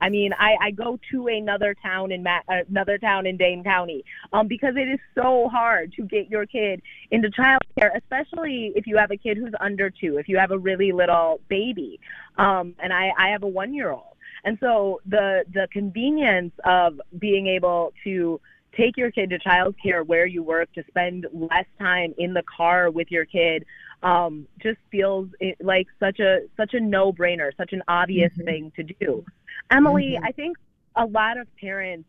I 0.01 0.09
mean, 0.09 0.33
I, 0.37 0.55
I 0.59 0.71
go 0.71 0.99
to 1.11 1.27
another 1.27 1.75
town 1.75 2.11
in 2.11 2.23
Ma- 2.23 2.41
another 2.47 2.97
town 2.97 3.27
in 3.27 3.37
Dane 3.37 3.63
County 3.63 4.03
um, 4.33 4.47
because 4.47 4.75
it 4.75 4.87
is 4.87 4.99
so 5.15 5.47
hard 5.47 5.93
to 5.93 6.03
get 6.03 6.29
your 6.29 6.45
kid 6.45 6.81
into 7.11 7.29
childcare, 7.29 7.95
especially 7.95 8.73
if 8.75 8.87
you 8.87 8.97
have 8.97 9.11
a 9.11 9.17
kid 9.17 9.37
who's 9.37 9.53
under 9.59 9.89
two, 9.89 10.17
if 10.17 10.27
you 10.27 10.37
have 10.37 10.51
a 10.51 10.57
really 10.57 10.91
little 10.91 11.39
baby. 11.47 11.99
Um, 12.37 12.75
and 12.79 12.91
I, 12.91 13.11
I 13.17 13.29
have 13.29 13.43
a 13.43 13.47
one 13.47 13.73
year 13.73 13.91
old. 13.91 14.15
And 14.43 14.57
so 14.59 15.01
the 15.05 15.43
the 15.53 15.67
convenience 15.71 16.53
of 16.65 16.99
being 17.19 17.45
able 17.45 17.93
to 18.03 18.41
take 18.75 18.97
your 18.97 19.11
kid 19.11 19.29
to 19.29 19.39
childcare 19.39 20.05
where 20.05 20.25
you 20.25 20.41
work 20.41 20.71
to 20.73 20.83
spend 20.87 21.27
less 21.31 21.65
time 21.77 22.13
in 22.17 22.33
the 22.33 22.43
car 22.43 22.89
with 22.89 23.11
your 23.11 23.25
kid 23.25 23.65
um, 24.03 24.47
just 24.59 24.79
feels 24.89 25.29
like 25.59 25.87
such 25.99 26.19
a 26.19 26.47
such 26.57 26.73
a 26.73 26.79
no 26.79 27.13
brainer, 27.13 27.55
such 27.55 27.73
an 27.73 27.83
obvious 27.87 28.31
mm-hmm. 28.33 28.45
thing 28.45 28.71
to 28.75 28.83
do. 28.83 29.23
Emilie, 29.71 30.15
mm-hmm. 30.15 30.25
I 30.25 30.31
think 30.31 30.57
a 30.95 31.05
lot 31.05 31.37
of 31.37 31.47
parents 31.57 32.07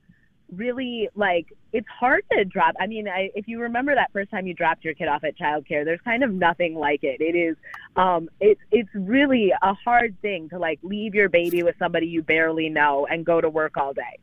really 0.54 1.08
like 1.14 1.46
it's 1.72 1.88
hard 1.88 2.24
to 2.32 2.44
drop. 2.44 2.74
I 2.78 2.86
mean, 2.86 3.08
I, 3.08 3.30
if 3.34 3.48
you 3.48 3.60
remember 3.60 3.94
that 3.94 4.12
first 4.12 4.30
time 4.30 4.46
you 4.46 4.52
dropped 4.52 4.84
your 4.84 4.94
kid 4.94 5.08
off 5.08 5.24
at 5.24 5.38
childcare, 5.38 5.84
there's 5.84 6.00
kind 6.02 6.22
of 6.22 6.32
nothing 6.32 6.74
like 6.74 7.02
it. 7.02 7.20
It 7.20 7.36
is, 7.36 7.56
um, 7.96 8.28
it's 8.40 8.60
it's 8.70 8.90
really 8.94 9.52
a 9.62 9.74
hard 9.74 10.20
thing 10.20 10.48
to 10.50 10.58
like 10.58 10.78
leave 10.82 11.14
your 11.14 11.28
baby 11.28 11.62
with 11.62 11.76
somebody 11.78 12.06
you 12.06 12.22
barely 12.22 12.68
know 12.68 13.06
and 13.06 13.24
go 13.24 13.40
to 13.40 13.48
work 13.48 13.76
all 13.76 13.94
day 13.94 14.18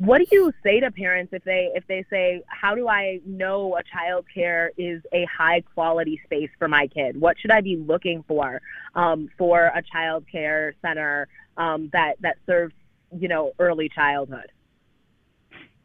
what 0.00 0.18
do 0.18 0.24
you 0.32 0.50
say 0.62 0.80
to 0.80 0.90
parents 0.90 1.30
if 1.34 1.44
they 1.44 1.70
if 1.74 1.86
they 1.86 2.02
say 2.08 2.42
how 2.46 2.74
do 2.74 2.88
i 2.88 3.20
know 3.26 3.76
a 3.76 3.82
child 3.82 4.24
care 4.32 4.70
is 4.78 5.02
a 5.12 5.26
high 5.26 5.62
quality 5.74 6.18
space 6.24 6.48
for 6.58 6.68
my 6.68 6.86
kid 6.86 7.20
what 7.20 7.38
should 7.38 7.50
i 7.50 7.60
be 7.60 7.76
looking 7.76 8.24
for 8.26 8.62
um, 8.94 9.28
for 9.36 9.70
a 9.74 9.82
child 9.82 10.24
care 10.32 10.74
center 10.80 11.28
um, 11.60 11.90
that 11.92 12.14
that 12.20 12.36
serves 12.46 12.74
you 13.16 13.28
know 13.28 13.52
early 13.58 13.88
childhood 13.88 14.50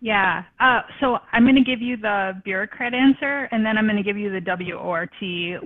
yeah. 0.06 0.44
Uh, 0.60 0.82
so 1.00 1.18
I'm 1.32 1.46
going 1.46 1.56
to 1.56 1.64
give 1.64 1.82
you 1.82 1.98
the 1.98 2.40
bureaucrat 2.44 2.94
answer, 2.94 3.50
and 3.52 3.66
then 3.66 3.76
I'm 3.76 3.86
going 3.86 3.98
to 3.98 4.04
give 4.04 4.18
you 4.18 4.30
the 4.30 4.40
WORT 4.40 5.10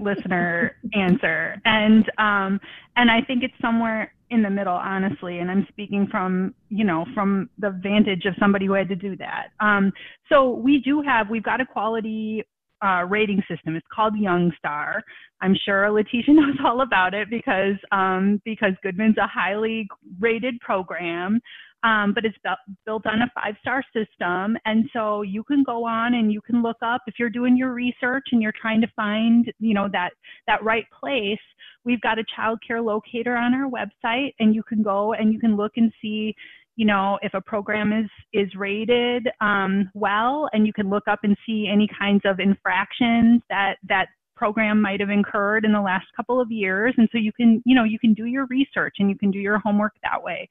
listener 0.01 0.77
answer. 0.93 1.61
And 1.65 2.09
um, 2.17 2.61
and 2.95 3.11
I 3.11 3.21
think 3.21 3.43
it's 3.43 3.53
somewhere 3.61 4.13
in 4.29 4.41
the 4.41 4.49
middle, 4.49 4.75
honestly. 4.75 5.39
And 5.39 5.51
I'm 5.51 5.67
speaking 5.69 6.07
from 6.09 6.53
you 6.69 6.85
know 6.85 7.05
from 7.13 7.49
the 7.57 7.71
vantage 7.83 8.23
of 8.25 8.33
somebody 8.39 8.65
who 8.65 8.73
had 8.73 8.87
to 8.87 8.95
do 8.95 9.17
that. 9.17 9.47
Um, 9.59 9.91
so 10.29 10.51
we 10.51 10.79
do 10.79 11.01
have 11.01 11.29
we've 11.29 11.43
got 11.43 11.59
a 11.59 11.65
quality 11.65 12.43
uh, 12.83 13.05
rating 13.07 13.41
system. 13.49 13.75
It's 13.75 13.87
called 13.93 14.13
Youngstar. 14.13 15.01
I'm 15.41 15.55
sure 15.65 15.87
Letesha 15.87 16.23
knows 16.29 16.57
all 16.63 16.81
about 16.81 17.13
it 17.13 17.29
because 17.29 17.75
um, 17.91 18.41
because 18.45 18.73
Goodman's 18.83 19.17
a 19.17 19.27
highly 19.27 19.87
rated 20.19 20.59
program 20.59 21.41
um, 21.83 22.13
but 22.13 22.25
it's 22.25 22.37
built 22.85 23.05
on 23.05 23.21
a 23.21 23.31
five 23.33 23.55
star 23.61 23.83
system. 23.93 24.57
And 24.65 24.89
so 24.91 25.21
you 25.21 25.43
can 25.43 25.63
go 25.63 25.85
on 25.85 26.13
and 26.13 26.31
you 26.31 26.41
can 26.41 26.61
look 26.61 26.77
up 26.83 27.01
if 27.07 27.15
you're 27.17 27.29
doing 27.29 27.55
your 27.55 27.73
research 27.73 28.25
and 28.31 28.41
you're 28.41 28.53
trying 28.59 28.81
to 28.81 28.87
find, 28.95 29.51
you 29.59 29.73
know, 29.73 29.87
that, 29.93 30.09
that 30.47 30.63
right 30.63 30.85
place. 30.97 31.39
We've 31.85 32.01
got 32.01 32.19
a 32.19 32.25
child 32.35 32.59
care 32.65 32.81
locator 32.81 33.35
on 33.37 33.53
our 33.53 33.69
website 33.69 34.33
and 34.39 34.53
you 34.53 34.61
can 34.63 34.83
go 34.83 35.13
and 35.13 35.31
you 35.31 35.39
can 35.39 35.55
look 35.55 35.73
and 35.77 35.91
see, 36.01 36.35
you 36.79 36.85
know, 36.85 37.19
if 37.21 37.33
a 37.33 37.41
program 37.41 37.91
is, 37.91 38.09
is 38.31 38.55
rated 38.55 39.27
um, 39.41 39.91
well, 39.93 40.47
and 40.53 40.65
you 40.65 40.71
can 40.71 40.89
look 40.89 41.09
up 41.09 41.19
and 41.23 41.35
see 41.45 41.67
any 41.69 41.89
kinds 41.99 42.21
of 42.23 42.39
infractions 42.39 43.41
that, 43.49 43.75
that 43.89 44.05
program 44.37 44.81
might 44.81 45.01
have 45.01 45.09
incurred 45.09 45.65
in 45.65 45.73
the 45.73 45.81
last 45.81 46.05
couple 46.15 46.39
of 46.39 46.49
years 46.49 46.93
and 46.97 47.09
so 47.11 47.17
you 47.17 47.33
can 47.33 47.61
you 47.65 47.75
know 47.75 47.83
you 47.83 47.99
can 47.99 48.13
do 48.13 48.23
your 48.23 48.45
research 48.45 48.95
and 48.99 49.09
you 49.09 49.17
can 49.17 49.29
do 49.29 49.37
your 49.37 49.59
homework 49.59 49.91
that 50.01 50.23
way 50.23 50.47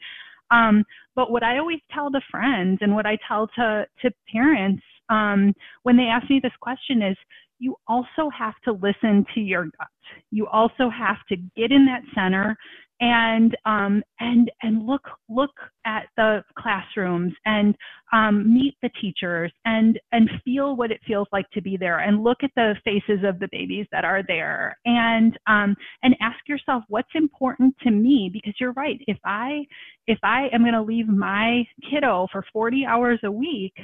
um, 0.51 0.85
but 1.17 1.31
what 1.31 1.43
I 1.43 1.57
always 1.57 1.81
tell 1.91 2.11
to 2.11 2.21
friends 2.31 2.81
and 2.83 2.95
what 2.95 3.07
I 3.07 3.17
tell 3.27 3.49
to, 3.57 3.87
to 4.03 4.11
parents 4.31 4.83
um, 5.09 5.55
when 5.85 5.97
they 5.97 6.05
ask 6.05 6.29
me 6.29 6.39
this 6.43 6.53
question 6.61 7.01
is 7.01 7.17
you 7.59 7.77
also 7.87 8.31
have 8.37 8.55
to 8.65 8.73
listen 8.73 9.25
to 9.35 9.41
your 9.41 9.65
gut. 9.65 9.89
You 10.31 10.47
also 10.49 10.91
have 10.91 11.19
to 11.31 11.37
get 11.57 11.73
in 11.73 11.87
that 11.87 12.03
center 12.15 12.57
and 13.01 13.57
um, 13.65 14.03
and 14.21 14.51
and 14.63 14.87
look 14.87 15.03
look 15.29 15.55
at 15.87 16.07
the 16.17 16.43
classrooms 16.59 17.33
and 17.45 17.75
um, 18.13 18.53
meet 18.53 18.75
the 18.83 18.91
teachers 19.01 19.53
and 19.65 19.99
and 20.13 20.29
feel 20.45 20.77
what 20.77 20.91
it 20.91 21.01
feels 21.07 21.29
like 21.33 21.49
to 21.51 21.63
be 21.63 21.77
there 21.77 22.01
and 22.01 22.25
look 22.25 22.39
at 22.43 22.51
the 22.57 22.75
faces 22.85 23.25
of 23.25 23.39
the 23.39 23.49
babies 23.53 23.87
that 23.93 24.05
are 24.05 24.23
there. 24.27 24.77
And 24.85 25.39
um, 25.47 25.77
and 26.03 26.17
ask 26.21 26.39
yourself 26.49 26.85
what's 26.89 27.09
important 27.15 27.75
to 27.83 27.91
me? 27.91 28.31
Because 28.33 28.55
you're 28.61 28.73
right. 28.73 29.01
If 29.07 29.19
I 29.25 29.65
if 30.07 30.19
I 30.23 30.49
am 30.53 30.63
going 30.63 30.73
to 30.73 30.83
leave 30.83 31.09
my 31.09 31.65
kiddo 31.91 32.27
for 32.33 32.45
40 32.53 32.85
hours 32.87 33.21
a 33.25 33.31
week 33.31 33.75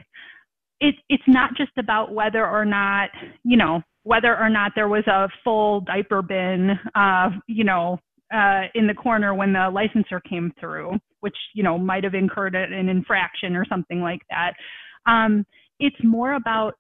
it, 0.81 0.97
it's 1.09 1.23
not 1.29 1.51
just 1.57 1.71
about 1.79 2.13
whether 2.13 2.45
or 2.47 2.65
not 2.65 3.11
you 3.45 3.57
know 3.57 3.81
whether 4.05 4.37
or 4.39 4.51
not 4.51 4.73
there 4.75 4.89
was 4.89 5.07
a 5.07 5.29
full 5.43 5.81
diaper 5.81 6.23
bin, 6.23 6.71
uh, 6.95 7.31
you 7.49 7.65
know, 7.65 7.99
uh, 8.35 8.63
in 8.75 8.87
the 8.87 8.95
corner 8.95 9.35
when 9.35 9.53
the 9.53 9.71
licensor 9.73 10.21
came 10.21 10.53
through, 10.59 10.93
which 11.21 11.37
you 11.55 11.63
know 11.63 11.79
might 11.79 12.05
have 12.05 12.15
incurred 12.15 12.55
an 12.55 12.89
infraction 12.89 13.55
or 13.57 13.65
something 13.69 14.01
like 14.01 14.23
that. 14.31 14.55
Um, 15.07 15.47
it's 15.79 15.97
more 16.03 16.35
about 16.35 16.75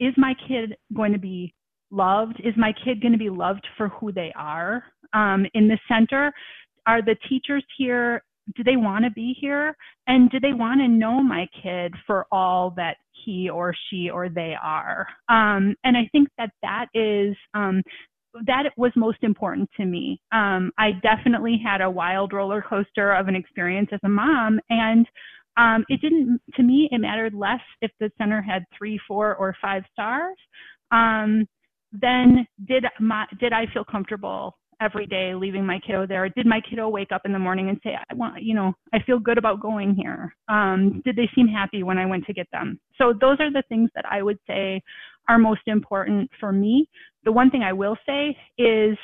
is 0.00 0.14
my 0.16 0.34
kid 0.46 0.76
going 0.94 1.12
to 1.12 1.18
be 1.18 1.54
loved? 1.90 2.40
Is 2.44 2.54
my 2.56 2.72
kid 2.84 3.00
going 3.00 3.12
to 3.12 3.18
be 3.18 3.30
loved 3.30 3.66
for 3.76 3.88
who 3.88 4.12
they 4.12 4.32
are 4.36 4.84
um, 5.12 5.46
in 5.54 5.68
the 5.68 5.78
center? 5.88 6.32
Are 6.86 7.02
the 7.02 7.16
teachers 7.28 7.64
here? 7.76 8.22
Do 8.56 8.64
they 8.64 8.76
want 8.76 9.04
to 9.04 9.10
be 9.10 9.34
here? 9.38 9.76
And 10.06 10.30
do 10.30 10.40
they 10.40 10.52
want 10.52 10.80
to 10.80 10.88
know 10.88 11.22
my 11.22 11.46
kid 11.62 11.92
for 12.06 12.26
all 12.32 12.72
that 12.76 12.96
he 13.24 13.50
or 13.50 13.74
she 13.90 14.08
or 14.08 14.28
they 14.28 14.54
are? 14.60 15.06
Um, 15.28 15.74
and 15.84 15.96
I 15.96 16.08
think 16.12 16.28
that 16.38 16.50
that 16.62 16.86
is 16.94 17.36
um, 17.54 17.82
that 18.46 18.64
was 18.76 18.92
most 18.96 19.18
important 19.22 19.68
to 19.76 19.84
me. 19.84 20.20
Um, 20.32 20.70
I 20.78 20.92
definitely 21.02 21.60
had 21.62 21.80
a 21.80 21.90
wild 21.90 22.32
roller 22.32 22.62
coaster 22.62 23.12
of 23.12 23.28
an 23.28 23.34
experience 23.34 23.88
as 23.92 24.00
a 24.04 24.08
mom, 24.08 24.60
and 24.70 25.06
um, 25.56 25.84
it 25.88 26.00
didn't. 26.00 26.40
To 26.56 26.62
me, 26.62 26.88
it 26.92 26.98
mattered 26.98 27.34
less 27.34 27.60
if 27.82 27.90
the 28.00 28.10
center 28.18 28.40
had 28.40 28.64
three, 28.76 29.00
four, 29.08 29.34
or 29.36 29.56
five 29.60 29.82
stars. 29.92 30.36
Um, 30.90 31.46
then 31.92 32.46
did 32.66 32.84
my 33.00 33.26
did 33.40 33.52
I 33.52 33.66
feel 33.72 33.84
comfortable 33.84 34.56
every 34.80 35.06
day 35.06 35.34
leaving 35.34 35.66
my 35.66 35.80
kiddo 35.80 36.06
there? 36.06 36.28
Did 36.28 36.46
my 36.46 36.60
kiddo 36.68 36.88
wake 36.88 37.12
up 37.12 37.22
in 37.24 37.32
the 37.32 37.38
morning 37.38 37.68
and 37.68 37.80
say, 37.82 37.96
I 37.96 38.14
want, 38.14 38.42
you 38.42 38.54
know, 38.54 38.72
I 38.92 38.98
feel 39.04 39.18
good 39.18 39.38
about 39.38 39.60
going 39.60 39.94
here? 39.94 40.34
Um, 40.48 41.02
did 41.04 41.16
they 41.16 41.28
seem 41.34 41.48
happy 41.48 41.82
when 41.82 41.98
I 41.98 42.06
went 42.06 42.24
to 42.26 42.32
get 42.32 42.46
them? 42.52 42.78
So 42.96 43.12
those 43.20 43.38
are 43.40 43.52
the 43.52 43.64
things 43.68 43.90
that 43.94 44.04
I 44.10 44.22
would 44.22 44.38
say 44.46 44.80
are 45.28 45.38
most 45.38 45.62
important 45.66 46.30
for 46.40 46.52
me. 46.52 46.88
The 47.24 47.32
one 47.32 47.50
thing 47.50 47.62
I 47.62 47.72
will 47.72 47.96
say 48.06 48.36
is 48.56 48.96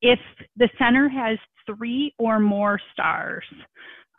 if 0.00 0.18
the 0.56 0.68
center 0.78 1.08
has 1.08 1.38
three 1.66 2.14
or 2.18 2.38
more 2.38 2.80
stars, 2.92 3.44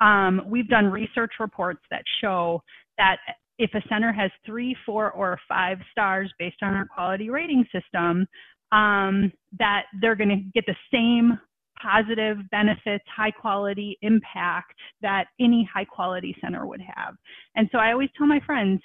um, 0.02 0.42
we've 0.48 0.68
done 0.68 0.86
research 0.86 1.32
reports 1.40 1.82
that 1.92 2.04
show 2.22 2.62
that 2.98 3.18
if 3.58 3.72
a 3.74 3.82
center 3.90 4.14
has 4.14 4.32
three, 4.46 4.76
four, 4.86 5.12
or 5.12 5.38
five 5.48 5.80
stars 5.92 6.32
based 6.40 6.58
on 6.62 6.74
our 6.74 6.86
quality 6.86 7.30
rating 7.30 7.66
system, 7.74 8.26
um, 8.72 9.32
that 9.58 9.84
they're 10.00 10.16
going 10.16 10.30
to 10.30 10.44
get 10.54 10.66
the 10.66 10.76
same 10.94 11.38
positive 11.82 12.38
benefits, 12.52 13.04
high 13.14 13.32
quality 13.32 13.98
impact 14.02 14.76
that 15.02 15.26
any 15.40 15.68
high 15.74 15.86
quality 15.86 16.36
center 16.42 16.66
would 16.66 16.82
have. 16.82 17.16
And 17.56 17.70
so 17.72 17.78
I 17.80 17.92
always 17.92 18.10
tell 18.18 18.28
my 18.28 18.40
friends, 18.46 18.82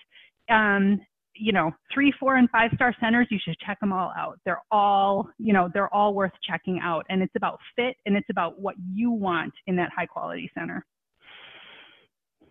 um, 0.48 1.00
you 1.34 1.52
know, 1.52 1.72
three, 1.92 2.12
four, 2.18 2.36
and 2.36 2.48
five 2.50 2.70
star 2.74 2.94
centers, 3.00 3.26
you 3.30 3.38
should 3.44 3.58
check 3.58 3.78
them 3.80 3.92
all 3.92 4.12
out. 4.16 4.38
They're 4.44 4.62
all, 4.70 5.28
you 5.38 5.52
know, 5.52 5.68
they're 5.72 5.92
all 5.92 6.14
worth 6.14 6.32
checking 6.48 6.80
out. 6.80 7.04
And 7.08 7.22
it's 7.22 7.34
about 7.36 7.58
fit 7.76 7.96
and 8.06 8.16
it's 8.16 8.28
about 8.30 8.60
what 8.60 8.74
you 8.92 9.10
want 9.10 9.52
in 9.66 9.76
that 9.76 9.90
high 9.94 10.06
quality 10.06 10.50
center. 10.56 10.84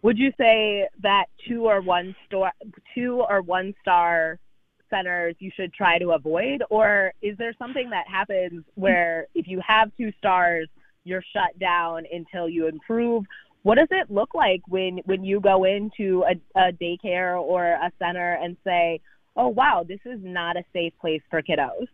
Would 0.02 0.18
you 0.18 0.32
say 0.38 0.88
that 1.02 1.26
two 1.48 1.66
or 1.66 1.82
one 1.82 2.14
store, 2.28 2.52
two 2.94 3.24
or 3.28 3.42
one 3.42 3.74
star 3.82 4.38
centers 4.90 5.36
you 5.40 5.50
should 5.56 5.74
try 5.74 5.98
to 5.98 6.12
avoid, 6.12 6.62
or 6.70 7.14
is 7.22 7.38
there 7.38 7.54
something 7.58 7.90
that 7.90 8.06
happens 8.08 8.64
where 8.76 9.28
if 9.34 9.48
you 9.48 9.62
have 9.66 9.92
two 9.98 10.12
stars, 10.18 10.68
you're 11.06 11.24
shut 11.34 11.58
down 11.58 12.04
until 12.12 12.50
you 12.50 12.68
improve? 12.68 13.24
What 13.64 13.76
does 13.76 13.88
it 13.92 14.12
look 14.12 14.34
like 14.34 14.62
when 14.68 15.00
when 15.06 15.24
you 15.24 15.40
go 15.40 15.64
into 15.64 16.24
a, 16.30 16.60
a 16.60 16.72
daycare 16.74 17.40
or 17.42 17.66
a 17.66 17.92
center 17.98 18.34
and 18.42 18.58
say, 18.64 19.00
"Oh 19.36 19.48
wow, 19.48 19.86
this 19.88 20.02
is 20.06 20.20
not 20.22 20.58
a 20.58 20.64
safe 20.74 20.94
place 21.00 21.22
for 21.30 21.42
kiddos"? 21.42 21.88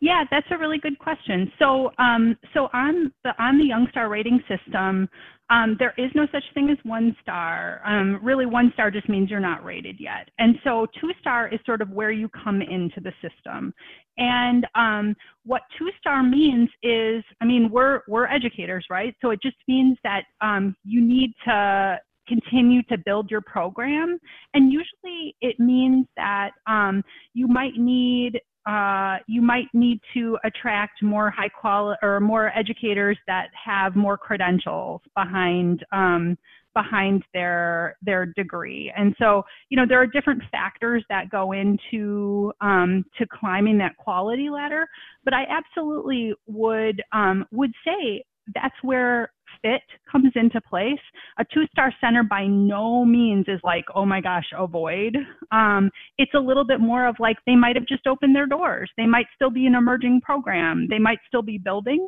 Yeah, 0.00 0.24
that's 0.30 0.46
a 0.50 0.56
really 0.56 0.78
good 0.78 0.98
question. 0.98 1.52
So, 1.58 1.92
um, 1.98 2.36
so 2.54 2.68
on 2.72 3.12
the 3.22 3.30
on 3.42 3.58
the 3.58 3.64
Youngstar 3.64 4.08
rating 4.08 4.40
system, 4.48 5.08
um, 5.50 5.76
there 5.78 5.94
is 5.98 6.10
no 6.14 6.26
such 6.32 6.44
thing 6.54 6.70
as 6.70 6.78
one 6.84 7.14
star. 7.20 7.82
Um, 7.84 8.20
really, 8.22 8.46
one 8.46 8.70
star 8.74 8.90
just 8.90 9.08
means 9.08 9.30
you're 9.30 9.40
not 9.40 9.64
rated 9.64 9.96
yet. 9.98 10.28
And 10.38 10.56
so, 10.62 10.86
two 11.00 11.10
star 11.20 11.48
is 11.48 11.58
sort 11.66 11.82
of 11.82 11.90
where 11.90 12.12
you 12.12 12.28
come 12.28 12.62
into 12.62 13.00
the 13.00 13.12
system. 13.20 13.74
And 14.16 14.66
um, 14.74 15.16
what 15.44 15.62
two 15.76 15.90
star 15.98 16.22
means 16.22 16.68
is, 16.82 17.24
I 17.40 17.44
mean, 17.44 17.68
we're 17.70 18.02
we're 18.06 18.26
educators, 18.26 18.86
right? 18.90 19.14
So 19.20 19.30
it 19.30 19.40
just 19.42 19.56
means 19.66 19.98
that 20.04 20.22
um, 20.40 20.76
you 20.84 21.00
need 21.00 21.32
to 21.46 21.98
continue 22.28 22.82
to 22.84 22.96
build 23.04 23.30
your 23.30 23.40
program. 23.40 24.18
And 24.54 24.72
usually 24.72 25.34
it 25.40 25.58
means 25.58 26.06
that 26.16 26.50
um, 26.66 27.02
you 27.34 27.48
might 27.48 27.76
need 27.76 28.40
uh, 28.66 29.16
you 29.26 29.40
might 29.40 29.66
need 29.72 30.00
to 30.14 30.38
attract 30.44 31.02
more 31.02 31.30
high 31.30 31.48
quality 31.48 31.98
or 32.02 32.20
more 32.20 32.52
educators 32.56 33.18
that 33.26 33.48
have 33.64 33.96
more 33.96 34.18
credentials 34.18 35.00
behind 35.16 35.84
um, 35.92 36.36
behind 36.74 37.24
their 37.32 37.96
their 38.02 38.26
degree. 38.26 38.92
And 38.96 39.14
so, 39.18 39.42
you 39.70 39.76
know, 39.76 39.86
there 39.88 40.00
are 40.00 40.06
different 40.06 40.42
factors 40.52 41.04
that 41.08 41.30
go 41.30 41.52
into 41.52 42.52
um, 42.60 43.04
to 43.18 43.26
climbing 43.26 43.78
that 43.78 43.96
quality 43.96 44.50
ladder. 44.50 44.86
But 45.24 45.34
I 45.34 45.44
absolutely 45.48 46.34
would 46.46 47.02
um, 47.12 47.46
would 47.50 47.72
say 47.84 48.24
that's 48.54 48.76
where 48.82 49.32
fit 49.62 49.82
comes 50.10 50.32
into 50.34 50.60
place. 50.60 51.00
A 51.38 51.44
two 51.52 51.66
star 51.72 51.92
center 52.00 52.22
by 52.22 52.46
no 52.46 53.04
means 53.04 53.46
is 53.48 53.60
like, 53.62 53.84
oh 53.94 54.04
my 54.04 54.20
gosh, 54.20 54.46
avoid. 54.56 55.16
Um, 55.52 55.90
it's 56.18 56.34
a 56.34 56.40
little 56.40 56.64
bit 56.64 56.80
more 56.80 57.06
of 57.06 57.16
like 57.18 57.36
they 57.46 57.56
might 57.56 57.76
have 57.76 57.86
just 57.86 58.06
opened 58.06 58.34
their 58.34 58.46
doors. 58.46 58.90
They 58.96 59.06
might 59.06 59.26
still 59.34 59.50
be 59.50 59.66
an 59.66 59.74
emerging 59.74 60.20
program. 60.22 60.86
They 60.88 60.98
might 60.98 61.18
still 61.26 61.42
be 61.42 61.58
building. 61.58 62.06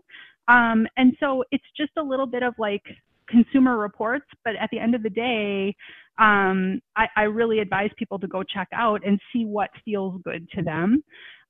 Um, 0.48 0.86
and 0.96 1.16
so 1.20 1.44
it's 1.50 1.64
just 1.76 1.92
a 1.98 2.03
little 2.03 2.26
bit 2.26 2.42
of 2.42 2.55
like 2.59 2.82
consumer 3.28 3.78
reports, 3.78 4.26
but 4.44 4.55
at 4.61 4.68
the 4.70 4.78
end 4.78 4.94
of 4.94 5.03
the 5.03 5.11
day, 5.11 5.74
um, 6.18 6.80
I, 6.96 7.07
I 7.16 7.22
really 7.22 7.61
advise 7.61 7.90
people 7.96 8.18
to 8.18 8.28
go 8.28 8.42
check 8.42 8.68
out 8.74 9.00
and 9.07 9.18
see 9.32 9.44
what 9.44 9.70
feels 9.84 10.20
good 10.22 10.48
to 10.50 10.62
them. 10.62 11.03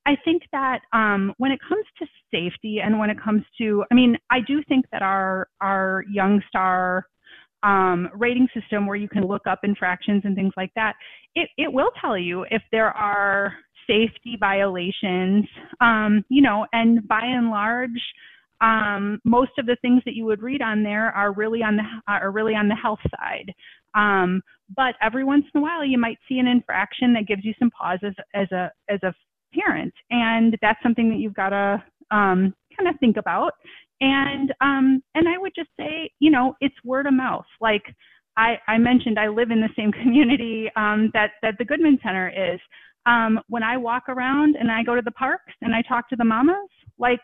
I 0.05 0.15
think 0.25 0.43
that 0.51 0.79
um, 0.91 1.33
when 1.37 1.51
it 1.51 1.59
comes 1.67 1.85
to 1.99 2.05
safety 2.31 2.79
and 2.83 2.99
when 2.99 3.09
it 3.09 3.17
comes 3.21 3.43
to, 3.59 3.83
I 3.91 3.95
mean, 3.95 4.17
I 4.29 4.39
do 4.45 4.61
think 4.67 4.85
that 4.91 5.01
our 5.01 5.47
our 5.61 6.03
Youngstar 6.13 7.03
um, 7.63 8.09
rating 8.13 8.47
system, 8.53 8.85
where 8.85 8.97
you 8.97 9.07
can 9.07 9.25
look 9.25 9.47
up 9.47 9.59
infractions 9.63 10.23
and 10.25 10.35
things 10.35 10.53
like 10.57 10.71
that, 10.75 10.95
it, 11.35 11.49
it 11.57 11.71
will 11.71 11.91
tell 12.01 12.17
you 12.17 12.45
if 12.51 12.61
there 12.71 12.91
are 12.91 13.53
safety 13.87 14.37
violations. 14.39 15.45
Um, 15.79 16.25
you 16.29 16.41
know, 16.41 16.65
and 16.73 17.07
by 17.07 17.21
and 17.23 17.49
large, 17.49 17.89
um, 18.61 19.19
most 19.23 19.51
of 19.57 19.65
the 19.65 19.77
things 19.81 20.01
that 20.05 20.15
you 20.15 20.25
would 20.25 20.41
read 20.41 20.61
on 20.61 20.83
there 20.83 21.11
are 21.11 21.33
really 21.33 21.63
on 21.63 21.77
the 21.77 21.83
are 22.07 22.31
really 22.31 22.55
on 22.55 22.67
the 22.67 22.75
health 22.75 22.99
side. 23.17 23.53
Um, 23.95 24.41
but 24.75 24.95
every 25.01 25.23
once 25.23 25.45
in 25.53 25.59
a 25.59 25.61
while, 25.61 25.85
you 25.85 25.97
might 25.97 26.17
see 26.27 26.39
an 26.39 26.47
infraction 26.47 27.13
that 27.13 27.27
gives 27.27 27.45
you 27.45 27.53
some 27.59 27.71
pause 27.71 27.99
as, 28.03 28.13
as 28.33 28.51
a 28.51 28.71
as 28.89 29.01
a 29.03 29.13
parent. 29.53 29.93
And 30.09 30.57
that's 30.61 30.81
something 30.83 31.09
that 31.09 31.17
you've 31.17 31.33
got 31.33 31.49
to 31.49 31.83
um, 32.11 32.53
kind 32.77 32.87
of 32.87 32.99
think 32.99 33.17
about. 33.17 33.53
And 34.01 34.53
um, 34.61 35.03
and 35.15 35.27
I 35.27 35.37
would 35.37 35.53
just 35.55 35.69
say, 35.79 36.11
you 36.19 36.31
know, 36.31 36.55
it's 36.59 36.75
word 36.83 37.07
of 37.07 37.13
mouth. 37.13 37.45
Like 37.61 37.83
I, 38.35 38.55
I 38.67 38.77
mentioned, 38.77 39.19
I 39.19 39.27
live 39.27 39.51
in 39.51 39.61
the 39.61 39.69
same 39.77 39.91
community 40.03 40.69
um, 40.75 41.09
that 41.13 41.31
that 41.41 41.55
the 41.57 41.65
Goodman 41.65 41.99
Center 42.03 42.29
is. 42.29 42.59
Um, 43.05 43.39
when 43.49 43.63
I 43.63 43.75
walk 43.75 44.03
around 44.07 44.55
and 44.57 44.71
I 44.71 44.81
go 44.81 44.95
to 44.95 45.01
the 45.01 45.11
parks 45.11 45.53
and 45.61 45.75
I 45.75 45.81
talk 45.81 46.07
to 46.09 46.15
the 46.15 46.23
mamas, 46.23 46.69
like 46.97 47.19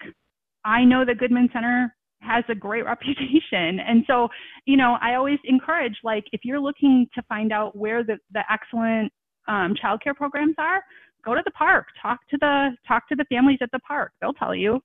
I 0.66 0.84
know 0.84 1.06
the 1.06 1.16
Goodman 1.16 1.50
Center 1.54 1.96
has 2.22 2.44
a 2.50 2.56
great 2.56 2.86
reputation. 2.86 3.80
And 3.80 4.04
so, 4.08 4.28
you 4.66 4.78
know, 4.78 4.98
I 5.02 5.16
always 5.16 5.40
encourage 5.46 5.96
like 6.04 6.26
if 6.32 6.42
you're 6.44 6.60
looking 6.60 7.08
to 7.16 7.22
find 7.24 7.52
out 7.52 7.76
where 7.76 8.04
the, 8.04 8.18
the 8.34 8.42
excellent 8.52 9.12
um, 9.48 9.74
childcare 9.82 10.16
programs 10.16 10.56
are, 10.58 10.84
go 11.24 11.36
to 11.36 11.42
the 11.46 11.52
park, 11.52 11.88
talk 12.02 12.20
to 12.30 12.38
the 12.40 12.72
talk 12.88 13.08
to 13.10 13.16
the 13.16 13.26
families 13.26 13.60
at 13.62 13.72
the 13.72 13.80
park. 13.80 14.12
They'll 14.22 14.34
tell 14.34 14.56
you. 14.56 14.82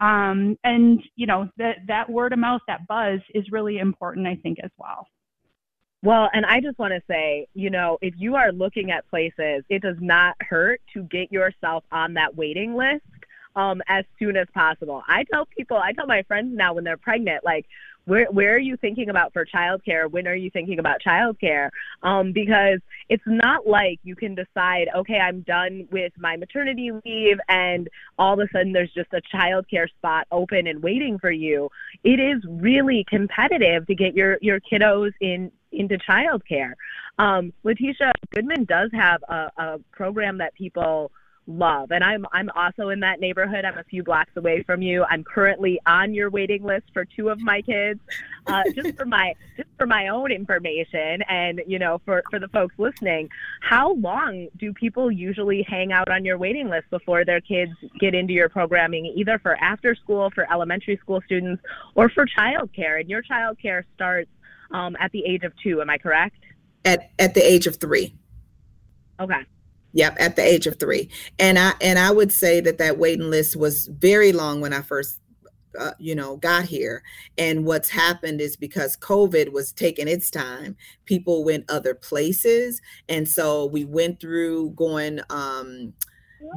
Um, 0.00 0.56
and 0.62 1.02
you 1.16 1.26
know 1.26 1.48
that 1.56 1.78
that 1.88 2.08
word 2.08 2.32
of 2.32 2.38
mouth, 2.38 2.60
that 2.68 2.86
buzz, 2.86 3.20
is 3.34 3.50
really 3.50 3.78
important, 3.78 4.26
I 4.26 4.36
think, 4.36 4.58
as 4.62 4.70
well. 4.78 5.06
Well, 6.02 6.28
and 6.32 6.46
I 6.46 6.60
just 6.60 6.78
want 6.78 6.92
to 6.92 7.02
say, 7.08 7.48
you 7.54 7.70
know, 7.70 7.98
if 8.00 8.14
you 8.16 8.36
are 8.36 8.52
looking 8.52 8.92
at 8.92 9.08
places, 9.10 9.64
it 9.68 9.82
does 9.82 9.96
not 10.00 10.36
hurt 10.40 10.80
to 10.94 11.02
get 11.04 11.32
yourself 11.32 11.82
on 11.90 12.14
that 12.14 12.36
waiting 12.36 12.76
list 12.76 13.02
um, 13.56 13.82
as 13.88 14.04
soon 14.18 14.36
as 14.36 14.46
possible. 14.54 15.02
I 15.08 15.24
tell 15.24 15.46
people, 15.46 15.76
I 15.76 15.92
tell 15.92 16.06
my 16.06 16.22
friends 16.22 16.54
now 16.54 16.74
when 16.74 16.84
they're 16.84 16.96
pregnant, 16.96 17.44
like, 17.44 17.66
where 18.08 18.26
where 18.30 18.54
are 18.54 18.58
you 18.58 18.76
thinking 18.78 19.10
about 19.10 19.32
for 19.34 19.44
childcare? 19.44 20.10
When 20.10 20.26
are 20.26 20.34
you 20.34 20.50
thinking 20.50 20.78
about 20.78 21.02
childcare? 21.06 21.68
Um, 22.02 22.32
because 22.32 22.80
it's 23.10 23.22
not 23.26 23.66
like 23.66 24.00
you 24.02 24.16
can 24.16 24.34
decide, 24.34 24.88
okay, 24.96 25.18
I'm 25.18 25.42
done 25.42 25.86
with 25.90 26.12
my 26.18 26.36
maternity 26.36 26.90
leave, 27.04 27.36
and 27.48 27.88
all 28.18 28.32
of 28.32 28.40
a 28.40 28.50
sudden 28.50 28.72
there's 28.72 28.92
just 28.92 29.12
a 29.12 29.20
childcare 29.34 29.88
spot 29.90 30.26
open 30.32 30.66
and 30.66 30.82
waiting 30.82 31.18
for 31.18 31.30
you. 31.30 31.68
It 32.02 32.18
is 32.18 32.42
really 32.48 33.04
competitive 33.08 33.86
to 33.86 33.94
get 33.94 34.14
your 34.14 34.38
your 34.40 34.58
kiddos 34.60 35.12
in 35.20 35.52
into 35.70 35.98
childcare. 35.98 36.72
Um, 37.18 37.52
Letesha 37.62 38.12
Goodman 38.34 38.64
does 38.64 38.90
have 38.94 39.22
a, 39.28 39.50
a 39.58 39.78
program 39.92 40.38
that 40.38 40.54
people 40.54 41.12
love. 41.48 41.90
And 41.90 42.04
I'm 42.04 42.26
I'm 42.32 42.50
also 42.54 42.90
in 42.90 43.00
that 43.00 43.20
neighborhood. 43.20 43.64
I'm 43.64 43.78
a 43.78 43.84
few 43.84 44.04
blocks 44.04 44.30
away 44.36 44.62
from 44.62 44.82
you. 44.82 45.04
I'm 45.04 45.24
currently 45.24 45.80
on 45.86 46.14
your 46.14 46.30
waiting 46.30 46.62
list 46.62 46.84
for 46.92 47.04
two 47.04 47.30
of 47.30 47.40
my 47.40 47.62
kids, 47.62 47.98
uh, 48.46 48.62
just 48.74 48.96
for 48.96 49.06
my 49.06 49.34
just 49.56 49.68
for 49.78 49.86
my 49.86 50.08
own 50.08 50.30
information, 50.30 51.22
and 51.22 51.62
you 51.66 51.78
know 51.78 52.00
for 52.04 52.22
for 52.30 52.38
the 52.38 52.48
folks 52.48 52.74
listening. 52.78 53.30
How 53.62 53.94
long 53.94 54.48
do 54.58 54.72
people 54.72 55.10
usually 55.10 55.62
hang 55.62 55.92
out 55.92 56.08
on 56.08 56.24
your 56.24 56.38
waiting 56.38 56.68
list 56.68 56.90
before 56.90 57.24
their 57.24 57.40
kids 57.40 57.72
get 57.98 58.14
into 58.14 58.34
your 58.34 58.50
programming, 58.50 59.06
either 59.06 59.38
for 59.38 59.56
after 59.56 59.94
school, 59.94 60.30
for 60.34 60.50
elementary 60.52 60.98
school 60.98 61.22
students, 61.24 61.62
or 61.94 62.10
for 62.10 62.26
childcare? 62.26 63.00
And 63.00 63.08
your 63.08 63.22
childcare 63.22 63.84
starts 63.94 64.30
um, 64.70 64.96
at 65.00 65.10
the 65.12 65.24
age 65.24 65.44
of 65.44 65.52
two. 65.62 65.80
Am 65.80 65.88
I 65.88 65.96
correct? 65.96 66.36
At 66.84 67.10
at 67.18 67.34
the 67.34 67.40
age 67.40 67.66
of 67.66 67.76
three. 67.76 68.14
Okay. 69.20 69.44
Yep, 69.92 70.16
at 70.20 70.36
the 70.36 70.42
age 70.42 70.66
of 70.66 70.78
three, 70.78 71.08
and 71.38 71.58
I 71.58 71.72
and 71.80 71.98
I 71.98 72.10
would 72.10 72.30
say 72.30 72.60
that 72.60 72.78
that 72.78 72.98
waiting 72.98 73.30
list 73.30 73.56
was 73.56 73.86
very 73.86 74.32
long 74.32 74.60
when 74.60 74.74
I 74.74 74.82
first, 74.82 75.18
uh, 75.78 75.92
you 75.98 76.14
know, 76.14 76.36
got 76.36 76.64
here. 76.66 77.02
And 77.38 77.64
what's 77.64 77.88
happened 77.88 78.40
is 78.42 78.54
because 78.54 78.98
COVID 78.98 79.50
was 79.50 79.72
taking 79.72 80.06
its 80.06 80.30
time, 80.30 80.76
people 81.06 81.42
went 81.42 81.70
other 81.70 81.94
places, 81.94 82.82
and 83.08 83.26
so 83.26 83.64
we 83.66 83.84
went 83.84 84.20
through 84.20 84.70
going. 84.70 85.20
Um, 85.30 85.94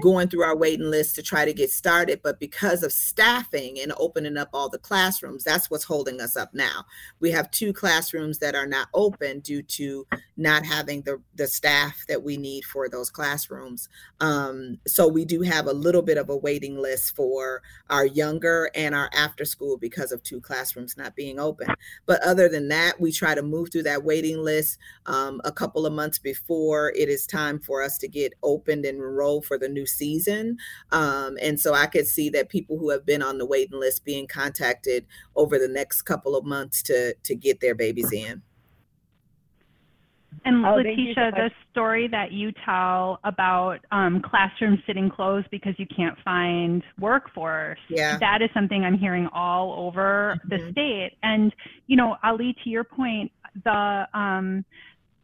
going 0.01 0.27
through 0.27 0.43
our 0.43 0.55
waiting 0.55 0.89
list 0.89 1.15
to 1.15 1.23
try 1.23 1.45
to 1.45 1.53
get 1.53 1.71
started. 1.71 2.21
But 2.23 2.39
because 2.39 2.83
of 2.83 2.91
staffing 2.91 3.79
and 3.79 3.93
opening 3.97 4.37
up 4.37 4.49
all 4.53 4.69
the 4.69 4.77
classrooms, 4.77 5.43
that's 5.43 5.69
what's 5.69 5.83
holding 5.83 6.21
us 6.21 6.37
up 6.37 6.53
now. 6.53 6.85
We 7.19 7.31
have 7.31 7.51
two 7.51 7.73
classrooms 7.73 8.39
that 8.39 8.55
are 8.55 8.67
not 8.67 8.87
open 8.93 9.39
due 9.39 9.61
to 9.63 10.07
not 10.37 10.65
having 10.65 11.01
the, 11.01 11.21
the 11.35 11.47
staff 11.47 12.05
that 12.07 12.23
we 12.23 12.37
need 12.37 12.65
for 12.65 12.89
those 12.89 13.09
classrooms. 13.09 13.89
Um, 14.19 14.79
so 14.87 15.07
we 15.07 15.25
do 15.25 15.41
have 15.41 15.67
a 15.67 15.73
little 15.73 16.01
bit 16.01 16.17
of 16.17 16.29
a 16.29 16.37
waiting 16.37 16.77
list 16.77 17.15
for 17.15 17.61
our 17.89 18.05
younger 18.05 18.69
and 18.75 18.95
our 18.95 19.09
after 19.13 19.45
school 19.45 19.77
because 19.77 20.11
of 20.11 20.23
two 20.23 20.41
classrooms 20.41 20.97
not 20.97 21.15
being 21.15 21.39
open. 21.39 21.67
But 22.05 22.21
other 22.23 22.49
than 22.49 22.67
that, 22.69 22.99
we 22.99 23.11
try 23.11 23.35
to 23.35 23.41
move 23.41 23.71
through 23.71 23.83
that 23.83 24.03
waiting 24.03 24.37
list 24.37 24.77
um, 25.05 25.41
a 25.43 25.51
couple 25.51 25.85
of 25.85 25.93
months 25.93 26.19
before 26.19 26.91
it 26.95 27.09
is 27.09 27.25
time 27.25 27.59
for 27.59 27.81
us 27.81 27.97
to 27.99 28.07
get 28.07 28.33
opened 28.43 28.85
and 28.85 28.97
enrolled 28.97 29.45
for 29.45 29.57
the 29.57 29.69
new 29.71 29.85
season. 29.85 30.57
Um, 30.91 31.37
and 31.41 31.59
so 31.59 31.73
I 31.73 31.87
could 31.87 32.07
see 32.07 32.29
that 32.29 32.49
people 32.49 32.77
who 32.77 32.89
have 32.89 33.05
been 33.05 33.21
on 33.21 33.37
the 33.37 33.45
waiting 33.45 33.79
list 33.79 34.05
being 34.05 34.27
contacted 34.27 35.05
over 35.35 35.57
the 35.57 35.67
next 35.67 36.03
couple 36.03 36.35
of 36.35 36.45
months 36.45 36.83
to 36.83 37.15
to 37.23 37.35
get 37.35 37.59
their 37.59 37.75
babies 37.75 38.11
in. 38.11 38.41
And 40.43 40.65
Oh, 40.65 40.81
thank 40.81 40.97
you 40.97 41.13
so 41.13 41.21
Letesha, 41.21 41.35
the 41.35 41.51
story 41.71 42.07
that 42.07 42.31
you 42.31 42.51
tell 42.65 43.19
about 43.23 43.79
um, 43.91 44.21
classrooms 44.21 44.79
sitting 44.87 45.09
closed 45.09 45.47
because 45.51 45.75
you 45.77 45.85
can't 45.95 46.17
find 46.23 46.83
workforce, 46.99 47.79
Yeah. 47.89 48.17
that 48.19 48.41
is 48.41 48.49
something 48.53 48.83
I'm 48.83 48.97
hearing 48.97 49.27
all 49.27 49.87
over 49.87 50.39
the 50.45 50.55
Mhm. 50.55 50.71
state. 50.71 51.11
And, 51.21 51.53
you 51.87 51.95
know, 51.95 52.17
Ali, 52.23 52.55
to 52.63 52.69
your 52.69 52.83
point, 52.83 53.31
the 53.63 54.07
um, 54.13 54.65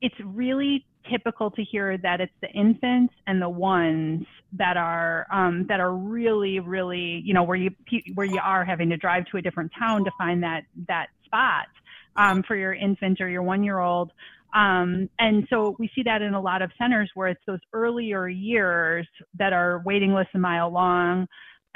it's 0.02 0.20
really 0.20 0.86
typical 1.10 1.52
to 1.52 1.64
hear 1.64 1.98
that 1.98 2.22
it's 2.22 2.34
the 2.42 2.50
infants 2.50 3.14
and 3.26 3.42
the 3.42 3.50
ones 3.50 4.26
that 4.54 4.78
are 4.78 5.28
um, 5.32 5.66
that 5.68 5.80
are 5.80 5.94
really, 5.94 6.60
really, 6.60 7.22
you 7.26 7.34
know, 7.34 7.44
where 7.44 7.58
you 7.58 7.72
where 8.16 8.26
you 8.26 8.40
are 8.44 8.64
having 8.64 8.90
to 8.90 8.98
drive 8.98 9.26
to 9.32 9.38
a 9.38 9.42
different 9.42 9.72
town 9.78 10.04
to 10.06 10.12
find 10.18 10.44
that 10.44 10.62
that 10.88 11.08
spot 11.26 11.68
um, 12.16 12.44
for 12.48 12.56
your 12.56 12.74
infant 12.74 13.22
or 13.22 13.30
your 13.30 13.44
one 13.44 13.64
year 13.64 13.80
old. 13.80 14.12
Um, 14.56 15.10
and 15.20 15.46
so 15.50 15.76
we 15.78 15.90
see 15.94 16.04
that 16.04 16.22
in 16.22 16.34
a 16.34 16.42
lot 16.42 16.62
of 16.62 16.72
centers 16.78 17.12
where 17.14 17.28
it's 17.28 17.42
those 17.46 17.60
earlier 17.74 18.28
years 18.28 19.08
that 19.38 19.54
are 19.54 19.82
waiting 19.86 20.14
lists 20.14 20.32
a 20.36 20.40
mile 20.40 20.72
long. 20.72 21.28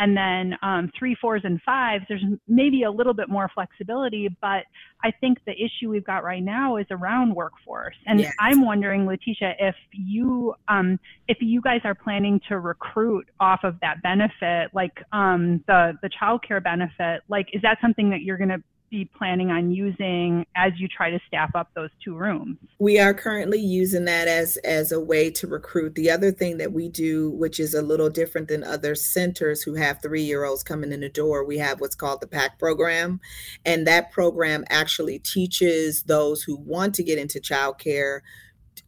And 0.02 0.18
then 0.18 0.58
um, 0.64 0.92
three, 0.98 1.16
fours, 1.22 1.42
and 1.44 1.62
fives, 1.62 2.04
there's 2.10 2.24
maybe 2.48 2.84
a 2.84 2.92
little 2.92 3.14
bit 3.14 3.30
more 3.30 3.48
flexibility, 3.54 4.36
but 4.42 4.64
I 5.04 5.12
think 5.22 5.38
the 5.46 5.54
issue 5.54 5.90
we've 5.90 6.06
got 6.14 6.24
right 6.24 6.42
now 6.42 6.78
is 6.78 6.88
around 6.90 7.36
workforce. 7.36 7.96
And 8.08 8.20
Yes. 8.20 8.34
I'm 8.40 8.66
wondering, 8.66 9.06
Letesha, 9.06 9.54
if 9.60 9.76
you 9.92 10.56
um, 10.68 11.00
if 11.28 11.38
you 11.40 11.62
guys 11.62 11.82
are 11.84 11.94
planning 11.94 12.42
to 12.50 12.60
recruit 12.60 13.28
off 13.40 13.62
of 13.64 13.80
that 13.82 14.02
benefit, 14.02 14.64
like 14.74 14.96
um, 15.12 15.64
the 15.68 15.82
the 16.02 16.10
child 16.20 16.44
care 16.48 16.62
benefit, 16.62 17.22
like 17.30 17.48
is 17.54 17.62
that 17.62 17.78
something 17.80 18.10
that 18.10 18.22
you're 18.22 18.38
going 18.38 18.50
to 18.50 18.64
be 18.92 19.10
planning 19.18 19.50
on 19.50 19.72
using 19.72 20.46
as 20.56 20.74
you 20.78 20.88
try 20.88 21.10
to 21.10 21.20
staff 21.28 21.50
up 21.56 21.70
those 21.74 21.90
two 22.04 22.16
rooms? 22.16 22.58
we 22.78 23.00
are 23.00 23.14
currently 23.14 23.60
using 23.60 24.06
that 24.06 24.28
as 24.28 24.58
as 24.58 24.92
a 24.92 25.00
way 25.00 25.32
to 25.32 25.48
recruit 25.48 25.96
the 25.96 26.12
other 26.12 26.32
thing 26.32 26.58
that 26.58 26.74
we 26.74 26.90
do 26.90 27.32
which 27.32 27.60
is 27.60 27.74
a 27.74 27.82
little 27.82 28.10
different 28.10 28.48
than 28.48 28.64
other 28.64 28.94
centers 28.94 29.64
who 29.64 29.74
have 29.74 30.02
three 30.02 30.22
year 30.22 30.44
olds 30.44 30.62
coming 30.64 30.92
in 30.92 31.00
the 31.00 31.10
door 31.10 31.44
we 31.46 31.58
have 31.58 31.80
what's 31.80 31.96
called 31.96 32.22
the 32.22 32.28
pac 32.28 32.60
program 32.60 33.20
and 33.66 33.88
that 33.88 34.12
program 34.12 34.64
actually 34.70 35.18
teaches 35.20 36.04
those 36.04 36.44
who 36.44 36.58
want 36.58 36.94
to 36.94 37.04
get 37.04 37.18
into 37.18 37.40
childcare 37.40 38.20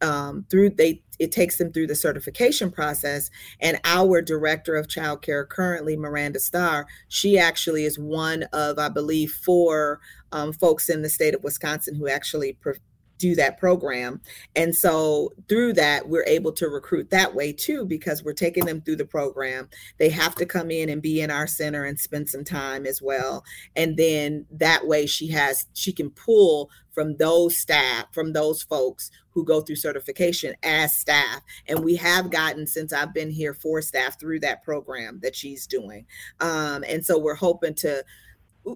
um, 0.03 0.45
through 0.49 0.71
they 0.71 1.01
it 1.19 1.31
takes 1.31 1.57
them 1.57 1.71
through 1.71 1.87
the 1.87 1.95
certification 1.95 2.71
process. 2.71 3.29
And 3.61 3.79
our 3.85 4.21
director 4.21 4.75
of 4.75 4.87
childcare 4.87 5.47
currently 5.47 5.95
miranda 5.95 6.39
starr 6.39 6.85
she 7.07 7.37
actually 7.37 7.85
is 7.85 7.97
one 7.97 8.43
of 8.53 8.77
i 8.77 8.89
believe 8.89 9.31
four 9.31 9.99
um, 10.31 10.51
folks 10.53 10.89
in 10.89 11.01
the 11.01 11.09
state 11.09 11.33
of 11.35 11.43
wisconsin 11.43 11.95
who 11.95 12.07
actually 12.07 12.53
pro- 12.53 12.73
do 13.17 13.35
that 13.35 13.57
program. 13.57 14.19
And 14.55 14.75
so 14.75 15.31
through 15.47 15.73
that, 15.73 16.09
we're 16.09 16.25
able 16.25 16.51
to 16.53 16.67
recruit 16.67 17.09
that 17.11 17.33
way 17.33 17.53
too, 17.53 17.85
because 17.85 18.23
we're 18.23 18.33
taking 18.33 18.65
them 18.65 18.81
through 18.81 18.97
the 18.97 19.05
program. 19.05 19.69
They 19.97 20.09
have 20.09 20.35
to 20.35 20.45
come 20.45 20.71
in 20.71 20.89
and 20.89 21.01
be 21.01 21.21
in 21.21 21.31
our 21.31 21.47
center 21.47 21.85
and 21.85 21.99
spend 21.99 22.29
some 22.29 22.43
time 22.43 22.85
as 22.85 23.01
well. 23.01 23.45
And 23.75 23.95
then 23.95 24.45
that 24.51 24.87
way 24.87 25.05
she 25.05 25.27
has, 25.29 25.67
she 25.73 25.93
can 25.93 26.09
pull 26.09 26.69
from 26.91 27.17
those 27.17 27.57
staff, 27.57 28.05
from 28.13 28.33
those 28.33 28.61
folks 28.61 29.09
who 29.31 29.43
go 29.43 29.61
through 29.61 29.77
certification 29.77 30.55
as 30.61 30.95
staff. 30.95 31.41
And 31.67 31.79
we 31.79 31.95
have 31.95 32.29
gotten, 32.29 32.67
since 32.67 32.93
I've 32.93 33.13
been 33.13 33.31
here, 33.31 33.53
four 33.53 33.81
staff 33.81 34.19
through 34.19 34.41
that 34.41 34.63
program 34.63 35.19
that 35.23 35.35
she's 35.35 35.65
doing. 35.65 36.05
Um, 36.39 36.83
and 36.87 37.03
so 37.03 37.17
we're 37.17 37.33
hoping 37.33 37.73
to 37.75 38.03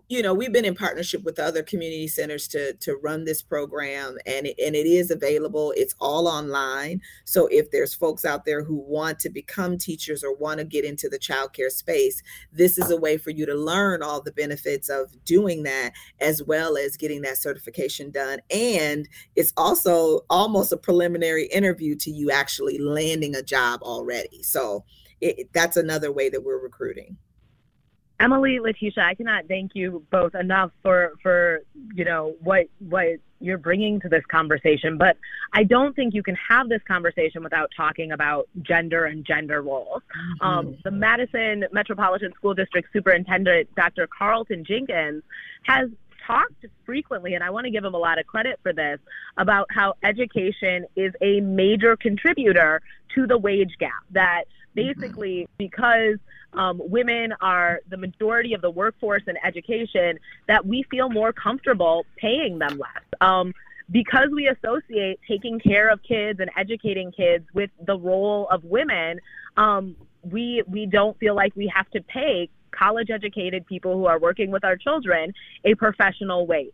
you 0.07 0.21
know 0.21 0.33
we've 0.33 0.53
been 0.53 0.65
in 0.65 0.75
partnership 0.75 1.23
with 1.23 1.39
other 1.39 1.63
community 1.63 2.07
centers 2.07 2.47
to 2.49 2.73
to 2.73 2.95
run 2.95 3.25
this 3.25 3.41
program 3.41 4.17
and 4.25 4.47
it, 4.47 4.55
and 4.63 4.75
it 4.75 4.85
is 4.87 5.11
available. 5.11 5.73
It's 5.75 5.95
all 5.99 6.27
online. 6.27 7.01
So 7.25 7.47
if 7.47 7.71
there's 7.71 7.93
folks 7.93 8.25
out 8.25 8.45
there 8.45 8.63
who 8.63 8.75
want 8.75 9.19
to 9.19 9.29
become 9.29 9.77
teachers 9.77 10.23
or 10.23 10.35
want 10.35 10.59
to 10.59 10.65
get 10.65 10.85
into 10.85 11.09
the 11.09 11.19
childcare 11.19 11.71
space 11.71 12.21
this 12.51 12.77
is 12.77 12.91
a 12.91 12.97
way 12.97 13.17
for 13.17 13.31
you 13.31 13.45
to 13.45 13.55
learn 13.55 14.01
all 14.01 14.21
the 14.21 14.31
benefits 14.31 14.89
of 14.89 15.11
doing 15.25 15.63
that 15.63 15.93
as 16.19 16.43
well 16.43 16.77
as 16.77 16.97
getting 16.97 17.21
that 17.21 17.37
certification 17.37 18.11
done. 18.11 18.39
And 18.49 19.07
it's 19.35 19.53
also 19.57 20.21
almost 20.29 20.71
a 20.71 20.77
preliminary 20.77 21.45
interview 21.45 21.95
to 21.97 22.11
you 22.11 22.31
actually 22.31 22.77
landing 22.77 23.35
a 23.35 23.43
job 23.43 23.81
already. 23.83 24.43
So 24.43 24.85
it, 25.21 25.49
that's 25.53 25.77
another 25.77 26.11
way 26.11 26.29
that 26.29 26.43
we're 26.43 26.61
recruiting 26.61 27.17
Emilie, 28.19 28.59
Letesha, 28.59 28.99
I 28.99 29.13
cannot 29.13 29.47
thank 29.47 29.75
you 29.75 30.03
both 30.09 30.33
enough 30.33 30.71
for 30.81 31.13
for 31.21 31.61
you 31.93 32.03
know 32.03 32.35
what 32.41 32.67
what 32.79 33.19
you're 33.39 33.57
bringing 33.59 33.99
to 34.01 34.09
this 34.09 34.25
conversation. 34.25 34.97
But 34.97 35.17
I 35.53 35.63
don't 35.63 35.95
think 35.95 36.13
you 36.13 36.23
can 36.23 36.35
have 36.35 36.69
this 36.69 36.81
conversation 36.87 37.43
without 37.43 37.71
talking 37.75 38.11
about 38.11 38.49
gender 38.63 39.05
and 39.05 39.23
gender 39.23 39.61
roles. 39.61 40.01
Um, 40.41 40.77
the 40.83 40.91
Madison 40.91 41.65
Metropolitan 41.71 42.33
School 42.33 42.55
District 42.55 42.89
Superintendent, 42.91 43.73
Dr. 43.75 44.07
Carlton 44.07 44.63
Jenkins, 44.65 45.23
has 45.63 45.89
talked 46.27 46.65
frequently, 46.85 47.33
and 47.33 47.43
I 47.43 47.49
want 47.49 47.65
to 47.65 47.71
give 47.71 47.83
him 47.83 47.93
a 47.93 47.97
lot 47.97 48.19
of 48.19 48.27
credit 48.27 48.59
for 48.61 48.73
this, 48.73 48.99
about 49.37 49.67
how 49.71 49.93
education 50.03 50.85
is 50.95 51.13
a 51.21 51.39
major 51.41 51.95
contributor 51.95 52.81
to 53.15 53.25
the 53.25 53.37
wage 53.37 53.75
gap. 53.79 54.03
That 54.11 54.43
basically, 54.75 55.47
because 55.57 56.17
um, 56.53 56.81
women 56.83 57.33
are 57.41 57.81
the 57.89 57.97
majority 57.97 58.53
of 58.53 58.61
the 58.61 58.69
workforce 58.69 59.23
in 59.27 59.35
education, 59.43 60.19
that 60.47 60.65
we 60.65 60.83
feel 60.91 61.09
more 61.09 61.33
comfortable 61.33 62.05
paying 62.17 62.59
them 62.59 62.77
less. 62.77 63.03
Um, 63.21 63.53
because 63.89 64.29
we 64.33 64.49
associate 64.49 65.19
taking 65.27 65.59
care 65.59 65.87
of 65.87 66.03
kids 66.03 66.39
and 66.39 66.49
educating 66.57 67.11
kids 67.11 67.45
with 67.53 67.69
the 67.85 67.97
role 67.97 68.47
of 68.49 68.63
women, 68.65 69.19
um, 69.55 69.95
we 70.23 70.61
we 70.67 70.85
don't 70.85 71.17
feel 71.19 71.35
like 71.35 71.55
we 71.55 71.71
have 71.73 71.89
to 71.91 72.01
pay 72.01 72.49
college 72.71 73.09
educated 73.09 73.65
people 73.65 73.95
who 73.95 74.05
are 74.05 74.19
working 74.19 74.51
with 74.51 74.63
our 74.63 74.75
children 74.75 75.33
a 75.65 75.75
professional 75.75 76.47
wage. 76.47 76.71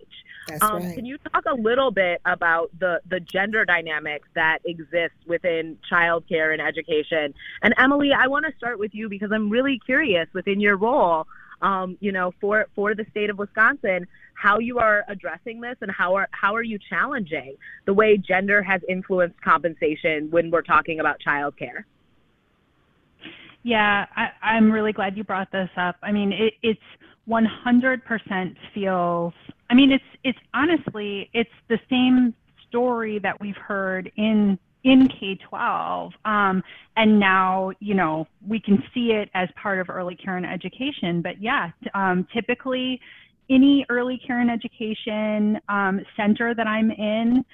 Um, 0.61 0.83
right. 0.83 0.95
Can 0.95 1.05
you 1.05 1.17
talk 1.31 1.45
a 1.45 1.55
little 1.55 1.91
bit 1.91 2.21
about 2.25 2.69
the, 2.79 3.01
the 3.09 3.19
gender 3.19 3.65
dynamics 3.65 4.27
that 4.35 4.59
exist 4.65 5.15
within 5.25 5.77
childcare 5.89 6.51
and 6.51 6.61
education? 6.61 7.33
And 7.61 7.73
Emilie, 7.77 8.13
I 8.13 8.27
want 8.27 8.45
to 8.45 8.53
start 8.57 8.79
with 8.79 8.93
you 8.93 9.09
because 9.09 9.31
I'm 9.31 9.49
really 9.49 9.79
curious 9.85 10.27
within 10.33 10.59
your 10.59 10.75
role, 10.75 11.27
um, 11.61 11.97
you 12.01 12.11
know, 12.11 12.33
for, 12.41 12.67
for 12.75 12.93
the 12.93 13.05
state 13.11 13.29
of 13.29 13.37
Wisconsin, 13.37 14.05
how 14.33 14.59
you 14.59 14.79
are 14.79 15.05
addressing 15.07 15.61
this 15.61 15.77
and 15.81 15.89
how 15.89 16.15
are, 16.15 16.27
how 16.31 16.55
are 16.55 16.63
you 16.63 16.77
challenging 16.77 17.55
the 17.85 17.93
way 17.93 18.17
gender 18.17 18.61
has 18.61 18.81
influenced 18.89 19.39
compensation 19.41 20.29
when 20.29 20.51
we're 20.51 20.61
talking 20.61 20.99
about 20.99 21.21
childcare? 21.25 21.85
Yeah, 23.63 24.05
I, 24.15 24.29
I'm 24.41 24.71
really 24.71 24.91
glad 24.91 25.15
you 25.17 25.23
brought 25.23 25.51
this 25.51 25.69
up. 25.77 25.95
I 26.03 26.11
mean, 26.11 26.33
it, 26.33 26.53
it's 26.61 26.79
100% 27.29 28.55
feels. 28.73 29.33
I 29.69 29.73
mean, 29.73 29.91
it's 29.91 30.03
it's 30.23 30.37
honestly 30.53 31.29
it's 31.33 31.49
the 31.69 31.79
same 31.89 32.33
story 32.67 33.19
that 33.19 33.39
we've 33.39 33.55
heard 33.55 34.11
in 34.17 34.59
in 34.83 35.07
K-12, 35.07 36.11
um, 36.25 36.61
and 36.97 37.17
now 37.17 37.71
you 37.79 37.93
know 37.93 38.27
we 38.45 38.59
can 38.59 38.83
see 38.93 39.11
it 39.11 39.29
as 39.33 39.47
part 39.61 39.79
of 39.79 39.89
early 39.89 40.15
care 40.15 40.35
and 40.35 40.45
education. 40.45 41.21
But 41.21 41.41
yeah, 41.41 41.71
um, 41.93 42.27
typically 42.33 42.99
any 43.49 43.85
early 43.89 44.17
care 44.25 44.41
and 44.41 44.51
education 44.51 45.59
um, 45.69 46.01
center 46.17 46.53
that 46.53 46.67
I'm 46.67 46.91
in, 46.91 47.45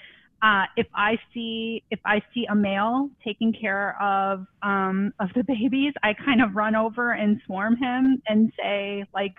uh, 0.41 0.63
if 0.77 0.87
I 0.95 1.17
see 1.33 1.83
if 1.91 1.99
I 2.05 2.21
see 2.33 2.45
a 2.49 2.55
male 2.55 3.09
taking 3.25 3.53
care 3.53 4.01
of 4.01 4.45
um, 4.63 5.13
of 5.19 5.29
the 5.35 5.43
babies, 5.47 5.93
I 6.03 6.13
kind 6.13 6.41
of 6.41 6.55
run 6.55 6.75
over 6.75 7.11
and 7.11 7.41
swarm 7.45 7.75
him 7.75 8.21
and 8.27 8.51
say 8.57 9.05
like, 9.13 9.35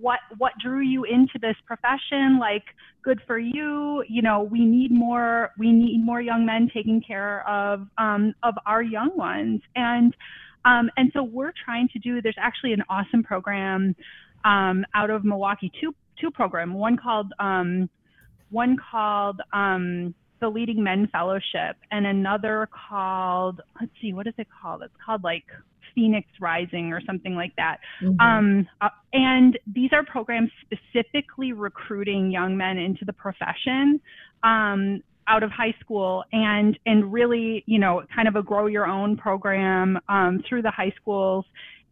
what 0.00 0.20
what 0.38 0.52
drew 0.62 0.80
you 0.80 1.04
into 1.04 1.38
this 1.40 1.56
profession? 1.66 2.38
Like, 2.38 2.64
good 3.02 3.20
for 3.26 3.38
you. 3.38 4.02
You 4.08 4.22
know, 4.22 4.42
we 4.42 4.64
need 4.64 4.90
more 4.90 5.50
we 5.58 5.72
need 5.72 6.04
more 6.04 6.20
young 6.20 6.46
men 6.46 6.70
taking 6.72 7.02
care 7.06 7.46
of 7.48 7.86
um, 7.98 8.34
of 8.42 8.54
our 8.66 8.82
young 8.82 9.16
ones 9.16 9.60
and. 9.76 10.14
Um, 10.64 10.90
and 10.96 11.10
so 11.14 11.22
we're 11.22 11.52
trying 11.64 11.88
to 11.92 12.00
do. 12.00 12.20
There's 12.20 12.36
actually 12.38 12.72
an 12.72 12.82
awesome 12.90 13.22
program 13.22 13.94
um, 14.44 14.84
out 14.92 15.08
of 15.08 15.24
Milwaukee, 15.24 15.70
two 15.80 15.94
two 16.20 16.30
program. 16.30 16.74
One 16.74 16.96
called 16.96 17.32
um, 17.38 17.88
one 18.50 18.76
called 18.90 19.40
um, 19.52 20.14
the 20.40 20.48
Leading 20.48 20.82
Men 20.82 21.08
Fellowship, 21.12 21.76
and 21.90 22.06
another 22.06 22.68
called 22.88 23.60
let's 23.80 23.92
see, 24.00 24.12
what 24.12 24.26
is 24.26 24.34
it 24.38 24.46
called? 24.62 24.82
It's 24.82 24.94
called 25.04 25.24
like 25.24 25.44
Phoenix 25.94 26.28
Rising 26.40 26.92
or 26.92 27.00
something 27.04 27.34
like 27.34 27.54
that. 27.56 27.78
Mhm. 28.00 28.20
Um, 28.20 28.68
uh, 28.80 28.90
and 29.12 29.58
these 29.66 29.92
are 29.92 30.04
programs 30.04 30.50
specifically 30.62 31.52
recruiting 31.52 32.30
young 32.30 32.56
men 32.56 32.78
into 32.78 33.04
the 33.04 33.12
profession. 33.12 34.00
Um, 34.42 35.02
out 35.28 35.42
of 35.42 35.50
high 35.50 35.74
school 35.80 36.24
and 36.32 36.78
and 36.86 37.12
really 37.12 37.62
you 37.66 37.78
know 37.78 38.02
kind 38.14 38.26
of 38.26 38.34
a 38.36 38.42
grow 38.42 38.66
your 38.66 38.86
own 38.86 39.16
program 39.16 39.98
um, 40.08 40.42
through 40.48 40.62
the 40.62 40.70
high 40.70 40.92
schools 41.00 41.44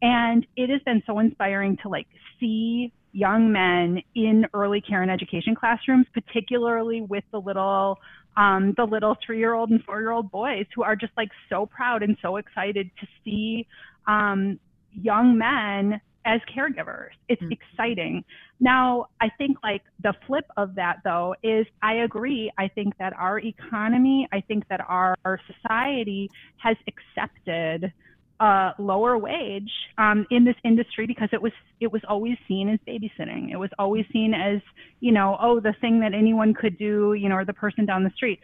and 0.02 0.46
it 0.56 0.70
has 0.70 0.80
been 0.82 1.02
so 1.06 1.18
inspiring 1.18 1.76
to 1.82 1.88
like 1.88 2.06
see 2.40 2.92
young 3.16 3.50
men 3.50 4.02
in 4.14 4.44
early 4.52 4.82
care 4.82 5.00
and 5.00 5.10
education 5.10 5.54
classrooms, 5.54 6.06
particularly 6.12 7.00
with 7.00 7.24
the 7.32 7.40
little 7.40 7.98
um, 8.36 8.74
the 8.76 8.84
little 8.84 9.16
three 9.24 9.38
year 9.38 9.54
old 9.54 9.70
and 9.70 9.82
four 9.84 10.00
year 10.00 10.10
old 10.10 10.30
boys 10.30 10.66
who 10.74 10.82
are 10.82 10.94
just 10.94 11.14
like 11.16 11.30
so 11.48 11.64
proud 11.64 12.02
and 12.02 12.18
so 12.20 12.36
excited 12.36 12.90
to 13.00 13.06
see 13.24 13.66
um, 14.06 14.60
young 14.92 15.38
men 15.38 15.98
as 16.26 16.40
caregivers. 16.54 17.10
It's 17.28 17.40
mm-hmm. 17.40 17.52
exciting. 17.52 18.24
Now, 18.60 19.06
I 19.22 19.30
think 19.38 19.56
like 19.62 19.82
the 20.02 20.12
flip 20.26 20.44
of 20.58 20.74
that 20.74 20.98
though 21.02 21.34
is 21.42 21.66
I 21.82 21.94
agree. 22.04 22.52
I 22.58 22.68
think 22.68 22.98
that 22.98 23.14
our 23.14 23.38
economy, 23.38 24.28
I 24.30 24.42
think 24.42 24.68
that 24.68 24.82
our, 24.86 25.16
our 25.24 25.40
society 25.46 26.28
has 26.58 26.76
accepted 26.86 27.92
a 28.40 28.72
lower 28.78 29.16
wage 29.16 29.70
um, 29.98 30.26
in 30.30 30.44
this 30.44 30.56
industry 30.64 31.06
because 31.06 31.28
it 31.32 31.40
was 31.40 31.52
it 31.80 31.90
was 31.90 32.02
always 32.08 32.36
seen 32.46 32.68
as 32.68 32.78
babysitting. 32.86 33.50
It 33.50 33.56
was 33.56 33.70
always 33.78 34.04
seen 34.12 34.34
as 34.34 34.60
you 35.00 35.12
know 35.12 35.36
oh 35.40 35.60
the 35.60 35.74
thing 35.80 36.00
that 36.00 36.12
anyone 36.14 36.54
could 36.54 36.78
do 36.78 37.14
you 37.14 37.28
know 37.28 37.36
or 37.36 37.44
the 37.44 37.54
person 37.54 37.86
down 37.86 38.04
the 38.04 38.10
street. 38.10 38.40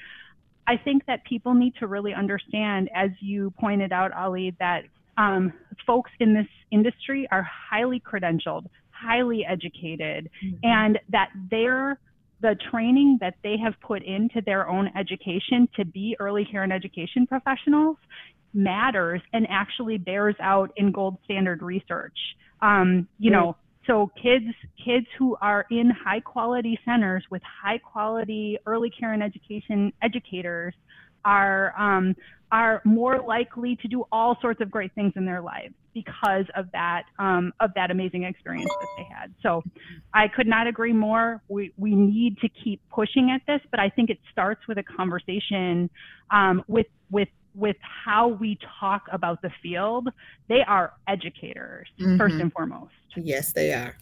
I 0.67 0.77
think 0.77 1.07
that 1.07 1.25
people 1.25 1.55
need 1.55 1.75
to 1.81 1.89
really 1.89 2.15
understand, 2.15 2.89
as 2.95 3.11
you 3.21 3.53
pointed 3.59 3.93
out, 3.93 4.13
Ali, 4.13 4.55
that 4.61 4.85
um, 5.19 5.53
folks 5.87 6.11
in 6.21 6.35
this 6.35 6.47
industry 6.71 7.27
are 7.33 7.43
highly 7.43 8.01
credentialed, 8.01 8.67
highly 8.91 9.45
educated, 9.45 10.31
mm-hmm. 10.43 10.57
and 10.63 10.99
that 11.11 11.31
their 11.51 11.99
the 12.41 12.57
training 12.71 13.19
that 13.21 13.35
they 13.45 13.57
have 13.57 13.75
put 13.81 14.03
into 14.03 14.43
their 14.45 14.69
own 14.69 14.91
education 14.97 15.69
to 15.77 15.85
be 15.85 16.17
early 16.19 16.45
care 16.45 16.65
and 16.65 16.73
education 16.73 17.25
professionals 17.25 17.97
matters 18.55 19.21
and 19.33 19.47
actually 19.51 19.99
bears 19.99 20.37
out 20.41 20.73
in 20.77 20.93
gold 20.93 21.19
standard 21.25 21.63
research. 21.63 22.19
Um, 22.61 23.09
you 23.19 23.31
mm-hmm. 23.31 23.41
know, 23.41 23.57
so 23.87 24.11
kids 24.21 24.55
kids 24.85 25.07
who 25.19 25.37
are 25.41 25.67
in 25.71 25.91
high 25.91 26.21
quality 26.21 26.79
centers 26.85 27.25
with 27.31 27.43
high 27.43 27.79
quality 27.79 28.59
early 28.67 28.91
care 28.91 29.13
and 29.13 29.23
education 29.23 29.93
educators 30.03 30.75
are 31.25 31.75
um, 31.79 32.15
are 32.51 32.83
more 32.85 33.21
likely 33.21 33.77
to 33.77 33.89
do 33.89 34.05
all 34.13 34.37
sorts 34.41 34.61
of 34.61 34.71
great 34.71 34.93
things 34.95 35.13
in 35.17 35.25
their 35.25 35.41
lives 35.41 35.75
because 35.95 36.45
of 36.55 36.71
that 36.73 37.05
um, 37.19 37.53
of 37.61 37.71
that 37.75 37.91
amazing 37.91 38.25
experience 38.25 38.71
that 38.81 38.89
they 38.97 39.05
had. 39.05 39.35
So 39.43 39.63
I 40.15 40.29
could 40.29 40.47
not 40.47 40.67
agree 40.67 40.93
more. 40.93 41.41
We 41.49 41.73
we 41.77 41.95
need 41.95 42.39
to 42.39 42.49
keep 42.49 42.81
pushing 42.91 43.31
at 43.31 43.43
this, 43.47 43.61
but 43.71 43.81
I 43.81 43.89
think 43.89 44.11
it 44.11 44.19
starts 44.31 44.61
with 44.69 44.79
a 44.79 44.83
conversation 44.83 45.91
um, 46.31 46.63
with 46.69 46.87
with 47.11 47.29
with 47.55 47.77
how 47.81 48.29
we 48.29 48.59
talk 48.81 49.07
about 49.13 49.43
the 49.43 49.51
field. 49.63 50.09
They 50.49 50.63
are 50.63 50.93
educators 51.07 51.89
mm-hmm. 51.99 52.17
first 52.17 52.35
and 52.37 52.53
foremost. 52.53 52.93
Yes, 53.17 53.53
they 53.53 53.73
are. 53.73 53.97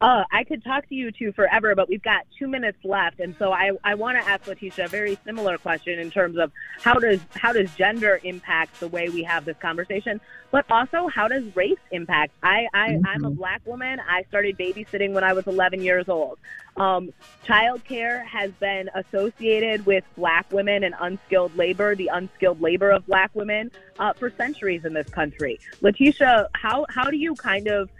Uh, 0.00 0.22
I 0.30 0.44
could 0.44 0.62
talk 0.62 0.88
to 0.88 0.94
you 0.94 1.10
two 1.10 1.32
forever, 1.32 1.74
but 1.74 1.88
we've 1.88 2.02
got 2.02 2.24
two 2.38 2.46
minutes 2.46 2.78
left, 2.84 3.18
and 3.18 3.34
so 3.36 3.52
I, 3.52 3.72
I 3.82 3.96
want 3.96 4.16
to 4.16 4.28
ask 4.28 4.44
Letesha 4.44 4.84
a 4.84 4.88
very 4.88 5.18
similar 5.24 5.58
question 5.58 5.98
in 5.98 6.10
terms 6.10 6.38
of 6.38 6.52
how 6.80 6.94
does 6.94 7.20
how 7.34 7.52
does 7.52 7.74
gender 7.74 8.20
impact 8.22 8.78
the 8.78 8.86
way 8.86 9.08
we 9.08 9.24
have 9.24 9.44
this 9.44 9.56
conversation, 9.60 10.20
but 10.52 10.64
also 10.70 11.08
how 11.08 11.26
does 11.26 11.44
race 11.56 11.80
impact? 11.90 12.32
I, 12.44 12.68
I 12.72 12.90
mm-hmm. 12.90 13.06
I'm 13.06 13.24
a 13.24 13.30
black 13.30 13.60
woman. 13.66 14.00
I 14.08 14.22
started 14.28 14.56
babysitting 14.56 15.14
when 15.14 15.24
I 15.24 15.32
was 15.32 15.48
11 15.48 15.82
years 15.82 16.08
old. 16.08 16.38
Um, 16.76 17.12
childcare 17.44 18.24
has 18.24 18.52
been 18.52 18.88
associated 18.94 19.84
with 19.84 20.04
black 20.16 20.52
women 20.52 20.84
and 20.84 20.94
unskilled 21.00 21.56
labor, 21.56 21.96
the 21.96 22.08
unskilled 22.12 22.60
labor 22.60 22.90
of 22.90 23.04
black 23.06 23.32
women, 23.34 23.72
uh, 23.98 24.12
for 24.12 24.30
centuries 24.30 24.84
in 24.84 24.92
this 24.92 25.08
country. 25.08 25.58
Letesha, 25.82 26.46
how 26.54 26.86
how 26.88 27.10
do 27.10 27.16
you 27.16 27.34
kind 27.34 27.66
of 27.66 27.90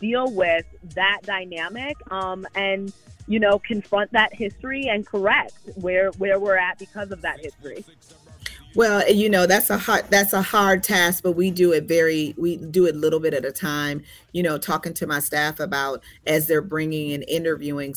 deal 0.00 0.30
with 0.32 0.66
that 0.94 1.20
dynamic 1.22 1.96
um, 2.10 2.46
and 2.54 2.92
you 3.26 3.38
know 3.38 3.58
confront 3.58 4.10
that 4.12 4.32
history 4.32 4.88
and 4.88 5.06
correct 5.06 5.52
where 5.76 6.10
where 6.12 6.38
we're 6.38 6.56
at 6.56 6.78
because 6.78 7.10
of 7.10 7.20
that 7.22 7.38
history 7.40 7.84
well, 8.74 9.10
you 9.10 9.30
know, 9.30 9.46
that's 9.46 9.70
a 9.70 9.78
hard 9.78 10.04
that's 10.10 10.32
a 10.32 10.42
hard 10.42 10.82
task, 10.82 11.22
but 11.22 11.32
we 11.32 11.50
do 11.50 11.72
it 11.72 11.84
very 11.84 12.34
we 12.36 12.56
do 12.56 12.86
it 12.86 12.94
a 12.94 12.98
little 12.98 13.18
bit 13.18 13.34
at 13.34 13.44
a 13.44 13.50
time. 13.50 14.02
You 14.32 14.42
know, 14.42 14.58
talking 14.58 14.94
to 14.94 15.06
my 15.06 15.20
staff 15.20 15.58
about 15.58 16.02
as 16.26 16.46
they're 16.46 16.62
bringing 16.62 17.12
and 17.12 17.24
interviewing 17.26 17.94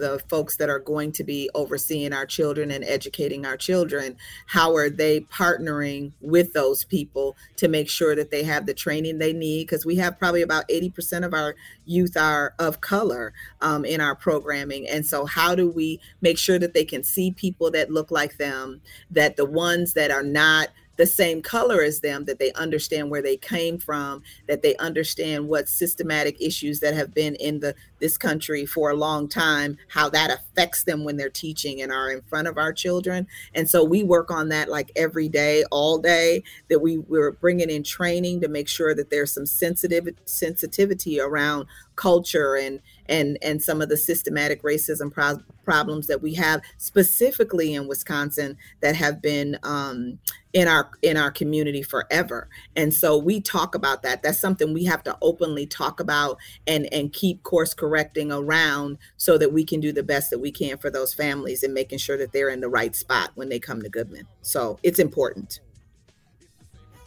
the 0.00 0.20
folks 0.28 0.56
that 0.56 0.68
are 0.68 0.78
going 0.78 1.12
to 1.12 1.24
be 1.24 1.48
overseeing 1.54 2.12
our 2.12 2.26
children 2.26 2.70
and 2.70 2.84
educating 2.84 3.46
our 3.46 3.56
children, 3.56 4.16
how 4.46 4.74
are 4.74 4.90
they 4.90 5.20
partnering 5.20 6.12
with 6.20 6.52
those 6.52 6.84
people 6.84 7.36
to 7.56 7.68
make 7.68 7.88
sure 7.88 8.16
that 8.16 8.30
they 8.30 8.42
have 8.42 8.66
the 8.66 8.74
training 8.74 9.18
they 9.18 9.32
need? 9.32 9.66
Because 9.66 9.86
we 9.86 9.96
have 9.96 10.18
probably 10.18 10.42
about 10.42 10.68
80% 10.68 11.24
of 11.24 11.34
our 11.34 11.54
youth 11.84 12.16
are 12.16 12.54
of 12.58 12.80
color 12.80 13.32
um, 13.60 13.84
in 13.84 14.00
our 14.00 14.14
programming. 14.16 14.88
And 14.88 15.06
so, 15.06 15.26
how 15.26 15.54
do 15.54 15.70
we 15.70 16.00
make 16.20 16.38
sure 16.38 16.58
that 16.58 16.74
they 16.74 16.84
can 16.84 17.04
see 17.04 17.30
people 17.30 17.70
that 17.72 17.90
look 17.90 18.10
like 18.10 18.38
them, 18.38 18.80
that 19.10 19.36
the 19.36 19.46
ones 19.46 19.92
that 19.94 20.10
are 20.10 20.22
not 20.22 20.68
the 21.00 21.06
same 21.06 21.40
color 21.40 21.82
as 21.82 22.00
them, 22.00 22.26
that 22.26 22.38
they 22.38 22.52
understand 22.52 23.10
where 23.10 23.22
they 23.22 23.38
came 23.38 23.78
from, 23.78 24.22
that 24.46 24.60
they 24.60 24.76
understand 24.76 25.48
what 25.48 25.66
systematic 25.66 26.36
issues 26.38 26.80
that 26.80 26.92
have 26.92 27.14
been 27.14 27.34
in 27.36 27.60
the 27.60 27.74
this 28.00 28.16
country 28.16 28.66
for 28.66 28.90
a 28.90 28.96
long 28.96 29.28
time, 29.28 29.76
how 29.88 30.08
that 30.10 30.30
affects 30.30 30.84
them 30.84 31.04
when 31.04 31.16
they're 31.16 31.30
teaching 31.30 31.80
and 31.80 31.92
are 31.92 32.10
in 32.10 32.22
front 32.22 32.48
of 32.48 32.58
our 32.58 32.72
children. 32.72 33.26
And 33.54 33.68
so 33.68 33.84
we 33.84 34.02
work 34.02 34.30
on 34.30 34.48
that 34.48 34.68
like 34.68 34.90
every 34.96 35.28
day, 35.28 35.64
all 35.70 35.98
day, 35.98 36.42
that 36.68 36.80
we, 36.80 36.98
we're 36.98 37.32
bringing 37.32 37.70
in 37.70 37.82
training 37.82 38.40
to 38.40 38.48
make 38.48 38.68
sure 38.68 38.94
that 38.94 39.10
there's 39.10 39.32
some 39.32 39.46
sensitive 39.46 40.08
sensitivity 40.24 41.20
around 41.20 41.66
culture 42.00 42.56
and 42.56 42.80
and 43.10 43.36
and 43.42 43.62
some 43.62 43.82
of 43.82 43.90
the 43.90 43.96
systematic 43.96 44.62
racism 44.62 45.12
pro- 45.12 45.42
problems 45.64 46.06
that 46.06 46.22
we 46.22 46.32
have 46.32 46.62
specifically 46.78 47.74
in 47.74 47.86
Wisconsin 47.86 48.56
that 48.80 48.96
have 48.96 49.20
been 49.20 49.58
um, 49.64 50.18
in 50.54 50.66
our 50.66 50.90
in 51.02 51.18
our 51.18 51.30
community 51.30 51.82
forever 51.82 52.48
and 52.74 52.94
so 52.94 53.18
we 53.18 53.38
talk 53.38 53.74
about 53.74 54.02
that 54.02 54.22
that's 54.22 54.40
something 54.40 54.72
we 54.72 54.84
have 54.84 55.02
to 55.02 55.16
openly 55.20 55.66
talk 55.66 56.00
about 56.00 56.38
and 56.66 56.88
and 56.92 57.12
keep 57.12 57.42
course 57.42 57.74
correcting 57.90 58.30
around 58.30 58.98
so 59.16 59.36
that 59.36 59.52
we 59.52 59.64
can 59.64 59.80
do 59.80 59.92
the 59.92 60.02
best 60.02 60.30
that 60.30 60.38
we 60.38 60.50
can 60.50 60.78
for 60.78 60.90
those 60.90 61.12
families 61.12 61.62
and 61.62 61.74
making 61.74 61.98
sure 61.98 62.16
that 62.16 62.32
they're 62.32 62.50
in 62.50 62.60
the 62.60 62.68
right 62.68 62.94
spot 62.94 63.30
when 63.34 63.48
they 63.48 63.58
come 63.58 63.82
to 63.82 63.88
goodman 63.88 64.26
so 64.42 64.78
it's 64.82 64.98
important 64.98 65.60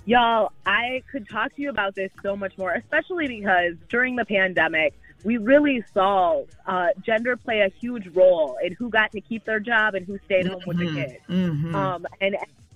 y'all 0.05 0.51
i 0.65 1.01
could 1.09 1.27
talk 1.29 1.55
to 1.55 1.61
you 1.61 1.69
about 1.69 1.95
this 1.95 2.11
so 2.21 2.35
much 2.35 2.57
more 2.57 2.73
especially 2.73 3.27
because 3.27 3.75
during 3.87 4.15
the 4.15 4.25
pandemic 4.25 4.93
we 5.23 5.37
really 5.37 5.83
saw 5.93 6.43
uh, 6.65 6.87
gender 7.01 7.37
play 7.37 7.61
a 7.61 7.69
huge 7.79 8.07
role 8.09 8.57
in 8.61 8.73
who 8.73 8.89
got 8.89 9.11
to 9.13 9.21
keep 9.21 9.45
their 9.45 9.59
job 9.59 9.95
and 9.95 10.05
who 10.05 10.19
stayed 10.25 10.47
home 10.47 10.59
mm-hmm. 10.59 10.67
with 10.67 10.77
the 10.79 10.85
mm-hmm. 10.85 10.95
kids. 10.95 11.13
Mm-hmm. 11.29 11.75
Um, 11.75 12.05
and 12.19 12.35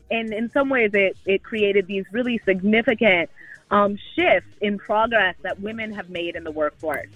and 0.09 0.33
in 0.33 0.49
some 0.51 0.69
ways 0.69 0.91
it, 0.93 1.17
it 1.25 1.43
created 1.43 1.87
these 1.87 2.05
really 2.11 2.39
significant 2.45 3.29
um, 3.71 3.97
shifts 4.15 4.55
in 4.61 4.77
progress 4.77 5.35
that 5.41 5.59
women 5.59 5.93
have 5.93 6.09
made 6.09 6.35
in 6.35 6.43
the 6.43 6.51
workforce. 6.51 7.07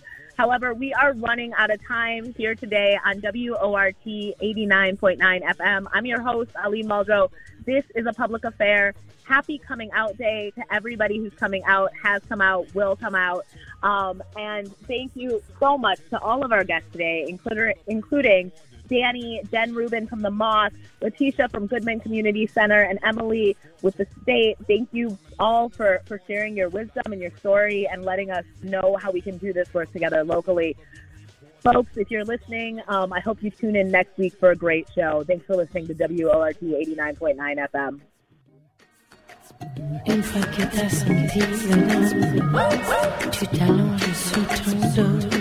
However, 0.42 0.74
we 0.74 0.92
are 0.96 1.14
running 1.14 1.54
out 1.54 1.70
of 1.70 1.86
time 1.86 2.34
here 2.34 2.56
today 2.56 2.98
on 3.06 3.22
WORT 3.22 3.96
89.9 4.04 5.20
FM. 5.20 5.86
I'm 5.94 6.06
your 6.08 6.20
host, 6.20 6.50
Ali 6.64 6.82
Muldrow. 6.82 7.30
This 7.64 7.86
is 7.94 8.08
a 8.08 8.14
public 8.14 8.44
affair. 8.44 8.96
Happy 9.24 9.60
coming 9.60 9.92
out 9.92 10.18
day 10.18 10.52
to 10.56 10.64
everybody 10.74 11.20
who's 11.20 11.36
coming 11.36 11.62
out, 11.66 11.92
has 12.02 12.24
come 12.28 12.42
out, 12.42 12.74
will 12.74 12.96
come 12.96 13.14
out. 13.14 13.46
Um, 13.84 14.24
and 14.36 14.76
thank 14.88 15.12
you 15.14 15.44
so 15.60 15.78
much 15.78 16.00
to 16.10 16.20
all 16.20 16.44
of 16.44 16.52
our 16.52 16.64
guests 16.64 16.92
today, 16.92 17.26
including, 17.28 17.76
including 17.86 18.52
Danny, 18.92 19.42
Jen 19.50 19.74
Rubin 19.74 20.06
from 20.06 20.22
the 20.22 20.30
Moth, 20.30 20.74
Letesha 21.02 21.50
from 21.50 21.66
Goodman 21.66 22.02
Community 22.02 22.46
Center, 22.46 22.82
and 22.82 23.00
Emilie 23.04 23.56
with 23.82 23.96
the 23.96 24.06
state. 24.22 24.58
Thank 24.68 24.90
you 24.92 25.18
all 25.40 25.70
for, 25.70 26.02
for 26.06 26.22
sharing 26.28 26.58
your 26.58 26.68
wisdom 26.70 27.14
and 27.14 27.22
your 27.22 27.32
story 27.38 27.88
and 27.88 28.04
letting 28.04 28.32
us 28.32 28.44
know 28.62 28.98
how 29.02 29.12
we 29.12 29.22
can 29.22 29.38
do 29.38 29.54
this 29.54 29.74
work 29.74 29.92
together 29.94 30.24
locally. 30.26 30.76
Folks, 31.62 31.96
if 31.96 32.12
you're 32.12 32.26
listening, 32.26 32.82
um, 32.88 33.14
I 33.14 33.22
hope 33.22 33.42
you 33.42 33.50
tune 33.50 33.78
in 33.78 33.92
next 33.92 34.18
week 34.18 34.34
for 34.38 34.52
a 34.52 34.56
great 34.56 34.90
show. 34.94 35.24
Thanks 35.26 35.46
for 35.46 35.56
listening 35.56 35.88
to 35.88 35.94
WORT 35.94 36.60
89.9 36.60 37.68
FM. 37.74 38.02
Une 40.08 40.24
fois 40.24 40.42
que 40.42 40.64
t'as 40.76 40.90
senti 40.90 41.40
le 41.40 41.46
tu 43.30 43.48
t'allonges 43.48 44.32
ton 44.96 45.12
dos. 45.20 45.32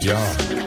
Yeah. 0.00 0.65